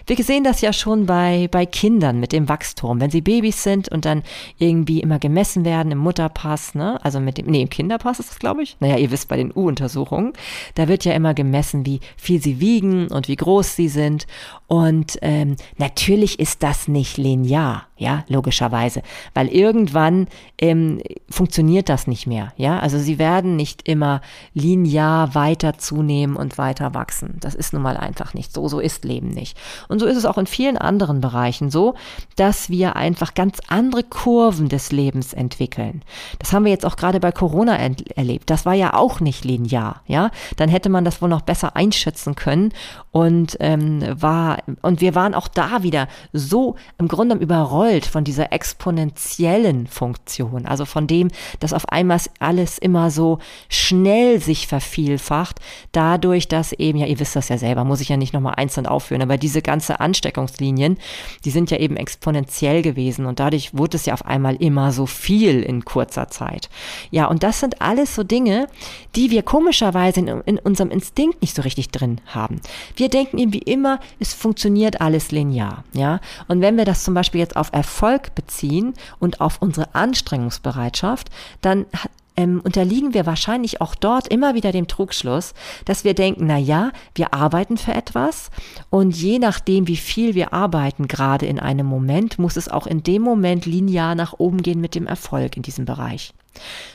Wir 0.07 0.17
sehen 0.17 0.45
das 0.45 0.61
ja 0.61 0.73
schon 0.73 1.07
bei, 1.07 1.49
bei 1.51 1.67
Kindern 1.67 2.21
mit 2.21 2.33
dem 2.33 2.49
Wachstum. 2.49 3.01
Wenn 3.01 3.11
sie 3.11 3.21
Babys 3.21 3.63
sind 3.63 3.89
und 3.89 4.05
dann 4.05 4.23
irgendwie 4.59 5.01
immer 5.01 5.19
gemessen 5.19 5.65
werden 5.65 5.91
im 5.91 5.99
Mutterpass, 5.99 6.75
ne? 6.75 6.99
also 7.05 7.19
mit 7.21 7.39
dem, 7.39 7.47
nee, 7.47 7.63
im 7.63 7.71
Kinderpass 7.71 8.21
ist 8.21 8.31
das, 8.31 8.39
glaube 8.39 8.63
ich. 8.63 8.77
Naja, 8.81 8.97
ihr 8.97 9.11
wisst 9.11 9.29
bei 9.29 9.37
den 9.37 9.53
U-Untersuchungen, 9.55 10.33
da 10.75 10.89
wird 10.89 11.05
ja 11.05 11.13
immer 11.13 11.35
gemessen, 11.35 11.85
wie 11.85 12.01
viel 12.17 12.41
sie 12.41 12.61
wiegen 12.61 13.09
und 13.09 13.29
wie 13.29 13.37
groß 13.37 13.75
sie 13.75 13.89
sind. 13.89 14.27
Und 14.69 15.19
ähm, 15.23 15.57
natürlich 15.77 16.39
ist 16.39 16.63
das 16.63 16.89
nicht 16.89 17.19
linear, 17.19 17.87
ja, 17.97 18.25
logischerweise, 18.29 19.03
weil 19.35 19.49
irgendwann 19.49 20.27
ähm, 20.59 21.01
funktioniert 21.29 21.89
das 21.89 22.07
nicht 22.07 22.27
mehr, 22.27 22.53
ja. 22.57 22.79
Also 22.81 22.99
sie 22.99 23.19
werden 23.19 23.57
nicht 23.57 23.89
immer 23.89 24.21
linear 24.55 25.35
weiter 25.35 25.79
zunehmen 25.79 26.37
und 26.37 26.59
weiter 26.59 26.95
wachsen. 26.95 27.37
Das 27.41 27.55
ist 27.55 27.73
nun 27.73 27.83
mal 27.83 27.97
einfach 27.97 28.35
nicht 28.35 28.53
so. 28.53 28.69
So 28.69 28.81
ist 28.81 29.05
Leben 29.05 29.29
nicht. 29.29 29.56
Und 29.89 29.99
so 29.99 30.07
ist 30.07 30.17
es 30.17 30.25
auch 30.25 30.39
in 30.39 30.47
vielen 30.47 30.77
anderen 30.77 31.21
Bereichen 31.21 31.71
so, 31.71 31.95
dass 32.37 32.71
wir 32.71 32.97
einfach 32.97 33.35
ganz 33.35 33.59
andere 33.69 34.03
Kurven 34.03 34.69
des 34.69 34.93
Lebens 34.93 35.33
entwickeln. 35.33 36.03
Das 36.39 36.53
haben 36.53 36.65
wir 36.65 36.73
jetzt 36.73 36.87
auch 36.87 36.97
gerade 36.97 37.21
bei 37.21 37.33
Corona 37.33 37.77
erlebt. 37.77 38.51
Das 38.51 38.67
war 38.67 38.75
ja 38.75 38.95
auch 38.95 39.21
nicht 39.21 39.45
linear, 39.45 40.03
ja. 40.07 40.31
Dann 40.57 40.69
hätte 40.69 40.89
man 40.89 41.05
das 41.05 41.23
wohl 41.23 41.29
noch 41.29 41.43
besser 41.43 41.77
einschätzen 41.77 42.35
können 42.35 42.73
und 43.13 43.57
ähm, 43.61 44.03
war 44.21 44.59
und 44.83 45.01
wir 45.01 45.15
waren 45.15 45.35
auch 45.35 45.49
da 45.49 45.83
wieder 45.83 46.09
so 46.33 46.77
im 46.99 47.09
Grunde 47.09 47.37
überrollt 47.37 48.07
von 48.07 48.25
dieser 48.25 48.53
exponentiellen 48.53 49.87
Funktion, 49.87 50.67
also 50.67 50.85
von 50.85 51.07
dem, 51.07 51.29
dass 51.61 51.73
auf 51.73 51.89
einmal 51.89 52.21
alles 52.39 52.79
immer 52.79 53.11
so 53.11 53.39
schnell 53.69 54.41
sich 54.41 54.67
vervielfacht, 54.67 55.61
dadurch, 55.93 56.49
dass 56.49 56.73
eben, 56.73 56.99
ja, 56.99 57.07
ihr 57.07 57.19
wisst 57.19 57.37
das 57.37 57.49
ja 57.49 57.59
selber, 57.59 57.85
muss 57.85 58.01
ich 58.01 58.09
ja 58.09 58.17
nicht 58.17 58.33
nochmal 58.33 58.55
einzeln 58.57 58.87
aufführen, 58.87 59.23
aber 59.23 59.39
diese 59.47 59.63
ganze 59.63 60.01
Ansteckungslinien, 60.01 60.99
die 61.45 61.51
sind 61.51 61.71
ja 61.71 61.79
eben 61.79 61.97
exponentiell 61.97 62.83
gewesen 62.83 63.27
und 63.27 63.39
dadurch 63.39 63.73
wurde 63.75 63.97
es 63.97 64.05
ja 64.05 64.13
auf 64.13 64.27
einmal 64.27 64.57
immer 64.57 64.91
so 64.91 65.07
viel 65.07 65.63
in 65.63 65.85
kurzer 65.85 66.27
Zeit. 66.27 66.69
Ja, 67.13 67.27
und 67.27 67.45
das 67.45 67.61
sind 67.61 67.81
alles 67.81 68.17
so 68.17 68.25
Dinge, 68.25 68.67
die 69.15 69.31
wir 69.31 69.45
komischerweise 69.45 70.19
in, 70.19 70.27
in 70.47 70.59
unserem 70.59 70.91
Instinkt 70.91 71.43
nicht 71.43 71.55
so 71.55 71.63
richtig 71.63 71.91
drin 71.91 72.21
haben. 72.27 72.61
Wir 72.97 73.09
denken 73.09 73.39
irgendwie 73.39 73.59
immer, 73.59 74.01
es 74.19 74.35
funktioniert 74.35 75.01
alles 75.01 75.31
linear, 75.31 75.85
ja. 75.93 76.19
Und 76.49 76.61
wenn 76.61 76.77
wir 76.77 76.85
das 76.85 77.05
zum 77.05 77.15
Beispiel 77.15 77.39
jetzt 77.41 77.55
auf 77.55 77.71
Erfolg 77.73 78.35
beziehen 78.35 78.95
und 79.21 79.41
auf 79.41 79.63
unsere 79.63 79.95
Anstrengungsbereitschaft, 79.95 81.31
dann 81.61 81.87
ähm, 82.37 82.61
unterliegen 82.63 83.15
wir 83.15 83.27
wahrscheinlich 83.27 83.81
auch 83.81 83.95
dort 83.95 84.29
immer 84.29 84.55
wieder 84.55 84.73
dem 84.73 84.89
Trugschluss, 84.89 85.55
dass 85.85 86.05
wir 86.05 86.15
denken, 86.15 86.47
na 86.47 86.59
ja, 86.59 86.93
wir 87.15 87.35
arbeiten 87.35 87.77
für 87.77 87.93
etwas 87.93 88.51
und 88.91 89.17
je 89.17 89.39
nachdem, 89.39 89.89
wie 89.89 89.97
viel 89.97 90.35
wir 90.35 90.53
arbeiten, 90.53 91.09
gerade 91.09 91.47
in 91.47 91.59
einem 91.59 91.87
Moment, 91.87 92.39
muss 92.39 92.57
es 92.57 92.69
auch 92.69 92.87
in 92.87 93.03
dem 93.03 93.23
Moment 93.23 93.67
linear 93.67 94.15
nach 94.15 94.35
oben 94.39 94.63
gehen 94.63 94.81
mit 94.81 94.95
dem 94.95 95.07
Erfolg 95.07 95.57
in 95.57 95.63
diesem 95.63 95.85
Bereich. 95.85 96.33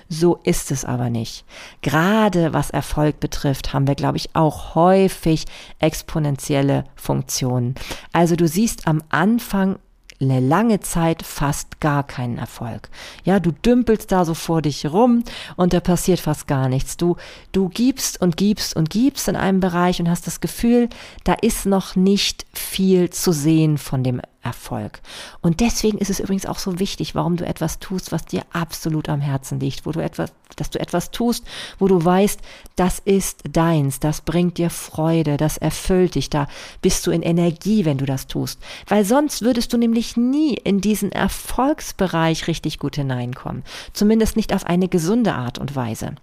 So 0.09 0.39
ist 0.43 0.71
es 0.71 0.85
aber 0.85 1.09
nicht. 1.09 1.45
Gerade 1.81 2.53
was 2.53 2.71
Erfolg 2.71 3.19
betrifft, 3.19 3.73
haben 3.73 3.87
wir, 3.87 3.95
glaube 3.95 4.17
ich, 4.17 4.35
auch 4.35 4.75
häufig 4.75 5.45
exponentielle 5.79 6.85
Funktionen. 6.95 7.75
Also 8.11 8.35
du 8.35 8.47
siehst 8.47 8.87
am 8.87 9.01
Anfang 9.09 9.77
lange 10.29 10.79
Zeit 10.79 11.23
fast 11.23 11.79
gar 11.79 12.03
keinen 12.05 12.37
Erfolg. 12.37 12.89
Ja, 13.23 13.39
du 13.39 13.51
dümpelst 13.51 14.11
da 14.11 14.25
so 14.25 14.33
vor 14.33 14.61
dich 14.61 14.85
rum 14.85 15.23
und 15.55 15.73
da 15.73 15.79
passiert 15.79 16.19
fast 16.19 16.47
gar 16.47 16.69
nichts. 16.69 16.97
Du, 16.97 17.15
du 17.51 17.69
gibst 17.69 18.21
und 18.21 18.37
gibst 18.37 18.75
und 18.75 18.89
gibst 18.89 19.27
in 19.27 19.35
einem 19.35 19.59
Bereich 19.59 19.99
und 19.99 20.09
hast 20.09 20.27
das 20.27 20.41
Gefühl, 20.41 20.89
da 21.23 21.33
ist 21.33 21.65
noch 21.65 21.95
nicht 21.95 22.45
viel 22.53 23.09
zu 23.09 23.31
sehen 23.31 23.77
von 23.77 24.03
dem 24.03 24.21
Erfolg. 24.43 25.01
Und 25.41 25.59
deswegen 25.59 25.97
ist 25.97 26.09
es 26.09 26.19
übrigens 26.19 26.45
auch 26.45 26.57
so 26.57 26.79
wichtig, 26.79 27.13
warum 27.15 27.37
du 27.37 27.45
etwas 27.45 27.79
tust, 27.79 28.11
was 28.11 28.25
dir 28.25 28.43
absolut 28.53 29.07
am 29.09 29.21
Herzen 29.21 29.59
liegt, 29.59 29.85
wo 29.85 29.91
du 29.91 30.01
etwas, 30.01 30.33
dass 30.55 30.69
du 30.69 30.79
etwas 30.79 31.11
tust, 31.11 31.45
wo 31.77 31.87
du 31.87 32.03
weißt, 32.03 32.39
das 32.75 32.99
ist 32.99 33.41
deins, 33.51 33.99
das 33.99 34.21
bringt 34.21 34.57
dir 34.57 34.69
Freude, 34.69 35.37
das 35.37 35.57
erfüllt 35.57 36.15
dich, 36.15 36.29
da 36.29 36.47
bist 36.81 37.05
du 37.05 37.11
in 37.11 37.21
Energie, 37.21 37.85
wenn 37.85 37.97
du 37.97 38.05
das 38.05 38.27
tust. 38.27 38.59
Weil 38.87 39.05
sonst 39.05 39.43
würdest 39.43 39.73
du 39.73 39.77
nämlich 39.77 40.17
nie 40.17 40.55
in 40.55 40.81
diesen 40.81 41.11
Erfolgsbereich 41.11 42.47
richtig 42.47 42.79
gut 42.79 42.95
hineinkommen. 42.95 43.63
Zumindest 43.93 44.35
nicht 44.35 44.53
auf 44.53 44.65
eine 44.65 44.87
gesunde 44.87 45.33
Art 45.33 45.59
und 45.59 45.75
Weise. 45.75 46.15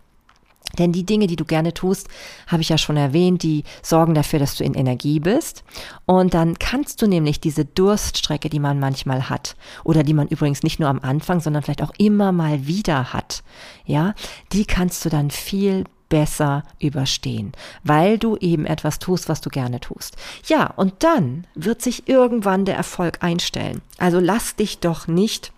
Denn 0.76 0.92
die 0.92 1.06
Dinge, 1.06 1.26
die 1.26 1.36
du 1.36 1.44
gerne 1.44 1.72
tust, 1.72 2.08
habe 2.46 2.62
ich 2.62 2.68
ja 2.68 2.78
schon 2.78 2.96
erwähnt, 2.96 3.42
die 3.42 3.64
sorgen 3.82 4.14
dafür, 4.14 4.38
dass 4.38 4.54
du 4.56 4.64
in 4.64 4.74
Energie 4.74 5.18
bist. 5.18 5.64
Und 6.04 6.34
dann 6.34 6.58
kannst 6.58 7.00
du 7.00 7.06
nämlich 7.06 7.40
diese 7.40 7.64
Durststrecke, 7.64 8.50
die 8.50 8.60
man 8.60 8.78
manchmal 8.78 9.30
hat, 9.30 9.56
oder 9.84 10.02
die 10.02 10.14
man 10.14 10.28
übrigens 10.28 10.62
nicht 10.62 10.78
nur 10.78 10.88
am 10.88 11.00
Anfang, 11.00 11.40
sondern 11.40 11.62
vielleicht 11.62 11.82
auch 11.82 11.92
immer 11.96 12.32
mal 12.32 12.66
wieder 12.66 13.12
hat, 13.12 13.42
ja, 13.86 14.14
die 14.52 14.66
kannst 14.66 15.04
du 15.04 15.08
dann 15.08 15.30
viel 15.30 15.84
besser 16.08 16.62
überstehen, 16.78 17.52
weil 17.84 18.18
du 18.18 18.36
eben 18.36 18.64
etwas 18.64 18.98
tust, 18.98 19.28
was 19.28 19.40
du 19.40 19.50
gerne 19.50 19.80
tust. 19.80 20.16
Ja, 20.46 20.72
und 20.76 20.94
dann 21.00 21.46
wird 21.54 21.82
sich 21.82 22.08
irgendwann 22.08 22.64
der 22.64 22.76
Erfolg 22.76 23.22
einstellen. 23.22 23.82
Also 23.98 24.18
lass 24.18 24.56
dich 24.56 24.78
doch 24.78 25.06
nicht 25.06 25.52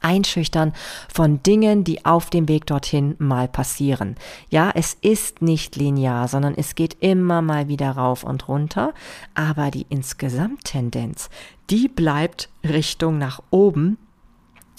einschüchtern 0.00 0.72
von 1.12 1.42
Dingen, 1.42 1.84
die 1.84 2.04
auf 2.04 2.30
dem 2.30 2.48
Weg 2.48 2.66
dorthin 2.66 3.14
mal 3.18 3.48
passieren. 3.48 4.16
Ja, 4.50 4.70
es 4.74 4.94
ist 5.00 5.42
nicht 5.42 5.76
linear, 5.76 6.28
sondern 6.28 6.54
es 6.56 6.74
geht 6.74 6.96
immer 7.00 7.42
mal 7.42 7.68
wieder 7.68 7.90
rauf 7.92 8.24
und 8.24 8.48
runter, 8.48 8.94
aber 9.34 9.70
die 9.70 9.86
Insgesamttendenz, 9.88 11.30
die 11.70 11.88
bleibt 11.88 12.48
Richtung 12.64 13.18
nach 13.18 13.42
oben 13.50 13.98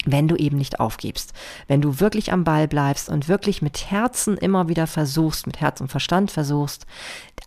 wenn 0.05 0.27
du 0.27 0.35
eben 0.35 0.57
nicht 0.57 0.79
aufgibst, 0.79 1.33
wenn 1.67 1.81
du 1.81 1.99
wirklich 1.99 2.31
am 2.31 2.43
Ball 2.43 2.67
bleibst 2.67 3.09
und 3.09 3.27
wirklich 3.27 3.61
mit 3.61 3.91
Herzen 3.91 4.37
immer 4.37 4.69
wieder 4.69 4.87
versuchst, 4.87 5.47
mit 5.47 5.59
Herz 5.59 5.81
und 5.81 5.89
Verstand 5.89 6.31
versuchst, 6.31 6.85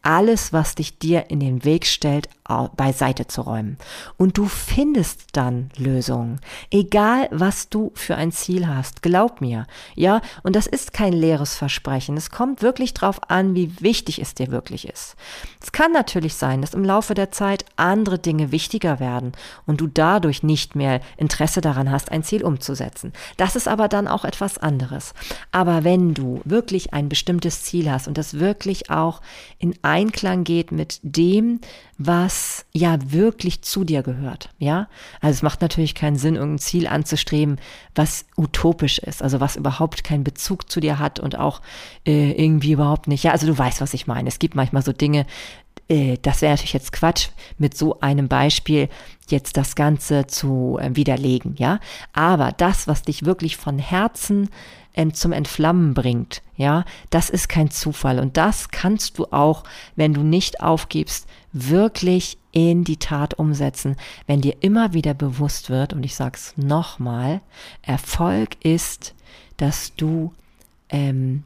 alles, 0.02 0.52
was 0.52 0.74
dich 0.74 0.98
dir 0.98 1.30
in 1.30 1.40
den 1.40 1.64
Weg 1.64 1.86
stellt, 1.86 2.28
beiseite 2.76 3.26
zu 3.26 3.42
räumen. 3.42 3.76
Und 4.16 4.36
du 4.36 4.46
findest 4.46 5.36
dann 5.36 5.70
Lösungen. 5.76 6.40
Egal, 6.70 7.28
was 7.30 7.68
du 7.68 7.92
für 7.94 8.16
ein 8.16 8.32
Ziel 8.32 8.66
hast. 8.66 9.02
Glaub 9.02 9.40
mir. 9.40 9.66
Ja, 9.94 10.20
und 10.42 10.56
das 10.56 10.66
ist 10.66 10.92
kein 10.92 11.12
leeres 11.12 11.54
Versprechen. 11.54 12.16
Es 12.16 12.30
kommt 12.30 12.62
wirklich 12.62 12.92
drauf 12.92 13.20
an, 13.28 13.54
wie 13.54 13.80
wichtig 13.80 14.20
es 14.20 14.34
dir 14.34 14.50
wirklich 14.50 14.88
ist. 14.88 15.14
Es 15.62 15.70
kann 15.70 15.92
natürlich 15.92 16.34
sein, 16.34 16.60
dass 16.60 16.74
im 16.74 16.84
Laufe 16.84 17.14
der 17.14 17.30
Zeit 17.30 17.64
andere 17.76 18.18
Dinge 18.18 18.50
wichtiger 18.50 18.98
werden 18.98 19.32
und 19.66 19.80
du 19.80 19.86
dadurch 19.86 20.42
nicht 20.42 20.74
mehr 20.74 21.00
Interesse 21.18 21.60
daran 21.60 21.90
hast, 21.90 22.10
ein 22.10 22.24
Ziel 22.24 22.39
umzusetzen. 22.42 23.12
Das 23.36 23.56
ist 23.56 23.68
aber 23.68 23.88
dann 23.88 24.08
auch 24.08 24.24
etwas 24.24 24.58
anderes. 24.58 25.14
Aber 25.52 25.84
wenn 25.84 26.14
du 26.14 26.40
wirklich 26.44 26.92
ein 26.92 27.08
bestimmtes 27.08 27.62
Ziel 27.62 27.90
hast 27.90 28.08
und 28.08 28.18
das 28.18 28.38
wirklich 28.38 28.90
auch 28.90 29.20
in 29.58 29.74
Einklang 29.82 30.44
geht 30.44 30.72
mit 30.72 31.00
dem, 31.02 31.60
was 31.98 32.64
ja 32.72 32.96
wirklich 33.12 33.62
zu 33.62 33.84
dir 33.84 34.02
gehört, 34.02 34.48
ja? 34.58 34.88
Also 35.20 35.36
es 35.36 35.42
macht 35.42 35.60
natürlich 35.60 35.94
keinen 35.94 36.16
Sinn, 36.16 36.36
irgendein 36.36 36.58
Ziel 36.58 36.86
anzustreben, 36.86 37.58
was 37.94 38.24
utopisch 38.36 38.98
ist, 38.98 39.22
also 39.22 39.40
was 39.40 39.56
überhaupt 39.56 40.02
keinen 40.02 40.24
Bezug 40.24 40.70
zu 40.70 40.80
dir 40.80 40.98
hat 40.98 41.20
und 41.20 41.38
auch 41.38 41.60
äh, 42.06 42.32
irgendwie 42.32 42.72
überhaupt 42.72 43.06
nicht. 43.06 43.24
Ja, 43.24 43.32
also 43.32 43.46
du 43.46 43.56
weißt, 43.56 43.80
was 43.80 43.92
ich 43.92 44.06
meine. 44.06 44.28
Es 44.28 44.38
gibt 44.38 44.54
manchmal 44.54 44.82
so 44.82 44.92
Dinge, 44.92 45.26
äh, 45.90 46.16
das 46.22 46.40
wäre 46.40 46.52
natürlich 46.52 46.72
jetzt 46.72 46.92
Quatsch, 46.92 47.28
mit 47.58 47.76
so 47.76 48.00
einem 48.00 48.28
Beispiel 48.28 48.88
jetzt 49.28 49.56
das 49.56 49.74
Ganze 49.74 50.26
zu 50.26 50.78
äh, 50.80 50.94
widerlegen, 50.94 51.56
ja? 51.58 51.80
Aber 52.12 52.52
das, 52.52 52.86
was 52.88 53.02
dich 53.02 53.24
wirklich 53.24 53.56
von 53.56 53.78
Herzen 53.78 54.48
ähm, 54.94 55.12
zum 55.14 55.32
Entflammen 55.32 55.94
bringt. 55.94 56.42
Ja, 56.56 56.84
das 57.10 57.30
ist 57.30 57.48
kein 57.48 57.70
Zufall. 57.70 58.18
Und 58.18 58.36
das 58.36 58.70
kannst 58.70 59.18
du 59.18 59.26
auch, 59.26 59.64
wenn 59.96 60.14
du 60.14 60.22
nicht 60.22 60.62
aufgibst, 60.62 61.26
wirklich 61.52 62.38
in 62.52 62.84
die 62.84 62.96
Tat 62.96 63.34
umsetzen, 63.34 63.96
wenn 64.26 64.40
dir 64.40 64.56
immer 64.60 64.92
wieder 64.92 65.14
bewusst 65.14 65.70
wird, 65.70 65.92
und 65.92 66.04
ich 66.04 66.14
sag's 66.14 66.54
nochmal, 66.56 67.40
Erfolg 67.82 68.64
ist, 68.64 69.14
dass 69.56 69.94
du 69.94 70.32
ähm, 70.88 71.44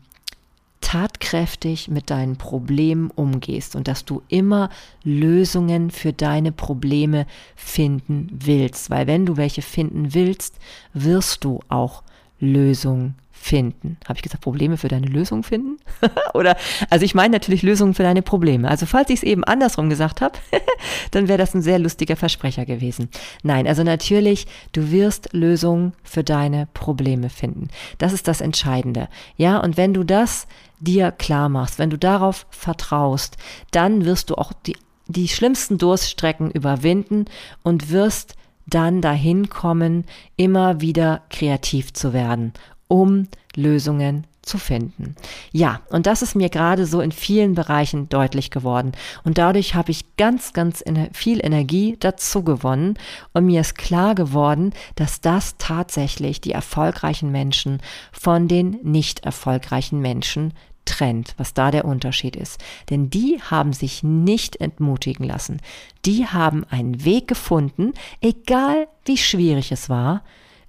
tatkräftig 0.84 1.88
mit 1.88 2.10
deinen 2.10 2.36
Problemen 2.36 3.10
umgehst 3.10 3.74
und 3.74 3.88
dass 3.88 4.04
du 4.04 4.22
immer 4.28 4.68
Lösungen 5.02 5.90
für 5.90 6.12
deine 6.12 6.52
Probleme 6.52 7.26
finden 7.56 8.28
willst. 8.30 8.90
Weil 8.90 9.06
wenn 9.06 9.24
du 9.24 9.38
welche 9.38 9.62
finden 9.62 10.12
willst, 10.12 10.58
wirst 10.92 11.42
du 11.42 11.60
auch 11.68 12.02
Lösungen 12.40 13.14
finden. 13.44 13.98
Habe 14.08 14.16
ich 14.16 14.22
gesagt, 14.22 14.42
Probleme 14.42 14.78
für 14.78 14.88
deine 14.88 15.06
Lösung 15.06 15.42
finden? 15.42 15.76
Oder, 16.34 16.56
also 16.88 17.04
ich 17.04 17.14
meine 17.14 17.32
natürlich 17.32 17.62
Lösungen 17.62 17.92
für 17.92 18.02
deine 18.02 18.22
Probleme. 18.22 18.70
Also 18.70 18.86
falls 18.86 19.10
ich 19.10 19.16
es 19.16 19.22
eben 19.22 19.44
andersrum 19.44 19.90
gesagt 19.90 20.22
habe, 20.22 20.38
dann 21.10 21.28
wäre 21.28 21.36
das 21.36 21.54
ein 21.54 21.60
sehr 21.60 21.78
lustiger 21.78 22.16
Versprecher 22.16 22.64
gewesen. 22.64 23.10
Nein, 23.42 23.66
also 23.66 23.82
natürlich, 23.82 24.46
du 24.72 24.90
wirst 24.90 25.34
Lösungen 25.34 25.92
für 26.02 26.24
deine 26.24 26.68
Probleme 26.72 27.28
finden. 27.28 27.68
Das 27.98 28.14
ist 28.14 28.28
das 28.28 28.40
Entscheidende. 28.40 29.08
Ja, 29.36 29.58
und 29.58 29.76
wenn 29.76 29.92
du 29.92 30.04
das 30.04 30.46
dir 30.80 31.12
klar 31.12 31.50
machst, 31.50 31.78
wenn 31.78 31.90
du 31.90 31.98
darauf 31.98 32.46
vertraust, 32.50 33.36
dann 33.72 34.06
wirst 34.06 34.30
du 34.30 34.36
auch 34.36 34.52
die, 34.52 34.76
die 35.06 35.28
schlimmsten 35.28 35.76
Durststrecken 35.76 36.50
überwinden 36.50 37.26
und 37.62 37.90
wirst 37.90 38.36
dann 38.66 39.00
dahin 39.00 39.48
kommen, 39.48 40.04
immer 40.36 40.80
wieder 40.80 41.22
kreativ 41.30 41.92
zu 41.92 42.12
werden 42.12 42.52
um 42.88 43.28
Lösungen 43.56 44.26
zu 44.42 44.58
finden. 44.58 45.16
Ja, 45.52 45.80
und 45.88 46.06
das 46.06 46.20
ist 46.20 46.36
mir 46.36 46.50
gerade 46.50 46.84
so 46.84 47.00
in 47.00 47.12
vielen 47.12 47.54
Bereichen 47.54 48.10
deutlich 48.10 48.50
geworden. 48.50 48.92
Und 49.24 49.38
dadurch 49.38 49.74
habe 49.74 49.90
ich 49.90 50.16
ganz, 50.16 50.52
ganz 50.52 50.84
viel 51.12 51.44
Energie 51.44 51.96
dazu 51.98 52.44
gewonnen 52.44 52.98
und 53.32 53.46
mir 53.46 53.62
ist 53.62 53.78
klar 53.78 54.14
geworden, 54.14 54.74
dass 54.96 55.22
das 55.22 55.56
tatsächlich 55.56 56.42
die 56.42 56.52
erfolgreichen 56.52 57.32
Menschen 57.32 57.80
von 58.12 58.46
den 58.46 58.78
nicht 58.82 59.24
erfolgreichen 59.24 60.00
Menschen 60.00 60.52
trennt, 60.84 61.34
was 61.36 61.54
da 61.54 61.70
der 61.70 61.84
Unterschied 61.84 62.36
ist. 62.36 62.62
Denn 62.90 63.10
die 63.10 63.40
haben 63.42 63.72
sich 63.72 64.02
nicht 64.02 64.56
entmutigen 64.56 65.24
lassen. 65.24 65.60
Die 66.04 66.26
haben 66.26 66.64
einen 66.64 67.04
Weg 67.04 67.28
gefunden, 67.28 67.92
egal 68.20 68.88
wie 69.04 69.16
schwierig 69.16 69.72
es 69.72 69.88
war, 69.88 70.22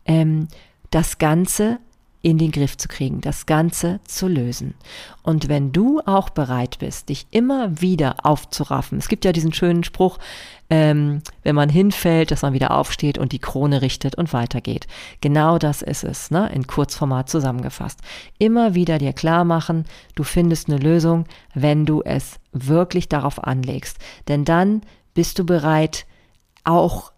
ähm, 0.05 0.47
das 0.91 1.17
Ganze 1.17 1.79
in 2.25 2.39
den 2.39 2.51
Griff 2.51 2.75
zu 2.75 2.87
kriegen, 2.87 3.21
das 3.21 3.45
Ganze 3.45 3.99
zu 4.05 4.27
lösen. 4.27 4.73
Und 5.21 5.47
wenn 5.47 5.71
du 5.71 6.01
auch 6.07 6.31
bereit 6.31 6.79
bist, 6.79 7.09
dich 7.09 7.27
immer 7.29 7.81
wieder 7.81 8.15
aufzuraffen, 8.25 8.97
es 8.97 9.09
gibt 9.09 9.25
ja 9.25 9.31
diesen 9.31 9.53
schönen 9.53 9.83
Spruch, 9.83 10.17
ähm, 10.69 11.21
wenn 11.43 11.55
man 11.55 11.69
hinfällt, 11.69 12.31
dass 12.31 12.41
man 12.41 12.53
wieder 12.53 12.71
aufsteht 12.71 13.17
und 13.17 13.31
die 13.31 13.39
Krone 13.39 13.81
richtet 13.81 14.15
und 14.15 14.33
weitergeht. 14.33 14.87
Genau 15.21 15.57
das 15.57 15.81
ist 15.81 16.03
es, 16.03 16.31
ne? 16.31 16.49
in 16.53 16.65
Kurzformat 16.65 17.29
zusammengefasst. 17.29 17.99
Immer 18.39 18.73
wieder 18.73 18.97
dir 18.97 19.13
klar 19.13 19.45
machen, 19.45 19.85
du 20.15 20.23
findest 20.23 20.69
eine 20.69 20.77
Lösung, 20.77 21.25
wenn 21.53 21.85
du 21.85 22.01
es 22.01 22.39
wirklich 22.51 23.09
darauf 23.09 23.43
anlegst. 23.43 23.97
Denn 24.27 24.43
dann 24.43 24.81
bist 25.13 25.37
du 25.37 25.45
bereit, 25.45 26.05
auch 26.63 27.11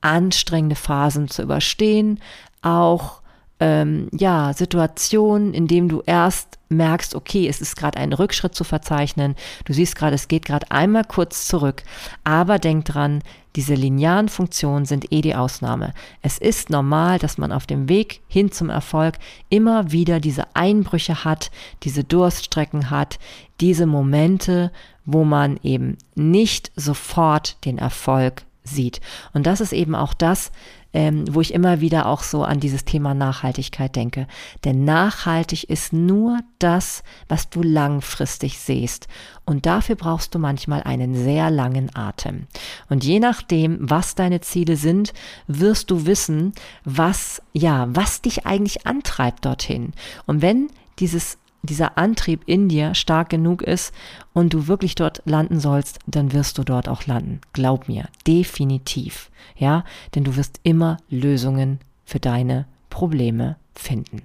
anstrengende 0.00 0.76
Phasen 0.76 1.28
zu 1.28 1.42
überstehen, 1.42 2.20
auch 2.62 3.20
ähm, 3.60 4.08
ja, 4.12 4.52
Situationen, 4.52 5.54
in 5.54 5.66
dem 5.66 5.88
du 5.88 6.02
erst 6.04 6.58
merkst, 6.68 7.14
okay, 7.14 7.48
es 7.48 7.60
ist 7.60 7.76
gerade 7.76 7.98
ein 7.98 8.12
Rückschritt 8.12 8.54
zu 8.54 8.64
verzeichnen, 8.64 9.36
du 9.64 9.72
siehst 9.72 9.96
gerade, 9.96 10.14
es 10.14 10.28
geht 10.28 10.44
gerade 10.44 10.70
einmal 10.70 11.04
kurz 11.04 11.46
zurück, 11.46 11.84
aber 12.24 12.58
denk 12.58 12.84
dran, 12.84 13.22
diese 13.56 13.74
linearen 13.74 14.28
Funktionen 14.28 14.84
sind 14.84 15.12
eh 15.12 15.20
die 15.20 15.36
Ausnahme. 15.36 15.94
Es 16.22 16.38
ist 16.38 16.70
normal, 16.70 17.20
dass 17.20 17.38
man 17.38 17.52
auf 17.52 17.66
dem 17.66 17.88
Weg 17.88 18.22
hin 18.26 18.50
zum 18.50 18.68
Erfolg 18.68 19.14
immer 19.48 19.92
wieder 19.92 20.18
diese 20.18 20.44
Einbrüche 20.54 21.24
hat, 21.24 21.52
diese 21.84 22.02
Durststrecken 22.02 22.90
hat, 22.90 23.20
diese 23.60 23.86
Momente, 23.86 24.72
wo 25.04 25.24
man 25.24 25.60
eben 25.62 25.98
nicht 26.16 26.72
sofort 26.74 27.64
den 27.64 27.78
Erfolg 27.78 28.42
sieht. 28.64 29.00
Und 29.32 29.46
das 29.46 29.60
ist 29.60 29.72
eben 29.72 29.94
auch 29.94 30.14
das, 30.14 30.50
ähm, 30.94 31.24
wo 31.30 31.40
ich 31.40 31.52
immer 31.52 31.80
wieder 31.80 32.06
auch 32.06 32.22
so 32.22 32.44
an 32.44 32.60
dieses 32.60 32.84
Thema 32.84 33.12
Nachhaltigkeit 33.12 33.94
denke. 33.94 34.26
Denn 34.64 34.84
nachhaltig 34.84 35.64
ist 35.64 35.92
nur 35.92 36.38
das, 36.58 37.02
was 37.28 37.50
du 37.50 37.62
langfristig 37.62 38.58
siehst. 38.58 39.08
Und 39.44 39.66
dafür 39.66 39.96
brauchst 39.96 40.34
du 40.34 40.38
manchmal 40.38 40.82
einen 40.84 41.14
sehr 41.14 41.50
langen 41.50 41.94
Atem. 41.94 42.46
Und 42.88 43.04
je 43.04 43.20
nachdem, 43.20 43.78
was 43.80 44.14
deine 44.14 44.40
Ziele 44.40 44.76
sind, 44.76 45.12
wirst 45.48 45.90
du 45.90 46.06
wissen, 46.06 46.54
was, 46.84 47.42
ja, 47.52 47.86
was 47.90 48.22
dich 48.22 48.46
eigentlich 48.46 48.86
antreibt 48.86 49.44
dorthin. 49.44 49.92
Und 50.26 50.40
wenn 50.40 50.68
dieses 51.00 51.38
dieser 51.66 51.98
Antrieb 51.98 52.42
in 52.46 52.68
dir 52.68 52.94
stark 52.94 53.28
genug 53.28 53.62
ist 53.62 53.94
und 54.32 54.52
du 54.52 54.66
wirklich 54.66 54.94
dort 54.94 55.22
landen 55.24 55.60
sollst, 55.60 55.98
dann 56.06 56.32
wirst 56.32 56.58
du 56.58 56.64
dort 56.64 56.88
auch 56.88 57.06
landen. 57.06 57.40
Glaub 57.52 57.88
mir, 57.88 58.08
definitiv. 58.26 59.30
Ja, 59.56 59.84
denn 60.14 60.24
du 60.24 60.36
wirst 60.36 60.60
immer 60.62 60.98
Lösungen 61.08 61.80
für 62.04 62.20
deine 62.20 62.66
Probleme 62.90 63.56
finden. 63.74 64.22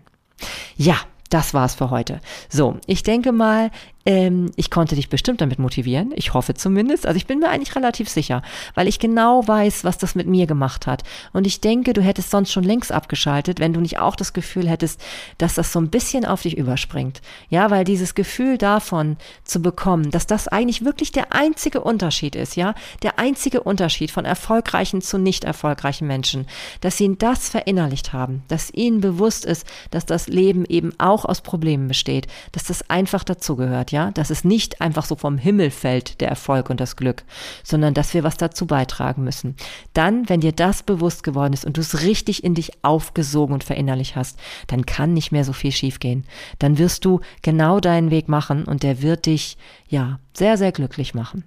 Ja, 0.76 0.96
das 1.30 1.54
war's 1.54 1.76
für 1.76 1.90
heute. 1.92 2.22
So, 2.50 2.78
ich 2.88 3.04
denke 3.04 3.32
mal, 3.32 3.72
ähm, 4.10 4.51
ich 4.55 4.72
konnte 4.72 4.95
dich 4.95 5.10
bestimmt 5.10 5.39
damit 5.39 5.60
motivieren. 5.60 6.14
Ich 6.16 6.34
hoffe 6.34 6.55
zumindest. 6.55 7.05
Also 7.05 7.16
ich 7.16 7.28
bin 7.28 7.38
mir 7.38 7.49
eigentlich 7.49 7.76
relativ 7.76 8.10
sicher, 8.10 8.41
weil 8.74 8.88
ich 8.88 8.97
genau 8.97 9.47
weiß, 9.47 9.84
was 9.84 9.99
das 9.99 10.16
mit 10.16 10.26
mir 10.26 10.47
gemacht 10.47 10.88
hat. 10.88 11.03
Und 11.32 11.45
ich 11.45 11.62
denke, 11.62 11.93
du 11.93 12.01
hättest 12.01 12.32
sonst 12.32 12.51
schon 12.51 12.64
längst 12.64 12.91
abgeschaltet, 12.91 13.60
wenn 13.60 13.72
du 13.72 13.82
nicht 13.82 13.99
auch 13.99 14.16
das 14.16 14.34
Gefühl 14.34 14.68
hättest, 14.68 14.99
dass 15.38 15.53
das 15.53 15.72
so 15.72 15.80
ein 15.80 15.91
bisschen 15.91 16.26
auf 16.26 16.41
dich 16.41 16.57
überspringt. 16.57 17.22
Ja, 17.49 17.70
weil 17.70 17.84
dieses 17.84 18.16
Gefühl 18.16 18.57
davon 18.57 19.18
zu 19.43 19.62
bekommen, 19.62 20.10
dass 20.10 20.26
das 20.26 20.47
eigentlich 20.47 20.84
wirklich 20.84 21.12
der 21.12 21.32
einzige 21.32 21.82
Unterschied 21.82 22.36
ist, 22.36 22.55
ja, 22.55 22.74
der 23.03 23.20
einzige 23.20 23.62
Unterschied 23.62 24.10
von 24.10 24.26
erfolgreichen 24.26 25.03
zu 25.03 25.20
nicht 25.20 25.43
erfolgreichen 25.43 26.07
Menschen, 26.07 26.47
dass 26.82 26.97
sie 26.97 27.16
das 27.16 27.49
verinnerlicht 27.49 28.12
haben, 28.12 28.41
dass 28.47 28.74
ihnen 28.74 29.01
bewusst 29.01 29.45
ist, 29.45 29.68
dass 29.91 30.07
das 30.07 30.28
Leben 30.28 30.66
eben 30.66 30.93
auch 30.97 31.26
aus 31.26 31.41
Problemen 31.41 31.88
besteht, 31.88 32.26
dass 32.53 32.64
das 32.64 32.89
einfach 32.89 33.24
dazugehört, 33.24 33.91
ja 33.91 33.99
ja, 34.00 34.12
dass 34.12 34.30
es 34.30 34.43
nicht 34.45 34.82
einfach 34.82 35.06
so 35.06 35.16
vom 35.16 35.38
Himmel 35.38 35.72
fällt, 35.72 36.22
der 36.22 36.30
Erfolg 36.30 36.70
und 36.70 36.80
das 36.80 36.95
Glück, 36.95 37.24
sondern 37.64 37.93
dass 37.93 38.14
wir 38.14 38.24
was 38.24 38.38
dazu 38.38 38.66
beitragen 38.66 39.24
müssen. 39.24 39.56
Dann, 39.93 40.30
wenn 40.30 40.39
dir 40.39 40.54
das 40.54 40.84
bewusst 40.84 41.24
geworden 41.24 41.54
ist 41.54 41.66
und 41.66 41.76
du 41.78 41.82
es 41.82 42.02
richtig 42.02 42.43
in 42.43 42.56
dich 42.56 42.72
aufgesogen 42.84 43.54
und 43.54 43.64
verinnerlicht 43.64 44.16
hast, 44.16 44.39
dann 44.68 44.86
kann 44.86 45.14
nicht 45.14 45.32
mehr 45.32 45.43
so 45.43 45.54
viel 45.54 45.72
schiefgehen. 45.72 46.24
Dann 46.60 46.78
wirst 46.78 47.04
du 47.04 47.20
genau 47.41 47.80
deinen 47.80 48.12
Weg 48.12 48.30
machen 48.30 48.64
und 48.64 48.84
der 48.84 49.02
wird 49.02 49.26
dich, 49.26 49.58
ja, 49.90 50.20
sehr, 50.34 50.56
sehr 50.56 50.72
glücklich 50.72 51.16
machen. 51.16 51.46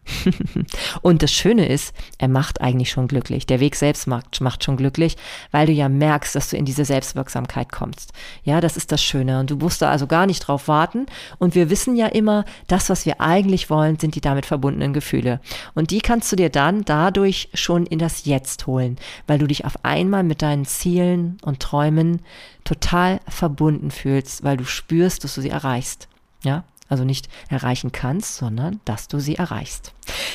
und 1.02 1.22
das 1.22 1.32
Schöne 1.32 1.68
ist, 1.68 1.94
er 2.18 2.26
macht 2.26 2.60
eigentlich 2.60 2.90
schon 2.90 3.06
glücklich. 3.06 3.46
Der 3.46 3.60
Weg 3.60 3.76
selbst 3.76 4.08
macht, 4.08 4.40
macht 4.40 4.64
schon 4.64 4.76
glücklich, 4.76 5.16
weil 5.52 5.66
du 5.66 5.72
ja 5.72 5.88
merkst, 5.88 6.34
dass 6.34 6.50
du 6.50 6.56
in 6.56 6.64
diese 6.64 6.84
Selbstwirksamkeit 6.84 7.70
kommst. 7.70 8.12
Ja, 8.42 8.60
das 8.60 8.76
ist 8.76 8.90
das 8.90 9.00
Schöne. 9.00 9.38
Und 9.38 9.50
du 9.50 9.56
musst 9.56 9.80
da 9.80 9.90
also 9.90 10.08
gar 10.08 10.26
nicht 10.26 10.40
drauf 10.40 10.66
warten. 10.66 11.06
Und 11.38 11.54
wir 11.54 11.70
wissen 11.70 11.94
ja 11.94 12.08
immer, 12.08 12.44
das, 12.66 12.90
was 12.90 13.06
wir 13.06 13.20
eigentlich 13.20 13.70
wollen, 13.70 14.00
sind 14.00 14.16
die 14.16 14.20
damit 14.20 14.44
verbundenen 14.44 14.92
Gefühle. 14.92 15.40
Und 15.74 15.92
die 15.92 16.00
kannst 16.00 16.32
du 16.32 16.36
dir 16.36 16.50
dann 16.50 16.84
dadurch 16.84 17.48
schon 17.54 17.86
in 17.86 18.00
das 18.00 18.24
Jetzt 18.24 18.66
holen, 18.66 18.96
weil 19.28 19.38
du 19.38 19.46
dich 19.46 19.64
auf 19.64 19.84
einmal 19.84 20.24
mit 20.24 20.42
deinen 20.42 20.64
Zielen 20.64 21.38
und 21.42 21.60
Träumen 21.60 22.22
total 22.64 23.20
verbunden 23.28 23.92
fühlst, 23.92 24.42
weil 24.42 24.56
du 24.56 24.64
spürst, 24.64 25.22
dass 25.22 25.36
du 25.36 25.40
sie 25.40 25.50
erreichst. 25.50 26.08
Ja, 26.44 26.64
also 26.92 27.04
nicht 27.04 27.28
erreichen 27.48 27.90
kannst, 27.90 28.36
sondern 28.36 28.80
dass 28.84 29.08
du 29.08 29.18
sie 29.18 29.36
erreichst. 29.36 29.92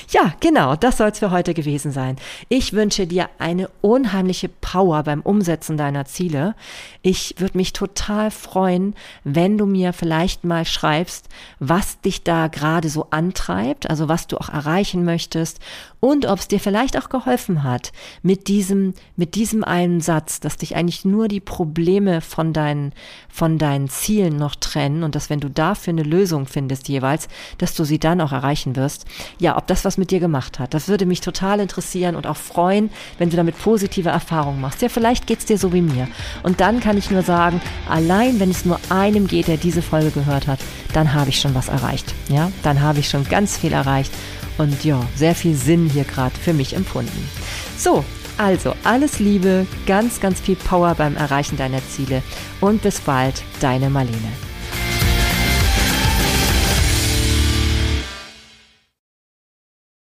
Ja, 0.09 0.33
genau, 0.39 0.75
das 0.75 0.97
soll 0.97 1.09
es 1.09 1.19
für 1.19 1.31
heute 1.31 1.53
gewesen 1.53 1.91
sein. 1.91 2.15
Ich 2.49 2.73
wünsche 2.73 3.05
dir 3.05 3.29
eine 3.37 3.69
unheimliche 3.81 4.47
Power 4.49 5.03
beim 5.03 5.21
Umsetzen 5.21 5.77
deiner 5.77 6.05
Ziele. 6.05 6.55
Ich 7.01 7.35
würde 7.37 7.57
mich 7.57 7.73
total 7.73 8.31
freuen, 8.31 8.95
wenn 9.23 9.57
du 9.57 9.65
mir 9.65 9.93
vielleicht 9.93 10.45
mal 10.45 10.65
schreibst, 10.65 11.27
was 11.59 11.99
dich 12.01 12.23
da 12.23 12.47
gerade 12.47 12.89
so 12.89 13.07
antreibt, 13.11 13.89
also 13.89 14.07
was 14.07 14.27
du 14.27 14.37
auch 14.37 14.49
erreichen 14.49 15.03
möchtest 15.03 15.59
und 15.99 16.25
ob 16.25 16.39
es 16.39 16.47
dir 16.47 16.59
vielleicht 16.59 16.97
auch 16.97 17.09
geholfen 17.09 17.63
hat 17.63 17.91
mit 18.21 18.47
diesem, 18.47 18.93
mit 19.15 19.35
diesem 19.35 19.63
einen 19.63 20.01
Satz, 20.01 20.39
dass 20.39 20.57
dich 20.57 20.75
eigentlich 20.75 21.05
nur 21.05 21.27
die 21.27 21.39
Probleme 21.39 22.21
von 22.21 22.53
deinen, 22.53 22.93
von 23.29 23.57
deinen 23.57 23.89
Zielen 23.89 24.37
noch 24.37 24.55
trennen 24.55 25.03
und 25.03 25.15
dass 25.15 25.29
wenn 25.29 25.39
du 25.39 25.49
dafür 25.49 25.93
eine 25.93 26.03
Lösung 26.03 26.45
findest 26.45 26.87
jeweils, 26.87 27.27
dass 27.57 27.73
du 27.73 27.83
sie 27.83 27.99
dann 27.99 28.21
auch 28.21 28.31
erreichen 28.31 28.75
wirst. 28.75 29.05
Ja, 29.39 29.57
ob 29.57 29.67
das 29.67 29.85
was 29.85 29.97
mit 29.97 30.11
dir 30.11 30.19
gemacht 30.19 30.59
hat. 30.59 30.73
Das 30.73 30.87
würde 30.87 31.05
mich 31.05 31.21
total 31.21 31.59
interessieren 31.59 32.15
und 32.15 32.27
auch 32.27 32.37
freuen, 32.37 32.89
wenn 33.17 33.29
du 33.29 33.37
damit 33.37 33.57
positive 33.57 34.09
Erfahrungen 34.09 34.61
machst. 34.61 34.81
Ja, 34.81 34.89
vielleicht 34.89 35.27
geht's 35.27 35.45
dir 35.45 35.57
so 35.57 35.73
wie 35.73 35.81
mir. 35.81 36.07
Und 36.43 36.61
dann 36.61 36.79
kann 36.79 36.97
ich 36.97 37.09
nur 37.09 37.23
sagen, 37.23 37.59
allein 37.89 38.39
wenn 38.39 38.51
es 38.51 38.65
nur 38.65 38.79
einem 38.89 39.27
geht, 39.27 39.47
der 39.47 39.57
diese 39.57 39.81
Folge 39.81 40.11
gehört 40.11 40.47
hat, 40.47 40.59
dann 40.93 41.13
habe 41.13 41.29
ich 41.29 41.39
schon 41.39 41.55
was 41.55 41.69
erreicht. 41.69 42.13
Ja, 42.29 42.51
dann 42.63 42.81
habe 42.81 42.99
ich 42.99 43.09
schon 43.09 43.23
ganz 43.27 43.57
viel 43.57 43.73
erreicht 43.73 44.11
und 44.57 44.83
ja, 44.83 45.01
sehr 45.15 45.35
viel 45.35 45.55
Sinn 45.55 45.89
hier 45.89 46.03
gerade 46.03 46.35
für 46.35 46.53
mich 46.53 46.75
empfunden. 46.75 47.29
So, 47.77 48.03
also 48.37 48.73
alles 48.83 49.19
Liebe, 49.19 49.65
ganz, 49.85 50.19
ganz 50.19 50.39
viel 50.39 50.55
Power 50.55 50.95
beim 50.95 51.15
Erreichen 51.15 51.57
deiner 51.57 51.81
Ziele 51.89 52.21
und 52.61 52.81
bis 52.81 52.99
bald, 52.99 53.43
deine 53.59 53.89
Marlene. 53.89 54.46